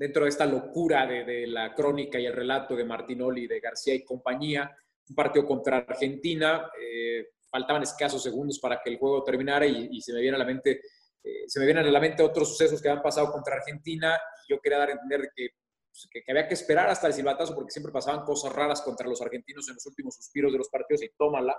dentro 0.01 0.23
de 0.23 0.29
esta 0.29 0.47
locura 0.47 1.05
de, 1.05 1.45
la 1.45 1.75
crónica 1.75 2.19
y 2.19 2.25
el 2.25 2.33
relato 2.33 2.75
de 2.75 2.83
Martinoli, 2.83 3.45
de 3.45 3.59
García 3.59 3.93
y 3.93 4.03
compañía, 4.03 4.75
un 5.07 5.15
partido 5.15 5.45
contra 5.45 5.77
Argentina, 5.77 6.71
eh, 6.81 7.27
faltaban 7.47 7.83
escasos 7.83 8.23
segundos 8.23 8.57
para 8.57 8.81
que 8.81 8.89
el 8.89 8.97
juego 8.97 9.23
terminara 9.23 9.63
y, 9.67 10.01
se 10.01 10.11
me 10.11 10.21
viene 10.21 10.37
a 10.37 10.39
la 10.39 10.45
mente 10.45 10.81
eh, 11.23 11.43
se 11.45 11.59
me 11.59 11.67
vienen 11.67 11.85
a 11.85 11.91
la 11.91 11.99
mente 11.99 12.23
otros 12.23 12.49
sucesos 12.49 12.81
que 12.81 12.89
han 12.89 13.03
pasado 13.03 13.31
contra 13.31 13.57
Argentina 13.57 14.17
y 14.47 14.51
yo 14.51 14.59
quería 14.59 14.79
dar 14.79 14.89
a 14.89 14.93
entender 14.93 15.29
pues, 15.35 16.07
que, 16.11 16.23
que, 16.23 16.31
había 16.31 16.47
que 16.47 16.55
esperar 16.55 16.89
hasta 16.89 17.05
el 17.05 17.13
silbatazo 17.13 17.53
porque 17.53 17.69
siempre 17.69 17.93
pasaban 17.93 18.25
cosas 18.25 18.51
raras 18.51 18.81
contra 18.81 19.07
los 19.07 19.21
argentinos 19.21 19.69
en 19.69 19.75
los 19.75 19.85
últimos 19.85 20.15
suspiros 20.15 20.51
de 20.51 20.57
los 20.57 20.69
partidos 20.69 21.03
y 21.03 21.09
tómala, 21.15 21.55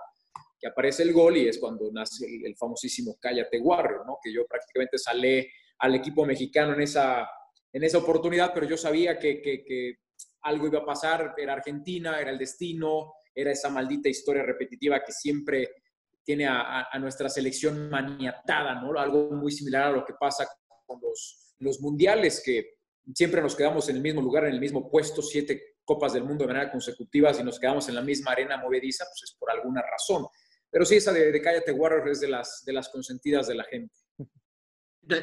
que 0.59 0.67
aparece 0.67 1.03
el 1.03 1.13
gol 1.13 1.37
y 1.37 1.47
es 1.47 1.59
cuando 1.59 1.89
nace 1.93 2.25
el, 2.25 2.57
famosísimo 2.57 3.15
Cállate 3.21 3.57
Warrior, 3.61 4.05
¿no? 4.05 4.17
que 4.21 4.33
yo 4.33 4.45
prácticamente 4.45 4.97
salé 4.97 5.49
al 5.79 5.95
equipo 5.95 6.25
mexicano 6.25 6.73
en 6.73 6.81
esa 6.81 7.25
en 7.73 7.83
esa 7.83 7.97
oportunidad, 7.97 8.53
pero 8.53 8.67
yo 8.67 8.77
sabía 8.77 9.17
que, 9.17 9.97
algo 10.43 10.67
iba 10.67 10.79
a 10.79 10.85
pasar, 10.85 11.33
era 11.37 11.53
Argentina, 11.53 12.19
era 12.19 12.29
el 12.29 12.37
destino, 12.37 13.13
era 13.33 13.51
esa 13.51 13.69
maldita 13.69 14.09
historia 14.09 14.43
repetitiva 14.43 15.03
que 15.03 15.11
siempre 15.11 15.69
tiene 16.23 16.45
a, 16.47 16.87
nuestra 16.99 17.29
selección 17.29 17.89
maniatada, 17.89 18.79
¿no? 18.81 18.97
Algo 18.99 19.31
muy 19.31 19.51
similar 19.51 19.83
a 19.83 19.91
lo 19.91 20.05
que 20.05 20.13
pasa 20.19 20.47
con 20.85 20.99
los, 21.01 21.79
mundiales, 21.79 22.41
que 22.45 22.75
siempre 23.13 23.41
nos 23.41 23.55
quedamos 23.55 23.87
en 23.89 23.95
el 23.95 24.01
mismo 24.01 24.21
lugar, 24.21 24.45
en 24.45 24.53
el 24.53 24.59
mismo 24.59 24.89
puesto, 24.89 25.21
siete 25.21 25.77
copas 25.85 26.13
del 26.13 26.25
mundo 26.25 26.43
de 26.43 26.53
manera 26.53 26.71
consecutiva, 26.71 27.33
si 27.33 27.43
nos 27.43 27.59
quedamos 27.59 27.87
en 27.89 27.95
la 27.95 28.01
misma 28.01 28.31
arena 28.31 28.57
movediza, 28.57 29.05
pues 29.05 29.23
es 29.23 29.35
por 29.39 29.49
alguna 29.49 29.81
razón. 29.81 30.27
Pero 30.69 30.85
sí, 30.85 30.97
esa 30.97 31.11
de, 31.13 31.31
de 31.31 31.41
Cállate 31.41 31.71
Warriors 31.71 32.11
es 32.11 32.65
de 32.65 32.73
las 32.73 32.89
consentidas 32.89 33.47
de 33.47 33.55
la 33.55 33.63
gente. 33.63 34.02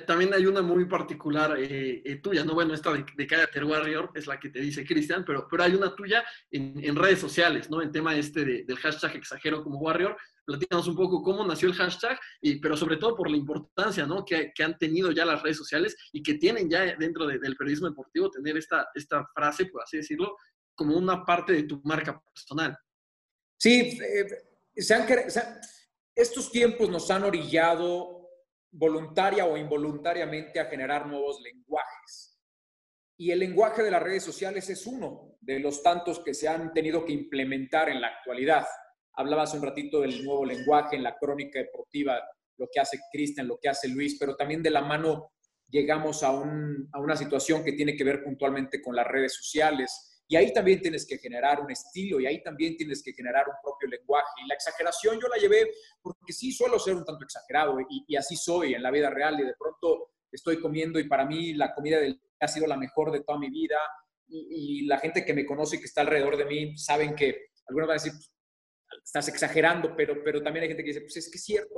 También 0.06 0.34
hay 0.34 0.44
una 0.44 0.60
muy 0.60 0.84
particular 0.84 1.58
eh, 1.58 2.02
eh, 2.04 2.16
tuya, 2.16 2.44
¿no? 2.44 2.52
Bueno, 2.52 2.74
esta 2.74 2.92
de, 2.92 3.04
de 3.16 3.64
Warrior 3.64 4.10
es 4.14 4.26
la 4.26 4.38
que 4.38 4.50
te 4.50 4.60
dice 4.60 4.84
Cristian, 4.84 5.24
pero, 5.24 5.48
pero 5.50 5.62
hay 5.62 5.74
una 5.74 5.94
tuya 5.94 6.22
en, 6.50 6.94
redes 6.96 7.18
sociales, 7.18 7.70
¿no? 7.70 7.80
En 7.80 7.90
tema 7.90 8.14
este 8.14 8.44
del 8.44 8.76
hashtag 8.76 9.16
exagero 9.16 9.62
como 9.62 9.78
Warrior. 9.78 10.16
Platícanos 10.44 10.86
un 10.86 10.96
poco 10.96 11.22
cómo 11.22 11.46
nació 11.46 11.68
el 11.68 11.74
hashtag, 11.74 12.18
y, 12.42 12.60
pero 12.60 12.76
sobre 12.76 12.98
todo 12.98 13.16
por 13.16 13.30
la 13.30 13.38
importancia, 13.38 14.06
¿no? 14.06 14.22
Que, 14.24 14.52
han 14.62 14.76
tenido 14.76 15.12
ya 15.12 15.24
las 15.24 15.42
redes 15.42 15.56
sociales 15.56 15.96
y 16.12 16.22
que 16.22 16.34
tienen 16.34 16.68
ya 16.68 16.94
dentro 16.96 17.26
del 17.26 17.56
periodismo 17.56 17.88
deportivo 17.88 18.30
tener 18.30 18.58
esta, 18.58 18.88
esta 18.94 19.26
frase, 19.34 19.66
por 19.66 19.82
así 19.82 19.96
decirlo, 19.96 20.36
como 20.74 20.96
una 20.96 21.24
parte 21.24 21.54
de 21.54 21.62
tu 21.62 21.80
marca 21.84 22.20
personal. 22.20 22.76
Sí, 23.56 23.98
eh, 24.02 24.26
se 24.76 24.94
han, 24.94 25.06
estos 26.14 26.50
tiempos 26.50 26.88
nos 26.90 27.10
han 27.10 27.24
orillado 27.24 28.19
voluntaria 28.72 29.44
o 29.44 29.56
involuntariamente 29.56 30.61
a 30.61 30.66
generar 30.66 31.06
nuevos 31.06 31.40
lenguajes. 31.40 32.38
Y 33.16 33.30
el 33.30 33.40
lenguaje 33.40 33.83
de 33.83 33.90
las 33.90 34.02
redes 34.02 34.22
sociales 34.22 34.70
es 34.70 34.87
uno 34.87 35.37
de 35.40 35.59
los 35.59 35.83
tantos 35.83 36.20
que 36.20 36.35
se 36.35 36.48
han 36.48 36.72
tenido 36.72 37.04
que 37.04 37.12
implementar 37.12 37.88
en 37.88 38.00
la 38.00 38.09
actualidad. 38.09 38.66
Hablabas 39.14 39.54
un 39.54 39.62
ratito 39.62 40.00
del 40.00 40.24
nuevo 40.24 40.44
lenguaje 40.44 40.96
en 40.96 41.02
la 41.02 41.16
crónica 41.18 41.59
deportiva, 41.59 42.18
lo 42.56 42.68
que 42.72 42.80
hace 42.80 42.98
Cristian, 43.12 43.48
lo 43.48 43.59
que 43.61 43.68
hace 43.68 43.88
Luis, 43.88 44.16
pero 44.18 44.37
también 44.37 44.62
de 44.62 44.70
la 44.70 44.83
mano 44.83 45.33
llegamos 45.68 46.22
a, 46.22 46.28
a 46.28 47.00
una 47.00 47.16
situación 47.16 47.64
que 47.64 47.72
tiene 47.72 47.96
que 47.96 48.04
ver 48.04 48.22
puntualmente 48.24 48.80
con 48.80 48.96
las 48.96 49.06
redes 49.06 49.35
sociales 49.35 50.10
y 50.30 50.36
ahí 50.36 50.52
también 50.52 50.80
tienes 50.80 51.04
que 51.04 51.18
generar 51.18 51.60
un 51.60 51.72
estilo 51.72 52.20
y 52.20 52.26
ahí 52.26 52.40
también 52.40 52.76
tienes 52.76 53.02
que 53.02 53.12
generar 53.12 53.48
un 53.48 53.56
propio 53.60 53.88
lenguaje. 53.88 54.28
Y 54.44 54.46
la 54.46 54.54
exageración 54.54 55.18
yo 55.20 55.26
la 55.26 55.36
llevé 55.36 55.72
porque 56.00 56.32
sí 56.32 56.52
suelo 56.52 56.78
ser 56.78 56.94
un 56.94 57.04
tanto 57.04 57.24
exagerado 57.24 57.78
y, 58.06 58.14
así 58.14 58.36
soy 58.36 58.74
en 58.74 58.82
la 58.84 58.92
vida 58.92 59.10
real 59.10 59.40
y 59.40 59.42
de 59.42 59.54
pronto 59.58 60.12
estoy 60.30 60.60
comiendo 60.60 61.00
y 61.00 61.08
para 61.08 61.26
mí 61.26 61.54
la 61.54 61.74
comida 61.74 61.98
del 61.98 62.22
ha 62.38 62.46
sido 62.46 62.68
la 62.68 62.76
mejor 62.76 63.10
de 63.10 63.24
toda 63.24 63.40
mi 63.40 63.50
vida 63.50 63.76
y, 64.28 64.86
la 64.86 65.00
gente 65.00 65.24
que 65.24 65.34
me 65.34 65.44
conoce 65.44 65.76
y 65.76 65.78
que 65.80 65.86
está 65.86 66.02
alrededor 66.02 66.36
de 66.36 66.44
mí 66.44 66.78
saben 66.78 67.16
que 67.16 67.48
algunos 67.66 67.88
van 67.88 67.98
a 67.98 68.00
decir, 68.00 68.12
estás 69.02 69.26
exagerando, 69.26 69.96
pero, 69.96 70.22
pero 70.22 70.40
también 70.44 70.62
hay 70.62 70.68
gente 70.68 70.84
que 70.84 70.90
dice, 70.90 71.00
pues 71.00 71.16
es 71.16 71.28
que 71.28 71.38
es 71.38 71.44
cierto, 71.44 71.74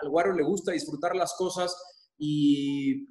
al 0.00 0.08
guaro 0.08 0.32
le 0.32 0.44
gusta 0.44 0.70
disfrutar 0.70 1.16
las 1.16 1.34
cosas 1.36 1.76
y 2.16 3.08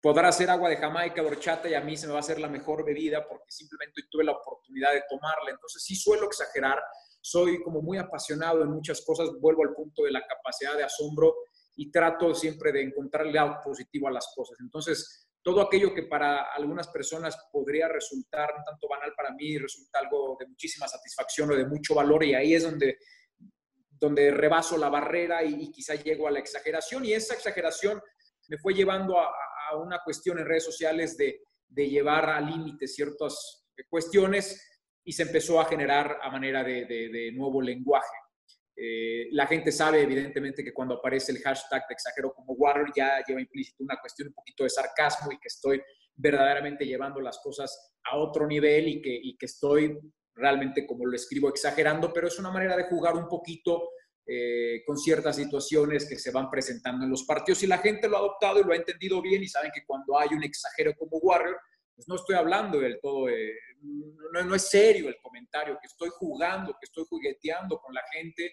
podrá 0.00 0.28
hacer 0.28 0.48
agua 0.50 0.68
de 0.68 0.76
Jamaica, 0.76 1.22
horchata 1.22 1.68
y 1.68 1.74
a 1.74 1.80
mí 1.80 1.96
se 1.96 2.06
me 2.06 2.12
va 2.12 2.18
a 2.18 2.20
hacer 2.20 2.38
la 2.38 2.48
mejor 2.48 2.84
bebida 2.84 3.26
porque 3.26 3.50
simplemente 3.50 4.02
tuve 4.10 4.24
la 4.24 4.32
oportunidad 4.32 4.92
de 4.92 5.02
tomarla. 5.08 5.50
Entonces 5.50 5.82
sí 5.82 5.96
suelo 5.96 6.26
exagerar, 6.26 6.80
soy 7.20 7.62
como 7.62 7.82
muy 7.82 7.98
apasionado 7.98 8.62
en 8.62 8.70
muchas 8.70 9.02
cosas, 9.04 9.30
vuelvo 9.40 9.64
al 9.64 9.74
punto 9.74 10.04
de 10.04 10.12
la 10.12 10.24
capacidad 10.26 10.76
de 10.76 10.84
asombro 10.84 11.34
y 11.76 11.90
trato 11.90 12.34
siempre 12.34 12.72
de 12.72 12.82
encontrarle 12.82 13.38
algo 13.38 13.58
positivo 13.64 14.08
a 14.08 14.12
las 14.12 14.32
cosas. 14.34 14.58
Entonces, 14.60 15.28
todo 15.42 15.62
aquello 15.62 15.94
que 15.94 16.04
para 16.04 16.52
algunas 16.52 16.88
personas 16.88 17.36
podría 17.52 17.88
resultar 17.88 18.50
un 18.56 18.64
tanto 18.64 18.88
banal, 18.88 19.12
para 19.16 19.32
mí 19.32 19.58
resulta 19.58 20.00
algo 20.00 20.36
de 20.38 20.46
muchísima 20.46 20.86
satisfacción 20.86 21.50
o 21.50 21.56
de 21.56 21.66
mucho 21.66 21.94
valor 21.94 22.24
y 22.24 22.34
ahí 22.34 22.54
es 22.54 22.64
donde, 22.64 22.98
donde 23.90 24.30
rebaso 24.30 24.76
la 24.76 24.88
barrera 24.88 25.42
y, 25.42 25.54
y 25.54 25.70
quizá 25.70 25.94
llego 25.94 26.28
a 26.28 26.30
la 26.30 26.40
exageración 26.40 27.04
y 27.04 27.12
esa 27.12 27.34
exageración 27.34 28.00
me 28.48 28.58
fue 28.58 28.74
llevando 28.74 29.18
a, 29.18 29.28
una 29.76 30.00
cuestión 30.04 30.38
en 30.38 30.46
redes 30.46 30.64
sociales 30.64 31.16
de, 31.16 31.40
llevar 31.70 32.30
a 32.30 32.40
límite 32.40 32.88
ciertas 32.88 33.66
cuestiones 33.88 34.80
y 35.04 35.12
se 35.12 35.22
empezó 35.22 35.60
a 35.60 35.66
generar 35.66 36.18
a 36.22 36.30
manera 36.30 36.64
de, 36.64 37.30
nuevo 37.34 37.60
lenguaje. 37.60 38.16
Eh, 38.74 39.28
la 39.32 39.46
gente 39.46 39.72
sabe 39.72 40.02
evidentemente 40.02 40.62
que 40.62 40.72
cuando 40.72 40.94
aparece 40.94 41.32
el 41.32 41.38
hashtag 41.38 41.82
de 41.88 41.94
exagero 41.94 42.32
como 42.32 42.52
water 42.52 42.86
ya 42.94 43.22
lleva 43.26 43.40
implícito 43.40 43.82
una 43.82 43.98
cuestión 44.00 44.28
un 44.28 44.34
poquito 44.34 44.62
de 44.62 44.70
sarcasmo 44.70 45.32
y 45.32 45.38
que 45.38 45.48
estoy 45.48 45.82
verdaderamente 46.14 46.86
llevando 46.86 47.20
las 47.20 47.38
cosas 47.40 47.92
a 48.04 48.16
otro 48.16 48.46
nivel 48.46 48.86
y 48.88 49.02
que, 49.02 49.18
y 49.20 49.36
que 49.36 49.46
estoy 49.46 49.98
realmente 50.34 50.86
como 50.86 51.06
lo 51.06 51.16
escribo 51.16 51.48
exagerando, 51.48 52.12
pero 52.12 52.28
es 52.28 52.38
una 52.38 52.50
manera 52.50 52.76
de 52.76 52.84
jugar 52.84 53.14
un 53.14 53.28
poquito 53.28 53.90
eh, 54.30 54.82
con 54.84 54.98
ciertas 54.98 55.36
situaciones 55.36 56.06
que 56.06 56.18
se 56.18 56.30
van 56.30 56.50
presentando 56.50 57.04
en 57.04 57.10
los 57.10 57.24
partidos. 57.24 57.62
Y 57.62 57.66
la 57.66 57.78
gente 57.78 58.08
lo 58.08 58.16
ha 58.16 58.20
adoptado 58.20 58.60
y 58.60 58.64
lo 58.64 58.72
ha 58.72 58.76
entendido 58.76 59.22
bien 59.22 59.42
y 59.42 59.48
saben 59.48 59.70
que 59.74 59.86
cuando 59.86 60.18
hay 60.18 60.28
un 60.32 60.44
exagero 60.44 60.94
como 60.94 61.16
Warrior, 61.16 61.56
pues 61.96 62.06
no 62.08 62.16
estoy 62.16 62.36
hablando 62.36 62.78
del 62.78 63.00
todo, 63.00 63.26
no, 64.32 64.44
no, 64.44 64.54
es 64.54 64.68
serio 64.68 65.08
el 65.08 65.16
comentario, 65.20 65.78
que 65.80 65.86
estoy 65.86 66.10
jugando, 66.10 66.72
que 66.72 66.84
estoy 66.84 67.04
jugueteando 67.08 67.78
con 67.80 67.94
la 67.94 68.02
gente, 68.12 68.52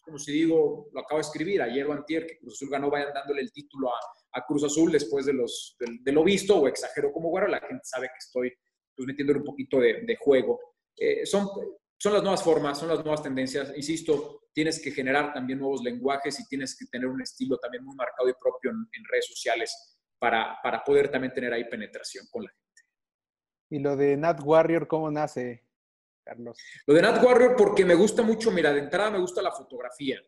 como 0.00 0.18
si 0.18 0.32
digo, 0.32 0.88
lo 0.92 1.00
acabo 1.00 1.18
de 1.18 1.26
escribir 1.26 1.60
ayer 1.60 1.86
o 1.86 1.92
antier, 1.92 2.26
que 2.26 2.38
Cruz 2.38 2.54
Azul 2.54 2.70
ganó, 2.70 2.88
vayan 2.88 3.12
dándole 3.12 3.42
el 3.42 3.52
título 3.52 3.90
a, 3.90 3.98
a 4.32 4.46
Cruz 4.46 4.62
Azul 4.62 4.92
después 4.92 5.26
de, 5.26 5.32
los, 5.32 5.76
de, 5.78 6.12
lo 6.12 6.22
visto 6.22 6.56
o 6.56 6.68
exagero 6.68 7.12
como 7.12 7.30
Warrior, 7.30 7.50
la 7.50 7.66
gente 7.66 7.84
sabe 7.84 8.06
que 8.06 8.18
estoy 8.18 8.52
pues, 8.94 9.06
metiéndole 9.06 9.40
un 9.40 9.44
poquito 9.44 9.80
de, 9.80 10.02
de 10.06 10.16
juego. 10.16 10.60
Eh, 10.96 11.26
son, 11.26 11.48
son 11.98 12.12
las 12.12 12.22
nuevas 12.22 12.42
formas, 12.42 12.78
son 12.78 12.88
las 12.88 13.00
nuevas 13.00 13.22
tendencias, 13.22 13.72
insisto, 13.76 14.45
tienes 14.56 14.80
que 14.80 14.90
generar 14.90 15.34
también 15.34 15.58
nuevos 15.58 15.82
lenguajes 15.82 16.40
y 16.40 16.48
tienes 16.48 16.74
que 16.74 16.86
tener 16.86 17.08
un 17.08 17.20
estilo 17.20 17.58
también 17.58 17.84
muy 17.84 17.94
marcado 17.94 18.26
y 18.26 18.32
propio 18.40 18.70
en, 18.70 19.04
redes 19.04 19.26
sociales 19.26 19.98
para, 20.18 20.56
para, 20.62 20.82
poder 20.82 21.10
también 21.10 21.34
tener 21.34 21.52
ahí 21.52 21.68
penetración 21.68 22.24
con 22.30 22.44
la 22.44 22.48
gente. 22.48 22.82
¿Y 23.68 23.78
lo 23.80 23.96
de 23.96 24.16
Nat 24.16 24.40
Warrior 24.42 24.88
cómo 24.88 25.10
nace, 25.10 25.62
Carlos? 26.24 26.56
Lo 26.86 26.94
de 26.94 27.02
Nat 27.02 27.22
Warrior 27.22 27.54
porque 27.54 27.84
me 27.84 27.94
gusta 27.94 28.22
mucho, 28.22 28.50
mira, 28.50 28.72
de 28.72 28.78
entrada 28.78 29.10
me 29.10 29.18
gusta 29.18 29.42
la 29.42 29.52
fotografía 29.52 30.22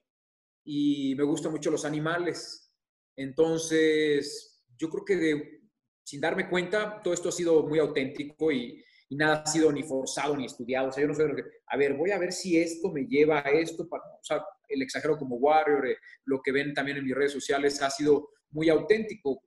y 0.63 1.15
me 1.15 1.25
gustan 1.25 1.51
mucho 1.51 1.71
los 1.71 1.87
animales. 1.87 2.71
Entonces, 3.17 4.63
yo 4.77 4.91
creo 4.91 5.05
que 5.07 5.63
sin 6.05 6.21
darme 6.21 6.51
cuenta, 6.51 7.01
todo 7.03 7.15
esto 7.15 7.31
ha 7.31 7.33
sido 7.33 7.67
muy 7.67 7.79
auténtico 7.79 8.53
y, 8.53 8.85
y 9.09 9.17
nada 9.17 9.43
ha 9.43 9.47
sido 9.47 9.73
ni 9.73 9.83
forzado 9.83 10.37
ni 10.37 10.45
estudiado. 10.45 10.89
O 10.89 10.93
sea, 10.93 11.03
yo 11.03 11.09
no 11.09 11.15
sé, 11.15 11.25
a 11.67 11.77
ver, 11.77 11.95
voy 11.95 12.11
a 12.11 12.19
ver 12.19 12.33
si 12.33 12.59
esto 12.59 12.91
me 12.93 13.07
lleva 13.07 13.41
a 13.41 13.51
esto. 13.51 13.89
Para, 13.89 14.05
o 14.05 14.23
sea, 14.23 14.45
el 14.69 14.83
exagero 14.83 15.17
como 15.17 15.37
Warrior, 15.37 15.89
eh, 15.89 15.97
lo 16.27 16.41
que 16.43 16.53
ven 16.53 16.75
también 16.75 16.99
en 16.99 17.05
mis 17.05 17.15
redes 17.15 17.33
sociales 17.33 17.81
ha 17.83 17.91
sido 17.91 18.31
muy 18.51 18.69
auténtico. 18.69 19.43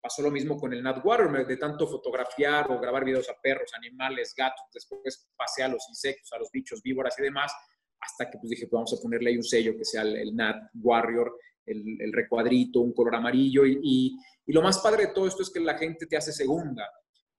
Pasó 0.00 0.22
lo 0.22 0.30
mismo 0.30 0.58
con 0.58 0.72
el 0.72 0.82
Nat 0.82 1.04
Warrior, 1.04 1.46
de 1.46 1.56
tanto 1.58 1.86
fotografiar 1.86 2.70
o 2.72 2.80
grabar 2.80 3.04
videos 3.04 3.28
a 3.28 3.40
perros, 3.40 3.70
animales, 3.76 4.34
gatos, 4.36 4.64
después 4.72 5.30
pasé 5.36 5.62
a 5.62 5.68
los 5.68 5.86
insectos, 5.88 6.32
a 6.32 6.38
los 6.38 6.50
bichos, 6.50 6.82
víboras 6.82 7.16
y 7.20 7.22
demás, 7.22 7.52
hasta 8.00 8.28
que 8.28 8.36
pues 8.38 8.50
dije, 8.50 8.66
pues 8.66 8.78
vamos 8.78 8.98
a 8.98 9.00
ponerle 9.00 9.30
ahí 9.30 9.36
un 9.36 9.44
sello 9.44 9.76
que 9.76 9.84
sea 9.84 10.02
el, 10.02 10.34
Nat 10.34 10.56
Warrior, 10.74 11.38
el, 11.66 11.84
el, 12.00 12.12
recuadrito, 12.12 12.80
un 12.80 12.92
color 12.92 13.14
amarillo. 13.14 13.64
Y, 13.64 13.78
y, 13.80 14.16
y, 14.44 14.52
lo 14.52 14.62
más 14.62 14.80
padre 14.80 15.06
de 15.06 15.12
todo 15.12 15.28
esto 15.28 15.42
es 15.42 15.50
que 15.50 15.60
la 15.60 15.78
gente 15.78 16.06
te 16.06 16.16
hace 16.16 16.32
segunda. 16.32 16.90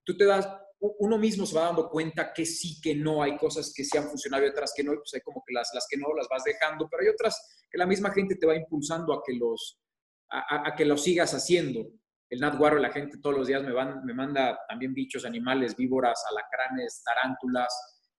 Tú 0.06 0.16
te 0.16 0.24
das 0.24 0.48
uno 1.00 1.17
mismo 1.17 1.46
se 1.46 1.56
va 1.56 1.65
dando 1.65 1.89
cuenta 1.89 2.34
que 2.34 2.46
sí, 2.46 2.82
que 2.82 2.93
no, 2.93 3.24
hay 3.24 3.38
cosas 3.38 3.74
que 3.74 3.86
sí 3.86 3.98
han 3.98 4.10
funcionado 4.10 4.46
y 4.46 4.50
otras 4.50 4.74
que 4.76 4.84
no, 4.84 4.93
pues 4.93 5.13
hay 5.13 5.22
como 5.22 5.41
que 5.46 5.54
las, 5.54 5.69
las 5.74 5.88
que 5.89 5.98
no 5.98 6.13
las 6.13 6.28
vas 6.30 6.43
dejando, 6.43 6.89
pero 6.89 7.04
hay 7.04 7.10
otras 7.10 7.65
que 7.69 7.78
la 7.78 7.86
misma 7.86 8.12
gente 8.12 8.36
te 8.36 8.46
va 8.46 8.56
impulsando 8.56 9.13
a 9.13 9.22
que 9.26 9.34
los, 9.34 9.80
a, 10.30 10.76
que 10.76 10.86
los 10.86 11.02
sigas 11.02 11.34
haciendo. 11.34 11.88
El 12.30 12.39
Nat 12.39 12.60
Warrior, 12.60 12.82
la 12.82 12.91
gente 12.91 13.19
todos 13.22 13.38
los 13.38 13.48
días 13.48 13.63
me, 13.63 13.72
van, 13.72 14.04
me 14.04 14.13
manda 14.13 14.60
también 14.67 14.93
bichos, 14.93 15.24
animales, 15.24 15.76
víboras, 15.76 16.22
alacranes, 16.30 17.02
tarántulas. 17.04 17.74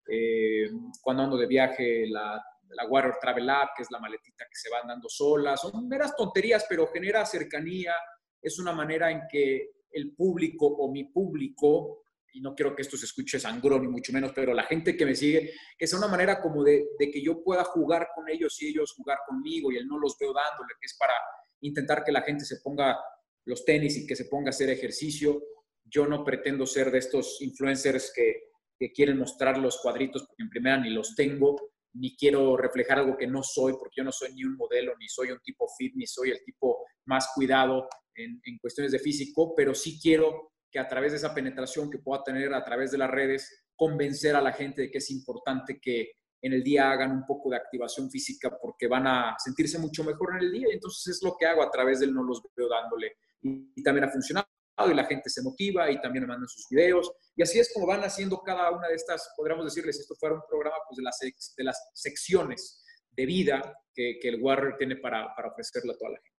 Eh, 0.08 0.70
cuando 1.02 1.24
ando 1.24 1.36
de 1.36 1.46
viaje, 1.46 2.06
la, 2.08 2.42
la 2.70 2.86
Warrior 2.86 3.18
Travel 3.20 3.50
App, 3.50 3.70
que 3.76 3.82
es 3.82 3.90
la 3.90 3.98
maletita 3.98 4.44
que 4.44 4.54
se 4.54 4.70
van 4.70 4.86
dando 4.86 5.08
solas. 5.08 5.60
Son 5.60 5.86
meras 5.88 6.14
tonterías, 6.16 6.64
pero 6.68 6.86
genera 6.86 7.26
cercanía. 7.26 7.94
Es 8.40 8.58
una 8.58 8.72
manera 8.72 9.10
en 9.10 9.22
que 9.28 9.70
el 9.90 10.14
público 10.14 10.66
o 10.66 10.90
mi 10.90 11.04
público 11.04 12.03
y 12.34 12.40
no 12.40 12.54
quiero 12.54 12.74
que 12.74 12.82
esto 12.82 12.96
se 12.96 13.06
escuche 13.06 13.38
sangrón 13.38 13.82
ni 13.82 13.88
mucho 13.88 14.12
menos, 14.12 14.32
pero 14.34 14.52
la 14.52 14.64
gente 14.64 14.96
que 14.96 15.06
me 15.06 15.14
sigue, 15.14 15.52
que 15.78 15.86
sea 15.86 15.98
una 16.00 16.08
manera 16.08 16.42
como 16.42 16.64
de, 16.64 16.88
que 16.98 17.22
yo 17.22 17.42
pueda 17.44 17.62
jugar 17.62 18.08
con 18.12 18.28
ellos 18.28 18.60
y 18.60 18.68
ellos 18.68 18.92
jugar 18.96 19.18
conmigo 19.26 19.70
y 19.70 19.76
él 19.76 19.86
no 19.86 19.98
los 19.98 20.16
veo 20.18 20.32
dándole, 20.32 20.74
que 20.80 20.86
es 20.86 20.96
para 20.98 21.14
intentar 21.60 22.02
que 22.02 22.10
la 22.10 22.22
gente 22.22 22.44
se 22.44 22.56
ponga 22.60 22.98
los 23.46 23.64
tenis 23.64 23.96
y 23.96 24.06
que 24.06 24.16
se 24.16 24.24
ponga 24.24 24.48
a 24.48 24.50
hacer 24.50 24.68
ejercicio. 24.68 25.40
Yo 25.84 26.06
no 26.06 26.24
pretendo 26.24 26.66
ser 26.66 26.90
de 26.90 26.98
estos 26.98 27.40
influencers 27.40 28.12
que, 28.12 28.50
que 28.76 28.90
quieren 28.90 29.16
mostrar 29.16 29.56
los 29.56 29.80
cuadritos 29.80 30.26
porque 30.26 30.42
en 30.42 30.50
primera 30.50 30.76
ni 30.76 30.90
los 30.90 31.14
tengo, 31.14 31.54
ni 31.92 32.16
quiero 32.16 32.56
reflejar 32.56 32.98
algo 32.98 33.16
que 33.16 33.28
no 33.28 33.44
soy, 33.44 33.74
porque 33.74 33.94
yo 33.98 34.04
no 34.04 34.10
soy 34.10 34.34
ni 34.34 34.42
un 34.42 34.56
modelo, 34.56 34.94
ni 34.98 35.08
soy 35.08 35.30
un 35.30 35.40
tipo 35.40 35.68
fit, 35.78 35.94
ni 35.94 36.06
soy 36.08 36.30
el 36.30 36.42
tipo 36.44 36.84
más 37.04 37.28
cuidado 37.32 37.88
en, 38.16 38.40
en 38.44 38.58
cuestiones 38.58 38.90
de 38.90 38.98
físico, 38.98 39.54
pero 39.54 39.72
sí 39.72 40.00
quiero 40.02 40.53
que 40.74 40.80
a 40.80 40.88
través 40.88 41.12
de 41.12 41.18
esa 41.18 41.32
penetración 41.32 41.88
que 41.88 41.98
pueda 41.98 42.24
tener 42.24 42.52
a 42.52 42.64
través 42.64 42.90
de 42.90 42.98
las 42.98 43.08
redes, 43.08 43.64
convencer 43.76 44.34
a 44.34 44.42
la 44.42 44.52
gente 44.52 44.82
de 44.82 44.90
que 44.90 44.98
es 44.98 45.08
importante 45.12 45.78
que 45.80 46.14
en 46.42 46.52
el 46.52 46.64
día 46.64 46.90
hagan 46.90 47.12
un 47.12 47.24
poco 47.24 47.48
de 47.48 47.56
activación 47.56 48.10
física 48.10 48.58
porque 48.60 48.88
van 48.88 49.06
a 49.06 49.36
sentirse 49.38 49.78
mucho 49.78 50.02
mejor 50.02 50.34
en 50.34 50.42
el 50.42 50.50
día. 50.50 50.66
Y 50.68 50.74
entonces 50.74 51.14
es 51.14 51.22
lo 51.22 51.36
que 51.38 51.46
hago 51.46 51.62
a 51.62 51.70
través 51.70 52.00
del 52.00 52.12
no 52.12 52.24
los 52.24 52.42
veo 52.56 52.68
dándole. 52.68 53.12
Y, 53.40 53.80
también 53.84 54.06
ha 54.06 54.10
funcionado 54.10 54.48
y 54.90 54.94
la 54.94 55.04
gente 55.04 55.30
se 55.30 55.42
motiva 55.42 55.88
y 55.92 56.00
también 56.00 56.24
me 56.24 56.28
mandan 56.28 56.48
sus 56.48 56.66
videos. 56.68 57.12
Y 57.36 57.42
así 57.44 57.60
es 57.60 57.72
como 57.72 57.86
van 57.86 58.02
haciendo 58.02 58.42
cada 58.42 58.72
una 58.72 58.88
de 58.88 58.96
estas, 58.96 59.32
podríamos 59.36 59.66
decirles, 59.66 60.00
esto 60.00 60.16
fuera 60.16 60.34
un 60.34 60.42
programa 60.48 60.76
pues, 60.88 60.96
de, 60.96 61.04
las, 61.04 61.54
de 61.56 61.64
las 61.64 61.90
secciones 61.94 62.82
de 63.12 63.26
vida 63.26 63.78
que, 63.94 64.18
que 64.20 64.28
el 64.28 64.42
Warrior 64.42 64.74
tiene 64.76 64.96
para, 64.96 65.32
para 65.36 65.50
ofrecerle 65.50 65.92
a 65.92 65.96
toda 65.96 66.10
la 66.10 66.16
gente. 66.16 66.34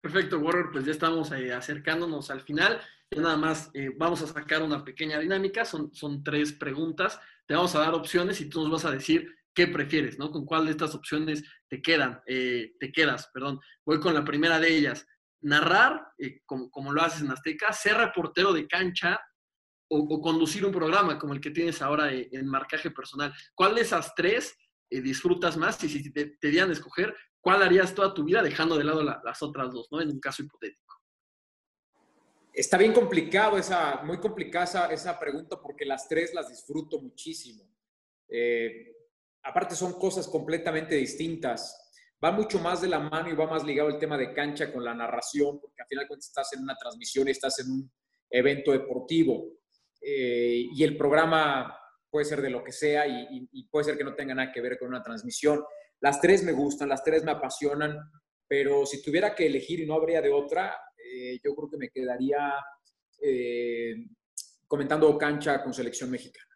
Perfecto, 0.00 0.38
Warrior, 0.38 0.70
pues 0.70 0.84
ya 0.84 0.92
estamos 0.92 1.32
eh, 1.32 1.52
acercándonos 1.52 2.30
al 2.30 2.40
final. 2.42 2.80
Ya 3.10 3.22
nada 3.22 3.36
más 3.36 3.70
eh, 3.72 3.90
vamos 3.96 4.20
a 4.22 4.26
sacar 4.26 4.62
una 4.62 4.84
pequeña 4.84 5.18
dinámica, 5.20 5.64
son, 5.64 5.94
son 5.94 6.24
tres 6.24 6.52
preguntas. 6.52 7.20
Te 7.46 7.54
vamos 7.54 7.74
a 7.76 7.80
dar 7.80 7.94
opciones 7.94 8.40
y 8.40 8.48
tú 8.48 8.62
nos 8.62 8.70
vas 8.70 8.84
a 8.84 8.90
decir 8.90 9.32
qué 9.54 9.68
prefieres, 9.68 10.18
¿no? 10.18 10.30
Con 10.30 10.44
cuál 10.44 10.64
de 10.64 10.72
estas 10.72 10.94
opciones 10.94 11.44
te 11.68 11.80
quedan, 11.80 12.20
eh, 12.26 12.74
te 12.80 12.90
quedas, 12.90 13.30
perdón. 13.32 13.60
Voy 13.84 14.00
con 14.00 14.12
la 14.12 14.24
primera 14.24 14.58
de 14.58 14.76
ellas. 14.76 15.06
Narrar, 15.40 16.08
como, 16.44 16.92
lo 16.92 17.02
haces 17.02 17.22
en 17.22 17.30
Azteca, 17.30 17.72
ser 17.72 17.96
reportero 17.96 18.52
de 18.52 18.66
cancha 18.66 19.20
o, 19.88 20.20
conducir 20.20 20.66
un 20.66 20.72
programa 20.72 21.18
como 21.18 21.32
el 21.32 21.40
que 21.40 21.52
tienes 21.52 21.80
ahora 21.82 22.12
en 22.12 22.48
marcaje 22.48 22.90
personal. 22.90 23.32
¿Cuál 23.54 23.76
de 23.76 23.82
esas 23.82 24.14
tres 24.16 24.56
disfrutas 24.90 25.56
más? 25.56 25.82
Y 25.84 25.88
si 25.88 26.12
te, 26.12 26.36
te 26.40 26.48
escoger, 26.48 27.14
¿cuál 27.40 27.62
harías 27.62 27.94
toda 27.94 28.12
tu 28.12 28.24
vida 28.24 28.42
dejando 28.42 28.76
de 28.76 28.84
lado 28.84 29.04
las 29.04 29.42
otras 29.42 29.72
dos, 29.72 29.86
¿no? 29.92 30.00
En 30.00 30.10
un 30.10 30.18
caso 30.18 30.42
hipotético. 30.42 30.85
Está 32.56 32.78
bien 32.78 32.94
complicado 32.94 33.58
esa, 33.58 34.00
muy 34.02 34.16
complicada 34.16 34.90
esa, 34.90 35.20
pregunta 35.20 35.60
porque 35.60 35.84
las 35.84 36.08
tres 36.08 36.32
las 36.32 36.48
disfruto 36.48 36.98
muchísimo. 37.02 37.68
Eh, 38.30 38.96
aparte 39.42 39.74
son 39.74 39.98
cosas 39.98 40.26
completamente 40.26 40.94
distintas. 40.94 41.92
Va 42.24 42.32
mucho 42.32 42.58
más 42.58 42.80
de 42.80 42.88
la 42.88 42.98
mano 42.98 43.28
y 43.28 43.34
va 43.34 43.46
más 43.46 43.62
ligado 43.62 43.90
el 43.90 43.98
tema 43.98 44.16
de 44.16 44.32
cancha 44.32 44.72
con 44.72 44.82
la 44.82 44.94
narración, 44.94 45.60
porque 45.60 45.82
al 45.82 45.86
final 45.86 46.08
de 46.08 46.14
estás 46.18 46.50
en 46.54 46.62
una 46.62 46.74
transmisión 46.76 47.28
y 47.28 47.32
estás 47.32 47.58
en 47.58 47.72
un 47.72 47.92
evento 48.30 48.72
deportivo. 48.72 49.52
Eh, 50.00 50.64
y 50.72 50.82
el 50.82 50.96
programa 50.96 51.78
puede 52.08 52.24
ser 52.24 52.40
de 52.40 52.48
lo 52.48 52.64
que 52.64 52.72
sea 52.72 53.06
y, 53.06 53.68
puede 53.70 53.84
ser 53.84 53.98
que 53.98 54.04
no 54.04 54.14
tenga 54.14 54.34
nada 54.34 54.50
que 54.50 54.62
ver 54.62 54.78
con 54.78 54.88
una 54.88 55.02
transmisión. 55.02 55.62
Las 56.00 56.22
tres 56.22 56.42
me 56.42 56.52
gustan, 56.52 56.88
las 56.88 57.04
tres 57.04 57.22
me 57.22 57.32
apasionan, 57.32 57.98
pero 58.48 58.86
si 58.86 59.02
tuviera 59.02 59.34
que 59.34 59.44
elegir 59.44 59.80
y 59.80 59.86
no 59.86 59.92
habría 59.92 60.22
de 60.22 60.30
otra, 60.30 60.74
eh, 61.16 61.40
yo 61.42 61.54
creo 61.54 61.70
que 61.70 61.76
me 61.78 61.88
quedaría 61.88 62.54
eh, 63.20 63.94
comentando 64.66 65.16
cancha 65.16 65.62
con 65.62 65.72
selección 65.72 66.10
mexicana. 66.10 66.50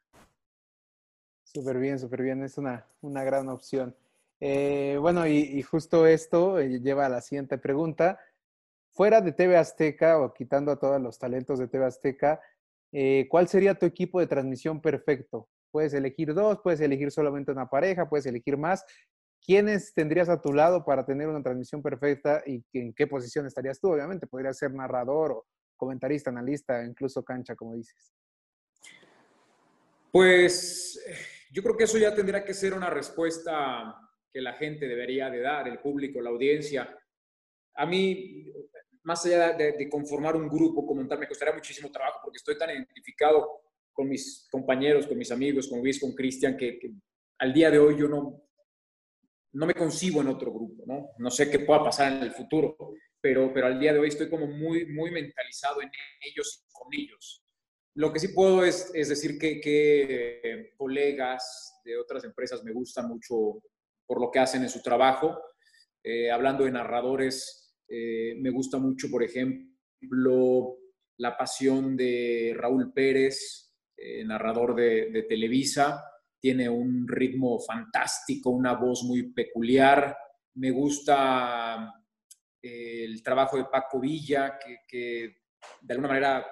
Súper 1.42 1.78
bien, 1.78 1.98
súper 1.98 2.22
bien, 2.22 2.42
es 2.44 2.58
una, 2.58 2.86
una 3.00 3.24
gran 3.24 3.48
opción. 3.48 3.96
Eh, 4.38 4.98
bueno, 5.00 5.26
y, 5.26 5.60
justo 5.62 6.06
esto 6.06 6.60
lleva 6.60 7.06
a 7.06 7.08
la 7.08 7.20
siguiente 7.20 7.58
pregunta. 7.58 8.20
Fuera 8.90 9.20
de 9.20 9.32
TV 9.32 9.56
Azteca 9.56 10.20
o 10.20 10.32
quitando 10.32 10.72
a 10.72 10.78
todos 10.78 11.00
los 11.00 11.18
talentos 11.18 11.58
de 11.58 11.68
TV 11.68 11.86
Azteca, 11.86 12.40
¿cuál 13.28 13.48
sería 13.48 13.78
tu 13.78 13.86
equipo 13.86 14.20
de 14.20 14.26
transmisión 14.26 14.80
perfecto? 14.80 15.48
Puedes 15.70 15.94
elegir 15.94 16.34
dos, 16.34 16.58
puedes 16.62 16.80
elegir 16.80 17.10
solamente 17.10 17.52
una 17.52 17.68
pareja, 17.68 18.08
puedes 18.08 18.26
elegir 18.26 18.56
más. 18.56 18.84
¿Quiénes 19.44 19.92
tendrías 19.94 20.28
a 20.28 20.40
tu 20.40 20.52
lado 20.52 20.84
para 20.84 21.04
tener 21.04 21.28
una 21.28 21.42
transmisión 21.42 21.82
perfecta 21.82 22.42
y 22.46 22.62
en 22.72 22.92
qué 22.92 23.06
posición 23.06 23.46
estarías 23.46 23.80
tú? 23.80 23.92
Obviamente, 23.92 24.26
podrías 24.26 24.58
ser 24.58 24.72
narrador 24.72 25.32
o 25.32 25.46
comentarista, 25.76 26.30
analista, 26.30 26.84
incluso 26.84 27.24
cancha, 27.24 27.54
como 27.54 27.74
dices. 27.74 28.12
Pues 30.12 31.02
yo 31.52 31.62
creo 31.62 31.76
que 31.76 31.84
eso 31.84 31.98
ya 31.98 32.14
tendría 32.14 32.44
que 32.44 32.54
ser 32.54 32.74
una 32.74 32.90
respuesta 32.90 33.96
que 34.32 34.40
la 34.40 34.52
gente 34.54 34.86
debería 34.86 35.30
de 35.30 35.40
dar, 35.40 35.68
el 35.68 35.78
público, 35.78 36.20
la 36.20 36.30
audiencia. 36.30 36.96
A 37.74 37.86
mí, 37.86 38.52
más 39.02 39.24
allá 39.26 39.52
de, 39.54 39.88
conformar 39.88 40.36
un 40.36 40.48
grupo 40.48 40.86
como 40.86 41.06
tal, 41.06 41.18
me 41.18 41.28
costaría 41.28 41.54
muchísimo 41.54 41.90
trabajo 41.90 42.20
porque 42.22 42.36
estoy 42.36 42.58
tan 42.58 42.70
identificado 42.70 43.62
con 43.92 44.08
mis 44.08 44.48
compañeros, 44.50 45.06
con 45.06 45.18
mis 45.18 45.32
amigos, 45.32 45.68
con 45.68 45.80
Luis, 45.80 46.00
con 46.00 46.14
Cristian, 46.14 46.56
que 46.56 46.78
al 47.38 47.52
día 47.52 47.70
de 47.70 47.78
hoy 47.78 47.98
yo 47.98 48.08
no, 48.08 48.42
no 49.52 49.66
me 49.66 49.74
concibo 49.74 50.20
en 50.20 50.28
otro 50.28 50.52
grupo, 50.52 50.84
¿no? 50.86 51.10
No 51.18 51.30
sé 51.30 51.50
qué 51.50 51.60
pueda 51.60 51.82
pasar 51.82 52.12
en 52.12 52.22
el 52.22 52.32
futuro, 52.32 52.76
pero, 53.20 53.52
pero 53.52 53.66
al 53.66 53.80
día 53.80 53.92
de 53.92 53.98
hoy 53.98 54.08
estoy 54.08 54.28
como 54.28 54.46
muy, 54.46 54.86
muy 54.86 55.10
mentalizado 55.10 55.82
en 55.82 55.90
ellos 56.20 56.64
y 56.64 56.72
con 56.72 56.88
ellos. 56.92 57.44
Lo 57.94 58.12
que 58.12 58.20
sí 58.20 58.28
puedo 58.28 58.64
es, 58.64 58.90
es 58.94 59.08
decir 59.08 59.38
que, 59.38 59.60
que, 59.60 60.72
colegas 60.76 61.80
de 61.84 61.98
otras 61.98 62.24
empresas 62.24 62.62
me 62.62 62.72
gustan 62.72 63.08
mucho 63.08 63.62
por 64.06 64.20
lo 64.20 64.30
que 64.30 64.38
hacen 64.38 64.62
en 64.62 64.68
su 64.68 64.82
trabajo. 64.82 65.36
Eh, 66.02 66.30
hablando 66.30 66.64
de 66.64 66.70
narradores, 66.70 67.74
eh, 67.88 68.36
me 68.40 68.50
gusta 68.50 68.78
mucho, 68.78 69.10
por 69.10 69.24
ejemplo, 69.24 70.76
la 71.18 71.36
pasión 71.36 71.96
de 71.96 72.54
Raúl 72.56 72.92
Pérez, 72.92 73.74
eh, 73.96 74.24
narrador 74.24 74.76
de 74.76 75.26
Televisa 75.28 76.04
tiene 76.40 76.68
un 76.68 77.06
ritmo 77.06 77.60
fantástico, 77.60 78.50
una 78.50 78.74
voz 78.74 79.02
muy 79.04 79.32
peculiar. 79.32 80.16
Me 80.54 80.70
gusta 80.70 81.92
eh, 82.62 83.04
el 83.04 83.22
trabajo 83.22 83.56
de 83.56 83.66
Paco 83.66 84.00
Villa, 84.00 84.58
que, 84.58 85.36
de 85.80 85.92
alguna 85.92 86.08
manera 86.08 86.46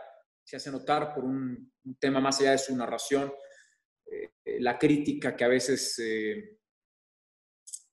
se 0.45 0.57
hace 0.57 0.71
notar 0.71 1.15
por 1.15 1.25
un, 1.25 1.73
tema 1.99 2.21
más 2.21 2.39
allá 2.41 2.53
de 2.53 2.59
su 2.59 2.77
narración, 2.77 3.33
eh, 4.05 4.61
la 4.61 4.79
crítica 4.79 5.35
que 5.35 5.45
a 5.45 5.49
veces, 5.49 5.99
eh, 5.99 6.59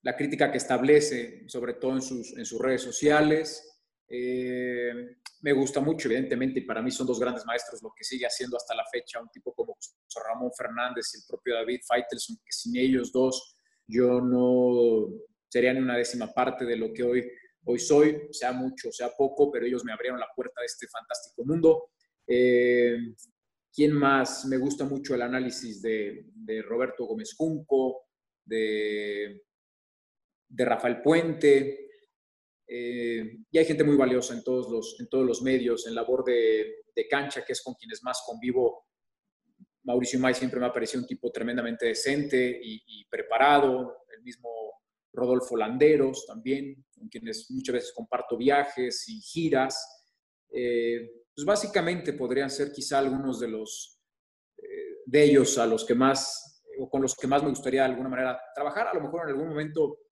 la 0.02 0.16
crítica 0.18 0.52
que 0.52 0.58
establece, 0.58 1.48
sobre 1.48 1.76
todo 1.76 1.94
en 1.94 2.02
sus 2.02 2.60
redes 2.60 2.82
sociales. 2.82 3.75
Me 4.10 5.54
gusta 5.54 5.82
mucho, 5.82 6.08
evidentemente, 6.08 6.60
y 6.60 6.66
para 6.66 6.82
mí 6.82 6.92
son 6.92 7.08
dos 7.08 7.20
grandes 7.20 7.46
maestros 7.46 7.82
lo 7.82 7.92
que 7.96 8.04
sigue 8.04 8.26
haciendo 8.26 8.58
hasta 8.58 8.76
la 8.76 8.86
fecha, 8.92 9.22
un 9.22 9.30
tipo 9.30 9.54
como 9.54 9.78
Ramón 10.28 10.52
Fernández 10.58 11.06
y 11.14 11.18
el 11.18 11.24
propio 11.28 11.56
David 11.56 11.82
Feitelson, 11.88 12.38
que 12.38 12.52
sin 12.52 12.78
ellos 12.78 13.12
dos 13.12 13.56
yo 13.88 14.22
no 14.22 15.08
sería 15.48 15.74
ni 15.74 15.80
una 15.80 15.98
décima 15.98 16.34
parte 16.34 16.66
de 16.66 16.76
lo 16.76 16.92
que 16.92 17.04
hoy, 17.04 17.32
hoy 17.66 17.80
soy, 17.80 18.28
sea 18.32 18.52
mucho, 18.52 18.92
sea 18.92 19.10
poco, 19.16 19.52
pero 19.52 19.66
ellos 19.66 19.84
me 19.84 19.94
abrieron 19.94 20.20
la 20.20 20.30
puerta 20.36 20.62
de 20.62 20.66
este 20.66 20.88
fantástico 20.88 21.46
mundo. 21.46 21.90
Eh, 22.28 22.98
¿Quién 23.74 23.92
más? 23.94 24.46
Me 24.46 24.58
gusta 24.58 24.86
mucho 24.86 25.16
el 25.16 25.22
análisis 25.22 25.82
de, 25.82 26.26
Roberto 26.64 27.06
Gómez 27.06 27.34
Junco, 27.36 28.08
de, 28.44 29.44
de 30.48 30.66
Rafael 30.66 31.02
Puente, 31.02 31.85
eh, 32.68 33.38
y 33.52 33.58
hay 33.58 33.66
gente 33.66 33.84
muy 33.84 33.96
valiosa 33.96 34.34
en 34.34 34.44
todos 34.44 34.70
los, 34.72 34.98
en 35.00 35.08
todos 35.08 35.26
los 35.26 35.42
medios, 35.42 35.86
en 35.88 35.96
labor 35.96 36.24
de, 36.24 36.84
cancha, 37.10 37.44
que 37.46 37.54
es 37.54 37.62
con 37.62 37.76
quienes 37.76 38.02
más 38.04 38.24
convivo 38.26 38.86
Mauricio 39.84 40.20
May 40.20 40.34
siempre 40.34 40.60
me 40.60 40.66
ha 40.66 40.74
parecido 40.74 41.02
un 41.02 41.08
tipo 41.08 41.30
tremendamente 41.32 41.86
decente 41.86 42.60
y, 42.64 43.06
preparado, 43.06 44.06
el 44.16 44.24
mismo 44.24 44.50
Rodolfo 45.14 45.56
Landeros 45.56 46.26
también, 46.26 46.86
con 46.90 47.08
quienes 47.08 47.52
muchas 47.52 47.74
veces 47.74 47.94
comparto 47.94 48.36
viajes 48.36 49.08
y 49.08 49.22
giras. 49.22 50.04
Eh, 50.50 51.26
pues 51.36 51.46
básicamente 51.46 52.14
podrían 52.14 52.50
ser 52.50 52.72
quizá 52.72 52.98
algunos 52.98 53.40
de 53.40 53.50
los 53.50 54.00
eh, 54.58 55.02
de 55.06 55.24
ellos 55.24 55.58
a 55.58 55.68
los 55.68 55.86
que 55.86 55.94
más 55.94 56.64
o 56.80 56.90
con 56.90 57.02
los 57.02 57.16
que 57.16 57.28
más 57.28 57.44
me 57.44 57.50
gustaría 57.50 57.82
de 57.82 57.90
alguna 57.90 58.10
manera 58.10 58.40
trabajar. 58.56 58.88
A 58.88 58.94
lo 58.94 59.02
mejor 59.02 59.24
en 59.24 59.36
algún 59.36 59.50
momento 59.50 60.05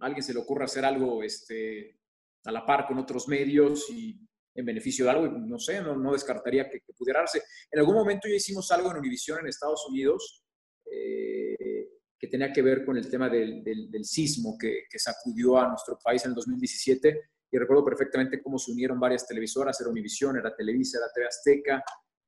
alguien 0.00 0.22
se 0.22 0.34
le 0.34 0.40
ocurra 0.40 0.64
hacer 0.64 0.84
algo 0.84 1.22
este, 1.22 1.98
a 2.44 2.52
la 2.52 2.64
par 2.64 2.86
con 2.86 2.98
otros 2.98 3.28
medios 3.28 3.88
y 3.90 4.18
en 4.54 4.64
beneficio 4.66 5.04
de 5.04 5.10
algo, 5.12 5.28
no 5.28 5.58
sé, 5.58 5.80
no, 5.80 6.12
descartaría 6.12 6.68
que, 6.68 6.80
pudiera 6.96 7.20
darse. 7.20 7.42
En 7.70 7.78
algún 7.78 7.94
momento 7.94 8.28
ya 8.28 8.34
hicimos 8.34 8.70
algo 8.72 8.90
en 8.90 8.98
Univision 8.98 9.40
en 9.40 9.46
Estados 9.46 9.86
Unidos 9.88 10.44
eh, 10.90 11.88
que 12.18 12.26
tenía 12.26 12.52
que 12.52 12.62
ver 12.62 12.84
con 12.84 12.96
el 12.96 13.08
tema 13.08 13.28
del, 13.28 13.64
sismo 14.02 14.56
que, 14.58 14.84
que, 14.90 14.98
sacudió 14.98 15.58
a 15.58 15.68
nuestro 15.68 15.98
país 16.02 16.24
en 16.24 16.30
el 16.32 16.34
2017 16.34 17.20
y 17.52 17.58
recuerdo 17.58 17.84
perfectamente 17.84 18.42
cómo 18.42 18.58
se 18.58 18.72
unieron 18.72 19.00
varias 19.00 19.26
televisoras, 19.26 19.80
era 19.80 19.90
Univision, 19.90 20.36
era 20.36 20.54
Televisa, 20.54 20.98
era 20.98 21.08
TV 21.12 21.26
Azteca, 21.26 21.82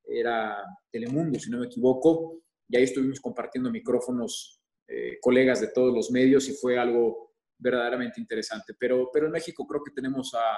era 0.04 0.62
Telemundo, 0.90 1.38
si 1.38 1.50
no 1.50 1.58
me 1.58 1.66
equivoco, 1.66 2.42
y 2.68 2.76
ahí 2.76 2.84
estuvimos 2.84 3.20
compartiendo 3.20 3.70
micrófonos 3.70 4.60
eh, 4.88 5.18
colegas 5.20 5.60
de 5.60 5.68
todos 5.68 5.94
los 5.94 6.10
medios 6.10 6.48
y 6.48 6.54
fue 6.54 6.78
algo 6.78 7.31
verdaderamente 7.62 8.20
interesante. 8.20 8.74
Pero, 8.78 9.10
pero 9.12 9.26
en 9.26 9.32
México 9.32 9.66
creo 9.66 9.82
que 9.82 9.92
tenemos 9.92 10.34
a, 10.34 10.54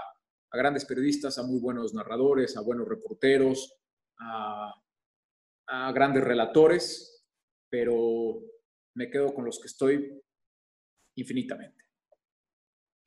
a 0.55 0.57
grandes 0.57 0.85
periodistas, 0.85 1.37
a 1.39 1.43
muy 1.43 1.59
buenos 1.59 1.95
narradores, 1.95 2.57
a 2.57 2.63
buenos 2.63 2.89
reporteros, 2.89 3.77
a, 4.21 4.73
grandes 5.93 6.23
relatores, 6.23 7.27
pero 7.69 8.41
me 8.95 9.11
quedo 9.11 9.35
con 9.35 9.45
los 9.45 9.59
que 9.59 9.67
estoy 9.67 10.23
infinitamente. 11.17 11.84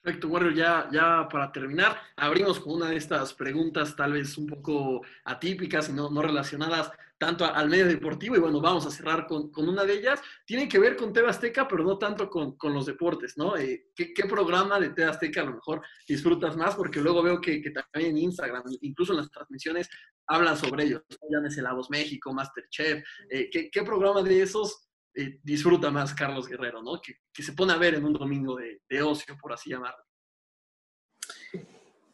Perfecto, 0.02 0.28
Warrior, 0.30 0.54
ya, 0.54 0.90
ya 0.92 1.28
para 1.30 1.52
terminar, 1.52 1.98
abrimos 2.16 2.60
con 2.60 2.76
una 2.76 2.90
de 2.90 2.96
estas 2.96 3.34
preguntas 3.34 3.96
tal 3.96 4.14
vez 4.14 4.38
un 4.38 4.48
poco 4.48 5.02
atípicas 5.26 5.90
y 5.90 5.94
no, 5.94 6.10
no 6.10 6.22
relacionadas 6.22 6.92
tanto 7.18 7.46
al 7.46 7.70
medio 7.70 7.88
deportivo. 7.88 8.36
Y 8.36 8.40
bueno, 8.40 8.62
vamos 8.62 8.86
a 8.86 8.92
cerrar 8.92 9.28
con, 9.28 9.52
con, 9.52 9.68
una 9.68 9.84
de 9.84 9.94
ellas. 9.94 10.22
Tiene 10.46 10.68
que 10.68 10.80
ver 10.80 10.96
con 10.96 11.12
TV 11.12 11.28
Azteca, 11.28 11.68
pero 11.68 11.84
no 11.84 11.98
tanto 11.98 12.30
con, 12.30 12.58
con 12.58 12.74
los 12.74 12.86
deportes, 12.86 13.38
¿no? 13.38 13.58
Eh, 13.58 13.88
¿qué, 13.96 14.14
¿qué, 14.14 14.26
programa 14.26 14.80
de 14.80 14.90
TV 14.90 15.10
Azteca 15.10 15.42
a 15.42 15.46
lo 15.46 15.56
mejor 15.56 15.82
disfrutas 16.08 16.56
más? 16.56 16.76
Porque 16.76 17.02
luego 17.02 17.24
veo 17.24 17.42
que, 17.42 17.62
que 17.62 17.72
también 17.72 18.12
en 18.12 18.18
Instagram, 18.20 18.64
incluso 18.82 19.14
en 19.14 19.20
las 19.20 19.32
transmisiones, 19.32 19.90
hablan 20.28 20.58
sobre 20.58 20.86
ellos. 20.86 21.02
Llámese 21.30 21.62
La 21.62 21.74
Voz 21.74 21.90
México, 21.90 22.34
Masterchef. 22.34 23.04
Eh, 23.30 23.50
¿qué, 23.52 23.70
¿qué, 23.72 23.84
programa 23.84 24.22
de 24.22 24.42
esos 24.42 24.87
eh, 25.20 25.40
disfruta 25.42 25.90
más 25.90 26.14
Carlos 26.14 26.48
Guerrero, 26.48 26.84
¿no? 26.84 27.02
Que, 27.02 27.16
se 27.42 27.54
pone 27.54 27.74
a 27.74 27.78
ver 27.78 27.96
en 27.96 28.06
un 28.06 28.14
domingo 28.14 28.56
de, 28.56 29.02
ocio, 29.02 29.36
por 29.42 29.52
así 29.52 29.72
llamarlo. 29.72 30.04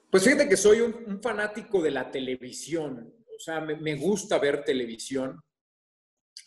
Pues 0.10 0.24
fíjate 0.24 0.48
que 0.48 0.56
soy 0.56 0.80
un, 0.80 1.22
fanático 1.22 1.82
de 1.82 1.92
la 1.92 2.10
televisión. 2.10 3.14
O 3.28 3.40
sea, 3.40 3.60
me, 3.60 3.96
gusta 3.96 4.40
ver 4.40 4.64
televisión. 4.64 5.38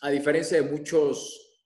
A 0.01 0.09
diferencia 0.09 0.59
de 0.59 0.67
muchos 0.67 1.61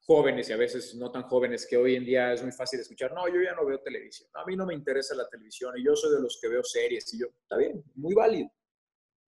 jóvenes 0.00 0.48
y 0.48 0.52
a 0.52 0.56
veces 0.56 0.96
no 0.96 1.12
tan 1.12 1.22
jóvenes 1.22 1.64
que 1.68 1.76
hoy 1.76 1.94
en 1.94 2.04
día 2.04 2.32
es 2.32 2.42
muy 2.42 2.50
fácil 2.50 2.80
escuchar, 2.80 3.12
no, 3.12 3.28
yo 3.28 3.40
ya 3.40 3.54
no 3.54 3.64
veo 3.64 3.80
televisión. 3.80 4.28
A 4.34 4.44
mí 4.46 4.56
no 4.56 4.66
me 4.66 4.74
interesa 4.74 5.14
la 5.14 5.28
televisión 5.28 5.78
y 5.78 5.84
yo 5.84 5.94
soy 5.94 6.16
de 6.16 6.22
los 6.22 6.40
que 6.42 6.48
veo 6.48 6.64
series 6.64 7.14
y 7.14 7.20
yo, 7.20 7.26
está 7.40 7.56
bien, 7.56 7.84
muy 7.94 8.14
válido. 8.16 8.50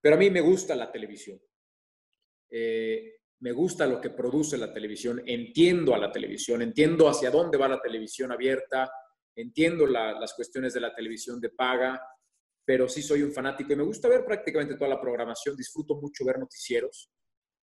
Pero 0.00 0.16
a 0.16 0.18
mí 0.18 0.30
me 0.30 0.40
gusta 0.40 0.74
la 0.74 0.90
televisión. 0.90 1.40
Eh, 2.50 3.19
me 3.40 3.52
gusta 3.52 3.86
lo 3.86 4.00
que 4.00 4.10
produce 4.10 4.58
la 4.58 4.72
televisión, 4.72 5.22
entiendo 5.26 5.94
a 5.94 5.98
la 5.98 6.12
televisión, 6.12 6.62
entiendo 6.62 7.08
hacia 7.08 7.30
dónde 7.30 7.56
va 7.56 7.68
la 7.68 7.80
televisión 7.80 8.32
abierta, 8.32 8.90
entiendo 9.34 9.86
las 9.86 10.34
cuestiones 10.34 10.74
de 10.74 10.80
la 10.80 10.94
televisión 10.94 11.40
de 11.40 11.50
paga, 11.50 12.00
pero 12.64 12.88
sí 12.88 13.02
soy 13.02 13.22
un 13.22 13.32
fanático 13.32 13.72
y 13.72 13.76
me 13.76 13.82
gusta 13.82 14.08
ver 14.08 14.24
prácticamente 14.24 14.74
toda 14.74 14.90
la 14.90 15.00
programación, 15.00 15.56
disfruto 15.56 15.96
mucho 15.96 16.24
ver 16.24 16.38
noticieros. 16.38 17.10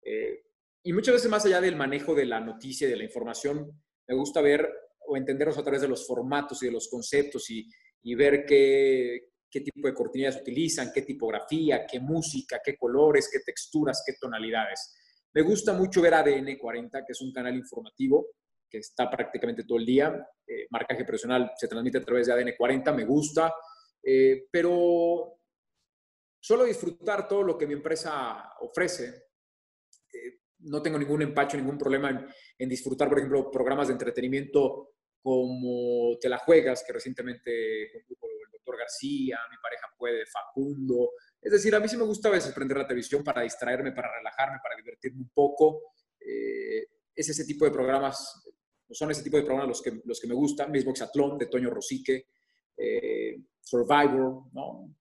Eh, 0.04 0.44
y 0.84 0.94
muchas 0.94 1.16
veces 1.16 1.32
más 1.32 1.46
allá 1.46 1.62
del 1.62 1.76
manejo 1.76 2.14
de 2.14 2.26
la 2.26 2.42
noticia 2.42 2.88
y 2.88 2.92
de 2.92 2.98
la 2.98 3.04
información, 3.06 3.82
me 4.08 4.16
gusta 4.16 4.42
ver 4.42 4.70
o 5.08 5.16
entenderlos 5.16 5.58
a 5.58 5.64
través 5.64 5.82
de 5.82 5.88
los 5.88 6.06
formatos 6.06 6.62
y 6.64 6.66
de 6.66 6.72
los 6.74 6.90
conceptos 6.90 7.50
y, 7.50 7.66
y 8.04 8.16
ver 8.16 8.46
qué, 8.46 9.32
qué 9.50 9.62
tipo 9.62 9.88
de 9.88 9.94
cortinillas 9.94 10.42
utilizan, 10.42 10.92
qué 10.94 11.04
tipografía, 11.04 11.86
qué 11.86 12.00
música, 12.00 12.60
qué 12.64 12.76
colores, 12.78 13.30
qué 13.32 13.40
texturas, 13.40 14.04
qué 14.06 14.14
tonalidades. 14.20 14.96
Me 15.34 15.42
gusta 15.42 15.74
mucho 15.74 16.02
ver 16.02 16.14
ADN 16.14 16.58
40, 16.58 17.06
que 17.06 17.14
es 17.14 17.22
un 17.22 17.32
canal 17.32 17.56
informativo 17.56 18.28
que 18.70 18.80
está 18.80 19.10
prácticamente 19.10 19.64
todo 19.66 19.78
el 19.78 19.86
día. 19.86 20.28
Eh, 20.48 20.68
marcaje 20.70 21.04
personal 21.04 21.52
se 21.58 21.68
transmite 21.68 21.98
a 21.98 22.06
través 22.06 22.28
de 22.28 22.34
ADN 22.34 22.54
40, 22.58 22.94
me 22.94 23.06
gusta, 23.06 23.54
eh, 24.02 24.48
pero 24.50 25.40
solo 26.40 26.64
disfrutar 26.64 27.28
todo 27.28 27.44
lo 27.44 27.58
que 27.58 27.68
mi 27.68 27.74
empresa 27.74 28.54
ofrece. 28.62 29.26
Eh, 30.14 30.40
no 30.60 30.82
tengo 30.82 30.98
ningún 30.98 31.22
empacho, 31.22 31.58
ningún 31.58 31.78
problema 31.78 32.26
en, 32.58 32.70
disfrutar, 32.70 33.10
por 33.10 33.20
ejemplo, 33.20 33.52
programas 33.52 33.88
de 33.88 33.94
entretenimiento 33.94 34.94
como 35.24 36.18
Te 36.20 36.28
la 36.28 36.40
juegas, 36.40 36.84
que 36.84 36.94
recientemente 36.94 37.92
con 38.20 38.30
el 38.32 38.52
doctor 38.52 38.76
García, 38.76 39.38
mi 39.52 39.58
pareja 39.62 39.88
puede, 39.96 40.26
Facundo. 40.26 41.12
Es 41.42 41.52
decir, 41.52 41.74
a 41.74 41.80
mí 41.80 41.88
sí 41.88 41.98
me 41.98 42.04
gusta 42.04 42.30
a 42.30 42.32
veces 42.32 42.54
prender 42.54 42.78
la 42.78 42.88
televisión 42.88 43.24
para 43.24 43.42
distraerme, 43.42 43.92
para 43.92 44.16
relajarme, 44.16 44.60
para 44.62 44.76
divertirme 44.76 45.22
un 45.22 45.30
poco. 45.30 45.94
es 46.20 47.30
ese 47.30 47.46
tipo 47.46 47.66
de 47.66 47.72
programas 47.72 48.44
son 48.94 49.12
ese 49.12 49.24
tipo 49.24 49.38
de 49.38 49.44
programas 49.44 49.70
los 49.70 49.82
que, 49.82 50.02
los 50.04 50.20
que 50.20 50.28
me 50.28 50.34
gustan, 50.34 50.72
mismo 50.72 50.92
Exatlón 50.92 51.38
de 51.38 51.48
Toño 51.48 51.70
Rosique, 51.70 52.28
eh, 52.78 53.38
Survivor, 53.60 54.44
¿no? 54.54 54.96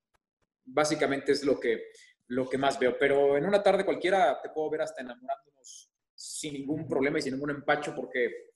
Básicamente 0.65 1.33
es 1.33 1.45
lo 1.45 1.59
que, 1.59 1.89
lo 2.29 2.49
que 2.49 2.59
más 2.59 2.79
veo, 2.79 2.97
pero 2.99 3.37
en 3.37 3.45
una 3.45 3.63
tarde 3.63 3.85
cualquiera 3.85 4.41
te 4.41 4.51
puedo 4.51 4.71
ver 4.71 4.83
hasta 4.83 5.03
enamorándonos 5.03 5.91
sin 6.15 6.55
ningún 6.55 6.87
problema 6.87 7.19
y 7.19 7.23
sin 7.23 7.35
ningún 7.35 7.51
empacho 7.51 7.95
porque 7.95 8.51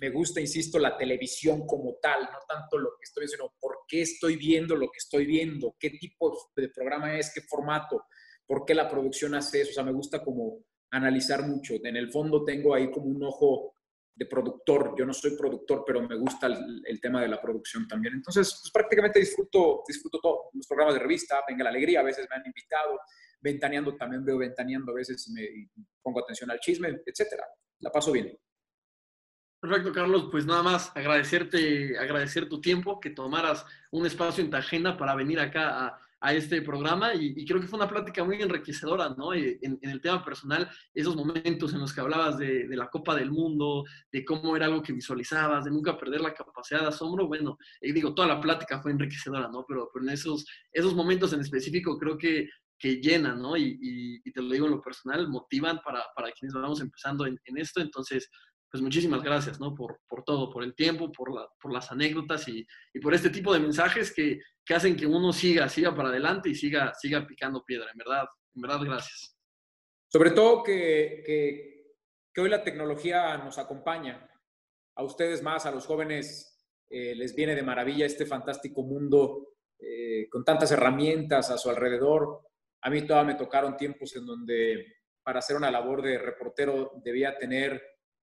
me 0.00 0.10
gusta, 0.10 0.40
insisto, 0.40 0.78
la 0.78 0.96
televisión 0.96 1.66
como 1.66 1.96
tal, 2.02 2.22
no 2.22 2.38
tanto 2.48 2.78
lo 2.78 2.90
que 2.98 3.04
estoy 3.04 3.22
viendo, 3.26 3.36
sino 3.36 3.56
por 3.60 3.77
qué 3.88 4.02
estoy 4.02 4.36
viendo 4.36 4.76
lo 4.76 4.90
que 4.90 4.98
estoy 4.98 5.26
viendo, 5.26 5.74
qué 5.80 5.90
tipo 5.90 6.50
de 6.54 6.68
programa 6.68 7.18
es, 7.18 7.32
qué 7.34 7.40
formato, 7.40 8.04
por 8.46 8.64
qué 8.64 8.74
la 8.74 8.88
producción 8.88 9.34
hace 9.34 9.62
eso, 9.62 9.70
o 9.70 9.74
sea, 9.74 9.84
me 9.84 9.92
gusta 9.92 10.22
como 10.22 10.64
analizar 10.90 11.46
mucho. 11.46 11.74
En 11.82 11.96
el 11.96 12.10
fondo 12.10 12.44
tengo 12.44 12.74
ahí 12.74 12.90
como 12.90 13.06
un 13.06 13.22
ojo 13.22 13.74
de 14.18 14.26
productor. 14.26 14.94
Yo 14.98 15.06
no 15.06 15.12
soy 15.12 15.36
productor, 15.36 15.84
pero 15.86 16.02
me 16.06 16.16
gusta 16.16 16.46
el, 16.46 17.00
tema 17.00 17.22
de 17.22 17.28
la 17.28 17.40
producción 17.40 17.86
también. 17.86 18.14
Entonces, 18.14 18.58
pues, 18.60 18.72
prácticamente 18.72 19.20
disfruto, 19.20 19.82
disfruto 19.86 20.18
todo. 20.20 20.50
Los 20.52 20.66
programas 20.66 20.94
de 20.94 21.00
revista, 21.00 21.42
Venga 21.48 21.64
la 21.64 21.70
Alegría, 21.70 22.00
a 22.00 22.04
veces 22.04 22.26
me 22.28 22.36
han 22.36 22.44
invitado. 22.44 22.98
Ventaneando 23.40 23.96
también 23.96 24.24
veo 24.24 24.38
Ventaneando 24.38 24.90
a 24.90 24.96
veces 24.96 25.28
y 25.28 25.32
me 25.32 25.86
pongo 26.02 26.20
atención 26.20 26.50
al 26.50 26.58
chisme, 26.58 27.00
etcétera. 27.06 27.44
La 27.80 27.90
paso 27.92 28.10
bien. 28.10 28.36
Perfecto, 29.60 29.92
Carlos. 29.92 30.28
Pues 30.30 30.46
nada 30.46 30.62
más 30.62 30.92
agradecerte, 30.94 31.98
agradecer 31.98 32.48
tu 32.48 32.60
tiempo, 32.60 33.00
que 33.00 33.10
tomaras 33.10 33.66
un 33.90 34.06
espacio 34.06 34.44
en 34.44 34.50
tu 34.50 34.56
agenda 34.56 34.96
para 34.96 35.16
venir 35.16 35.40
acá 35.40 36.00
a, 36.20 36.32
este 36.32 36.62
programa 36.62 37.14
y, 37.14 37.46
creo 37.46 37.60
que 37.60 37.68
fue 37.68 37.78
una 37.78 37.88
plática 37.88 38.24
muy 38.24 38.42
enriquecedora, 38.42 39.10
¿no? 39.10 39.32
En, 39.32 39.56
en, 39.62 39.90
el 39.90 40.00
tema 40.00 40.24
personal, 40.24 40.68
esos 40.92 41.14
momentos 41.14 41.72
en 41.72 41.78
los 41.78 41.94
que 41.94 42.00
hablabas 42.00 42.36
de, 42.38 42.66
la 42.70 42.90
Copa 42.90 43.14
del 43.14 43.30
Mundo, 43.30 43.84
de 44.10 44.24
cómo 44.24 44.56
era 44.56 44.66
algo 44.66 44.82
que 44.82 44.92
visualizabas, 44.92 45.64
de 45.64 45.70
nunca 45.70 45.96
perder 45.96 46.20
la 46.20 46.34
capacidad 46.34 46.80
de 46.80 46.88
asombro, 46.88 47.28
bueno, 47.28 47.56
y 47.80 47.92
digo, 47.92 48.14
toda 48.14 48.26
la 48.26 48.40
plática 48.40 48.82
fue 48.82 48.90
enriquecedora, 48.90 49.48
¿no? 49.48 49.64
Pero, 49.66 49.92
en 49.94 50.08
esos, 50.08 50.44
esos 50.72 50.92
momentos 50.92 51.32
en 51.34 51.40
específico 51.40 51.96
creo 51.96 52.18
que, 52.18 52.48
que 52.76 52.96
llenan, 53.00 53.40
¿no? 53.40 53.56
Y, 53.56 53.78
y, 54.24 54.32
te 54.32 54.42
lo 54.42 54.50
digo 54.50 54.66
en 54.66 54.72
lo 54.72 54.80
personal, 54.80 55.28
motivan 55.28 55.80
para, 55.84 56.02
para 56.16 56.32
quienes 56.32 56.52
vamos 56.52 56.80
empezando 56.80 57.26
en 57.26 57.38
esto, 57.58 57.80
entonces 57.80 58.28
pues 58.70 58.82
muchísimas 58.82 59.22
gracias, 59.22 59.58
¿no? 59.58 59.74
Por, 59.74 60.00
por 60.06 60.24
todo, 60.24 60.50
por 60.50 60.62
el 60.62 60.74
tiempo, 60.74 61.10
por, 61.10 61.34
la, 61.34 61.48
por 61.60 61.72
las 61.72 61.90
anécdotas 61.90 62.46
y, 62.48 62.66
y, 62.92 63.00
por 63.00 63.14
este 63.14 63.30
tipo 63.30 63.52
de 63.52 63.60
mensajes 63.60 64.12
que, 64.12 64.40
que, 64.64 64.74
hacen 64.74 64.96
que 64.96 65.06
uno 65.06 65.32
siga, 65.32 65.68
siga 65.68 65.94
para 65.94 66.10
adelante 66.10 66.50
y 66.50 66.54
siga, 66.54 66.92
siga 66.94 67.26
picando 67.26 67.64
piedra. 67.64 67.90
En 67.90 67.98
verdad, 67.98 68.26
en 68.54 68.62
verdad, 68.62 68.80
gracias. 68.82 69.36
Sobre 70.10 70.30
todo 70.32 70.62
que, 70.62 71.22
que, 71.24 72.40
hoy 72.40 72.48
la 72.48 72.62
tecnología 72.62 73.36
nos 73.38 73.58
acompaña. 73.58 74.24
A 74.96 75.02
ustedes 75.02 75.42
más, 75.42 75.66
a 75.66 75.70
los 75.70 75.86
jóvenes, 75.86 76.56
eh, 76.88 77.14
les 77.14 77.34
viene 77.34 77.54
de 77.54 77.62
maravilla 77.62 78.06
este 78.06 78.26
fantástico 78.26 78.82
mundo 78.82 79.54
eh, 79.78 80.28
con 80.28 80.44
tantas 80.44 80.70
herramientas 80.72 81.50
a 81.50 81.58
su 81.58 81.68
alrededor. 81.70 82.42
A 82.82 82.90
mí 82.90 83.02
todavía 83.02 83.32
me 83.32 83.38
tocaron 83.38 83.76
tiempos 83.76 84.14
en 84.16 84.26
donde 84.26 84.98
para 85.22 85.40
hacer 85.40 85.56
una 85.56 85.70
labor 85.70 86.02
de 86.02 86.18
reportero 86.18 86.92
debía 87.04 87.36
tener 87.36 87.82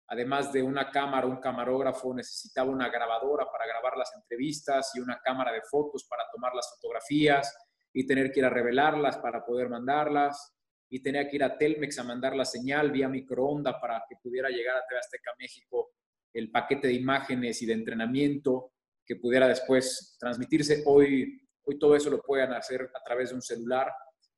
además 0.09 0.53
de 0.53 0.63
una 0.63 0.91
cámara, 0.91 1.27
un 1.27 1.37
camarógrafo, 1.37 2.15
necesitaba 2.15 2.71
una 2.71 2.89
grabadora 2.89 3.47
para 3.51 3.67
grabar 3.67 3.97
las 3.97 4.15
entrevistas 4.15 4.93
y 4.95 5.01
una 5.01 5.21
cámara 5.23 5.53
de 5.53 5.63
fotos 5.63 6.07
para 6.09 6.25
tomar 6.33 6.55
las 6.55 6.71
fotografías 6.75 7.55
y 7.93 8.07
tener 8.07 8.31
que 8.33 8.41
ir 8.41 8.47
a 8.47 8.51
revelarlas 8.51 9.19
para 9.19 9.45
poder 9.45 9.69
mandarlas 9.69 10.55
y 10.91 11.03
tenía 11.03 11.29
que 11.29 11.37
ir 11.37 11.45
a 11.45 11.57
Telmex 11.57 11.99
a 11.99 12.05
mandar 12.05 12.37
la 12.37 12.45
señal 12.45 12.91
vía 12.91 13.09
microonda 13.09 13.81
para 13.81 14.05
que 14.09 14.17
pudiera 14.23 14.49
llegar 14.49 14.77
a 14.77 14.87
TV 14.87 14.99
Azteca 14.99 15.33
México 15.39 15.93
el 16.33 16.51
paquete 16.51 16.89
de 16.89 16.95
imágenes 16.95 17.63
y 17.63 17.67
de 17.67 17.73
entrenamiento 17.73 18.73
que 19.07 19.17
pudiera 19.17 19.47
después 19.47 20.17
transmitirse. 20.19 20.83
Hoy, 20.87 21.41
hoy 21.63 21.79
todo 21.79 21.95
eso 21.95 22.11
lo 22.11 22.21
pueden 22.21 22.53
hacer 22.53 22.91
a 22.95 23.03
través 23.05 23.31
de 23.31 23.37
un 23.37 23.43
celular. 23.43 23.93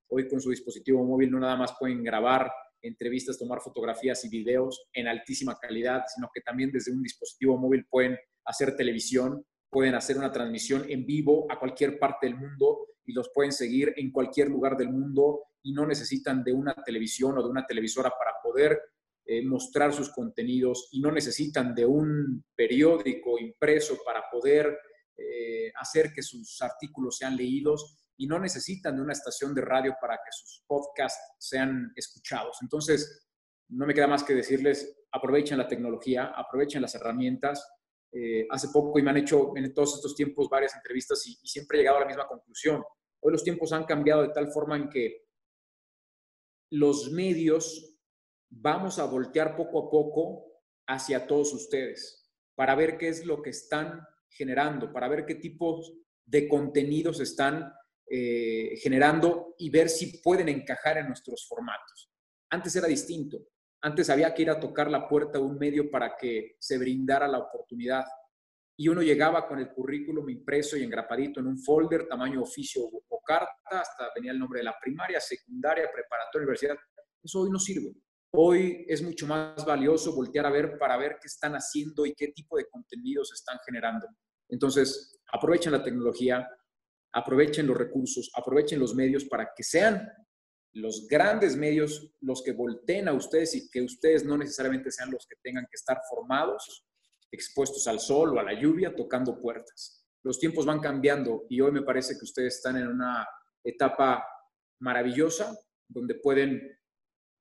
Hoy 0.09 0.29
con 0.29 0.41
su 0.41 0.51
dispositivo 0.51 1.05
móvil 1.05 1.31
no 1.31 1.41
nada 1.41 1.57
más 1.57 1.75
pueden 1.79 2.03
grabar 2.03 2.53
entrevistas, 2.83 3.39
tomar 3.39 3.61
fotografías 3.61 4.25
y 4.25 4.29
videos 4.29 4.89
en 4.93 5.09
altísima 5.09 5.59
calidad, 5.61 6.03
sino 6.15 6.29
que 6.35 6.41
también 6.41 6.71
desde 6.71 6.93
un 6.93 7.03
dispositivo 7.03 7.59
móvil 7.59 7.87
pueden 7.91 8.17
hacer 8.45 8.77
televisión, 8.77 9.45
pueden 9.71 9.95
hacer 9.95 10.17
una 10.17 10.33
transmisión 10.33 10.87
en 10.89 11.05
vivo 11.05 11.47
a 11.51 11.59
cualquier 11.59 11.99
parte 11.99 12.27
del 12.27 12.37
mundo 12.37 12.87
y 13.05 13.13
los 13.13 13.31
pueden 13.35 13.53
seguir 13.53 13.93
en 13.97 14.11
cualquier 14.11 14.49
lugar 14.49 14.77
del 14.77 14.91
mundo 14.91 15.43
y 15.63 15.73
no 15.73 15.87
necesitan 15.87 16.45
de 16.45 16.53
una 16.53 16.75
televisión 16.85 17.37
o 17.39 17.43
de 17.43 17.51
una 17.51 17.67
televisora 17.67 18.11
para 18.11 18.33
poder 18.43 18.81
eh, 19.25 19.45
mostrar 19.45 19.93
sus 19.93 20.11
contenidos 20.11 20.89
y 20.93 21.01
no 21.01 21.11
necesitan 21.11 21.75
de 21.75 21.85
un 21.85 22.45
periódico 22.55 23.39
impreso 23.39 23.99
para 24.05 24.23
poder 24.31 24.79
eh, 25.17 25.73
hacer 25.75 26.13
que 26.13 26.23
sus 26.23 26.63
artículos 26.63 27.17
sean 27.19 27.37
leídos 27.37 28.06
y 28.17 28.27
no 28.27 28.39
necesitan 28.39 28.97
de 28.97 29.03
una 29.03 29.13
estación 29.13 29.55
de 29.55 29.63
radio 29.63 29.95
para 30.01 30.17
que 30.17 30.33
sus 30.33 30.65
podcasts 30.67 31.35
sean 31.39 31.93
escuchados. 31.95 32.59
Entonces, 32.63 33.27
no 33.69 33.87
me 33.87 33.95
queda 33.95 34.07
más 34.07 34.25
que 34.25 34.35
decirles, 34.35 35.05
aprovechen 35.13 35.59
la 35.59 35.69
tecnología, 35.69 36.33
aprovechen 36.37 36.83
las 36.83 36.95
herramientas. 36.95 37.67
Eh, 38.13 38.47
hace 38.51 38.69
poco 38.69 38.99
y 38.99 39.03
me 39.03 39.11
han 39.11 39.19
hecho 39.19 39.53
en 39.57 39.75
todos 39.75 39.97
estos 39.97 40.15
tiempos 40.15 40.49
varias 40.49 40.75
entrevistas 40.75 41.27
y, 41.27 41.35
siempre 41.47 41.77
he 41.77 41.81
llegado 41.81 41.99
a 41.99 42.01
la 42.01 42.07
misma 42.07 42.27
conclusión. 42.27 42.83
Hoy 43.21 43.33
los 43.33 43.43
tiempos 43.43 43.73
han 43.73 43.85
cambiado 43.85 44.23
de 44.23 44.31
tal 44.31 44.51
forma 44.53 44.77
en 44.77 44.89
que 44.89 45.27
los 46.71 47.11
medios 47.11 47.97
vamos 48.49 48.99
a 48.99 49.05
voltear 49.05 49.57
poco 49.57 49.87
a 49.87 49.91
poco 49.91 50.47
hacia 50.89 51.27
todos 51.27 51.53
ustedes 51.53 52.31
para 52.55 52.75
ver 52.75 52.97
qué 52.97 53.09
es 53.09 53.27
lo 53.27 53.43
que 53.43 53.51
están 53.51 54.01
generando, 54.29 54.93
para 54.93 55.09
ver 55.09 55.27
qué 55.27 55.35
tipos 55.35 55.93
de 56.25 56.49
contenidos 56.49 57.21
están 57.21 57.73
eh, 58.09 58.77
generando 58.81 59.55
y 59.59 59.71
ver 59.71 59.89
si 59.89 60.19
pueden 60.19 60.49
encajar 60.49 60.99
en 60.99 61.09
nuestros 61.09 61.47
formatos. 61.49 62.11
Antes 62.51 62.77
era 62.77 62.87
distinto. 62.87 63.39
Antes 63.83 64.11
había 64.11 64.33
que 64.33 64.43
ir 64.43 64.51
a 64.51 64.61
tocar 64.61 64.91
la 64.91 65.09
puerta 65.09 65.39
de 65.39 65.45
un 65.45 65.59
medio 65.59 65.91
para 65.91 66.17
que 66.17 66.57
se 66.59 66.79
brindara 66.79 67.29
la 67.29 67.39
oportunidad. 67.39 68.05
Y 68.79 68.89
uno 68.89 69.03
llegaba 69.03 69.49
con 69.49 69.59
el 69.59 69.71
currículum 69.71 70.29
impreso 70.31 70.77
y 70.77 70.83
engrapadito 70.83 71.41
en 71.41 71.47
un 71.47 71.59
folder, 71.59 72.07
tamaño 72.07 72.43
oficio 72.43 72.83
o 72.85 73.21
carta, 73.27 73.81
hasta 73.81 74.11
venía 74.15 74.33
el 74.33 74.39
nombre 74.39 74.61
de 74.61 74.65
la 74.65 74.77
primaria, 74.81 75.21
secundaria, 75.21 75.91
preparatoria, 75.93 76.45
universidad. 76.45 76.77
Eso 77.23 77.41
hoy 77.41 77.51
no 77.51 77.59
sirve. 77.59 77.93
Hoy 78.33 78.85
es 78.89 79.03
mucho 79.03 79.27
más 79.27 79.65
valioso 79.65 80.15
voltear 80.15 80.47
a 80.47 80.51
ver 80.51 80.79
para 80.79 80.97
ver 80.97 81.17
qué 81.21 81.27
están 81.27 81.55
haciendo 81.55 82.05
y 82.07 82.15
qué 82.15 82.29
tipo 82.29 82.57
de 82.57 82.69
contenidos 82.69 83.33
están 83.33 83.59
generando. 83.65 84.07
Entonces, 84.49 85.19
aprovechen 85.33 85.73
la 85.73 85.83
tecnología, 85.83 86.47
aprovechen 87.17 87.67
los 87.67 87.77
recursos, 87.77 88.31
aprovechen 88.37 88.79
los 88.79 88.95
medios 88.95 89.25
para 89.25 89.49
que 89.57 89.63
sean 89.63 90.07
los 90.75 91.07
grandes 91.09 91.57
medios 91.57 92.13
los 92.21 92.43
que 92.43 92.53
volteen 92.53 93.09
a 93.09 93.15
ustedes 93.15 93.55
y 93.55 93.71
que 93.71 93.81
ustedes 93.81 94.23
no 94.27 94.37
necesariamente 94.37 94.91
sean 94.91 95.11
los 95.11 95.27
que 95.27 95.37
tengan 95.43 95.65
que 95.65 95.77
estar 95.77 95.99
formados, 96.11 96.87
expuestos 97.33 97.87
al 97.89 98.01
sol 98.01 98.37
o 98.37 98.41
a 98.41 98.43
la 98.43 98.53
lluvia, 98.53 98.95
tocando 98.95 99.41
puertas. 99.41 100.07
Los 100.23 100.39
tiempos 100.39 100.67
van 100.67 100.81
cambiando 100.81 101.47
y 101.49 101.63
hoy 101.63 101.73
me 101.73 101.81
parece 101.81 102.19
que 102.19 102.25
ustedes 102.25 102.57
están 102.57 102.77
en 102.77 102.89
una 102.89 103.27
etapa 103.65 104.27
maravillosa 104.81 105.59
donde 105.89 106.17
pueden 106.17 106.71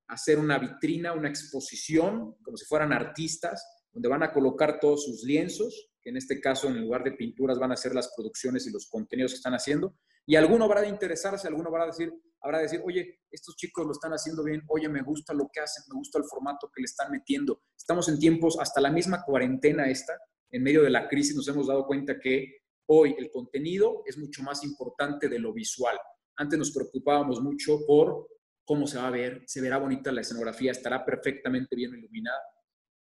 hacer 0.07 0.39
una 0.39 0.57
vitrina, 0.57 1.11
una 1.11 1.28
exposición, 1.28 2.38
como 2.41 2.55
si 2.55 2.65
fueran 2.65 2.93
artistas, 2.93 3.61
donde 3.91 4.07
van 4.07 4.23
a 4.23 4.32
colocar 4.32 4.80
todos 4.80 5.03
sus 5.03 5.23
lienzos, 5.23 5.91
en 6.06 6.18
este 6.18 6.39
caso 6.39 6.68
en 6.68 6.82
lugar 6.82 7.03
de 7.03 7.12
pinturas 7.12 7.60
van 7.60 7.72
a 7.72 7.76
ser 7.76 7.93
las 7.93 8.14
producciones 8.16 8.66
y 8.68 8.72
los 8.72 8.88
contenidos 8.89 9.32
que 9.32 9.38
están 9.38 9.53
haciendo, 9.53 9.97
y 10.28 10.36
alguno 10.36 10.66
habrá 10.66 10.82
de 10.82 10.89
interesarse, 10.89 11.47
alguno 11.47 11.70
habrá 11.70 11.84
de 11.84 11.91
decir, 11.91 12.14
habrá 12.41 12.58
de 12.58 12.64
decir, 12.64 12.82
oye, 12.84 13.20
estos 13.30 13.56
chicos 13.56 13.86
lo 13.86 13.91
están 13.91 14.12
haciendo 14.12 14.43
bien, 14.43 14.64
oye, 14.68 14.89
me 14.89 15.01
gusta 15.01 15.34
lo 15.34 15.49
que 15.51 15.60
hacen, 15.60 15.84
me 15.91 15.97
gusta 15.97 16.18
el 16.18 16.26
formato 16.26 16.72
que 16.74 16.82
le 16.82 16.86
están 16.86 17.12
metiendo. 17.12 17.62
Estamos 17.78 18.10
en 18.10 18.18
tiempos, 18.18 18.58
hasta 18.60 18.82
la 18.82 18.91
misma 18.91 19.24
cuarentena 19.24 19.88
esta, 19.89 20.14
en 20.49 20.64
medio 20.64 20.82
de 20.82 20.89
la 20.89 21.08
crisis 21.08 21.36
nos 21.36 21.47
hemos 21.47 21.68
dado 21.68 21.86
cuenta 21.86 22.20
que 22.20 22.60
hoy 22.88 23.16
el 23.18 23.30
contenido 23.30 24.03
es 24.06 24.18
mucho 24.18 24.41
más 24.41 24.64
importante 24.64 25.28
de 25.28 25.39
lo 25.39 25.53
visual. 25.53 25.97
Antes 26.38 26.58
nos 26.58 26.72
preocupábamos 26.72 27.41
mucho 27.41 27.80
por 27.86 28.28
cómo 28.64 28.88
se 28.88 28.97
va 28.97 29.08
a 29.08 29.12
ver, 29.12 29.43
se 29.45 29.62
verá 29.62 29.78
bonita 29.78 30.12
la 30.12 30.22
escenografía, 30.22 30.72
estará 30.72 31.06
perfectamente 31.06 31.76
bien 31.76 31.93
iluminada. 31.93 32.41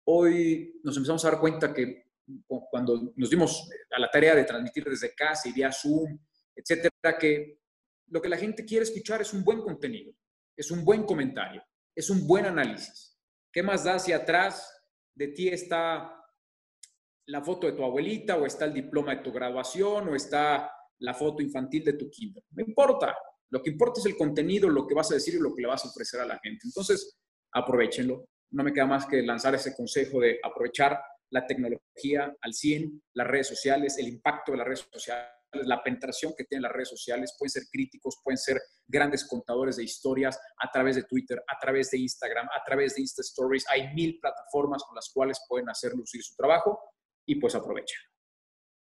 Hoy 0.08 0.80
nos 0.82 0.96
empezamos 0.96 1.24
a 1.24 1.30
dar 1.30 1.40
cuenta 1.40 1.72
que 1.72 2.05
cuando 2.46 3.12
nos 3.16 3.30
dimos 3.30 3.68
a 3.90 4.00
la 4.00 4.10
tarea 4.10 4.34
de 4.34 4.44
transmitir 4.44 4.84
desde 4.84 5.14
casa 5.14 5.48
y 5.48 5.52
vía 5.52 5.72
Zoom, 5.72 6.18
etcétera, 6.54 7.18
que 7.18 7.60
lo 8.08 8.20
que 8.20 8.28
la 8.28 8.36
gente 8.36 8.64
quiere 8.64 8.84
escuchar 8.84 9.20
es 9.20 9.32
un 9.32 9.44
buen 9.44 9.60
contenido, 9.60 10.12
es 10.56 10.70
un 10.70 10.84
buen 10.84 11.04
comentario, 11.04 11.62
es 11.94 12.10
un 12.10 12.26
buen 12.26 12.46
análisis. 12.46 13.16
¿Qué 13.52 13.62
más 13.62 13.84
da 13.84 13.98
si 13.98 14.12
atrás 14.12 14.72
de 15.14 15.28
ti 15.28 15.48
está 15.48 16.12
la 17.26 17.42
foto 17.42 17.66
de 17.66 17.72
tu 17.72 17.84
abuelita 17.84 18.36
o 18.36 18.46
está 18.46 18.64
el 18.66 18.74
diploma 18.74 19.14
de 19.14 19.22
tu 19.22 19.32
graduación 19.32 20.08
o 20.08 20.14
está 20.14 20.70
la 20.98 21.14
foto 21.14 21.42
infantil 21.42 21.84
de 21.84 21.94
tu 21.94 22.10
kinder? 22.10 22.42
No 22.50 22.64
importa. 22.64 23.16
Lo 23.50 23.62
que 23.62 23.70
importa 23.70 24.00
es 24.00 24.06
el 24.06 24.16
contenido, 24.16 24.68
lo 24.68 24.86
que 24.86 24.94
vas 24.94 25.10
a 25.10 25.14
decir 25.14 25.34
y 25.34 25.38
lo 25.38 25.54
que 25.54 25.62
le 25.62 25.68
vas 25.68 25.84
a 25.84 25.88
ofrecer 25.88 26.20
a 26.20 26.26
la 26.26 26.38
gente. 26.40 26.62
Entonces, 26.64 27.16
aprovechenlo. 27.52 28.26
No 28.50 28.62
me 28.64 28.72
queda 28.72 28.86
más 28.86 29.06
que 29.06 29.22
lanzar 29.22 29.54
ese 29.54 29.74
consejo 29.74 30.20
de 30.20 30.38
aprovechar 30.42 31.00
la 31.30 31.46
tecnología 31.46 32.34
al 32.40 32.54
100, 32.54 33.02
las 33.14 33.26
redes 33.26 33.48
sociales, 33.48 33.98
el 33.98 34.08
impacto 34.08 34.52
de 34.52 34.58
las 34.58 34.66
redes 34.66 34.88
sociales 34.92 35.36
la 35.64 35.82
penetración 35.82 36.34
que 36.36 36.44
tienen 36.44 36.62
las 36.62 36.72
redes 36.72 36.88
sociales, 36.88 37.34
pueden 37.38 37.50
ser 37.50 37.64
críticos, 37.70 38.20
pueden 38.22 38.38
ser 38.38 38.60
grandes 38.86 39.26
contadores 39.26 39.76
de 39.76 39.84
historias 39.84 40.38
a 40.58 40.70
través 40.70 40.96
de 40.96 41.04
Twitter, 41.04 41.42
a 41.46 41.58
través 41.58 41.90
de 41.90 41.98
Instagram, 41.98 42.46
a 42.46 42.64
través 42.64 42.94
de 42.94 43.02
Insta 43.02 43.22
Stories. 43.22 43.64
Hay 43.70 43.92
mil 43.94 44.18
plataformas 44.20 44.82
con 44.84 44.94
las 44.94 45.10
cuales 45.12 45.40
pueden 45.48 45.68
hacer 45.68 45.92
lucir 45.94 46.22
su 46.22 46.34
trabajo 46.34 46.78
y 47.26 47.36
pues 47.36 47.54
aprovechen. 47.54 47.98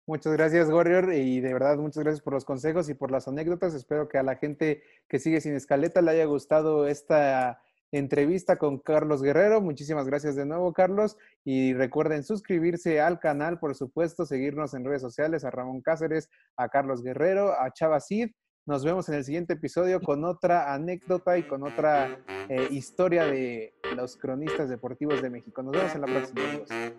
Muchas 0.06 0.32
gracias, 0.32 0.70
Warrior, 0.70 1.12
y 1.12 1.40
de 1.40 1.52
verdad 1.52 1.76
muchas 1.76 2.02
gracias 2.02 2.22
por 2.22 2.32
los 2.32 2.46
consejos 2.46 2.88
y 2.88 2.94
por 2.94 3.10
las 3.10 3.28
anécdotas. 3.28 3.74
Espero 3.74 4.08
que 4.08 4.16
a 4.16 4.22
la 4.22 4.36
gente 4.36 4.82
que 5.06 5.18
sigue 5.18 5.40
sin 5.42 5.54
escaleta 5.54 6.00
le 6.00 6.12
haya 6.12 6.24
gustado 6.24 6.88
esta 6.88 7.62
entrevista 7.92 8.56
con 8.56 8.78
Carlos 8.78 9.22
Guerrero. 9.22 9.60
Muchísimas 9.60 10.06
gracias 10.06 10.36
de 10.36 10.46
nuevo, 10.46 10.72
Carlos. 10.72 11.16
Y 11.44 11.74
recuerden 11.74 12.24
suscribirse 12.24 13.00
al 13.00 13.18
canal, 13.18 13.58
por 13.58 13.74
supuesto, 13.74 14.26
seguirnos 14.26 14.74
en 14.74 14.84
redes 14.84 15.02
sociales 15.02 15.44
a 15.44 15.50
Ramón 15.50 15.80
Cáceres, 15.80 16.28
a 16.56 16.68
Carlos 16.68 17.02
Guerrero, 17.02 17.52
a 17.52 17.72
Chava 17.72 18.00
Cid. 18.00 18.30
Nos 18.66 18.84
vemos 18.84 19.08
en 19.08 19.14
el 19.14 19.24
siguiente 19.24 19.54
episodio 19.54 20.00
con 20.00 20.24
otra 20.24 20.74
anécdota 20.74 21.38
y 21.38 21.44
con 21.44 21.62
otra 21.62 22.22
eh, 22.50 22.68
historia 22.70 23.24
de 23.24 23.72
los 23.96 24.16
cronistas 24.16 24.68
deportivos 24.68 25.22
de 25.22 25.30
México. 25.30 25.62
Nos 25.62 25.72
vemos 25.72 25.94
en 25.94 26.00
la 26.02 26.06
próxima. 26.06 26.98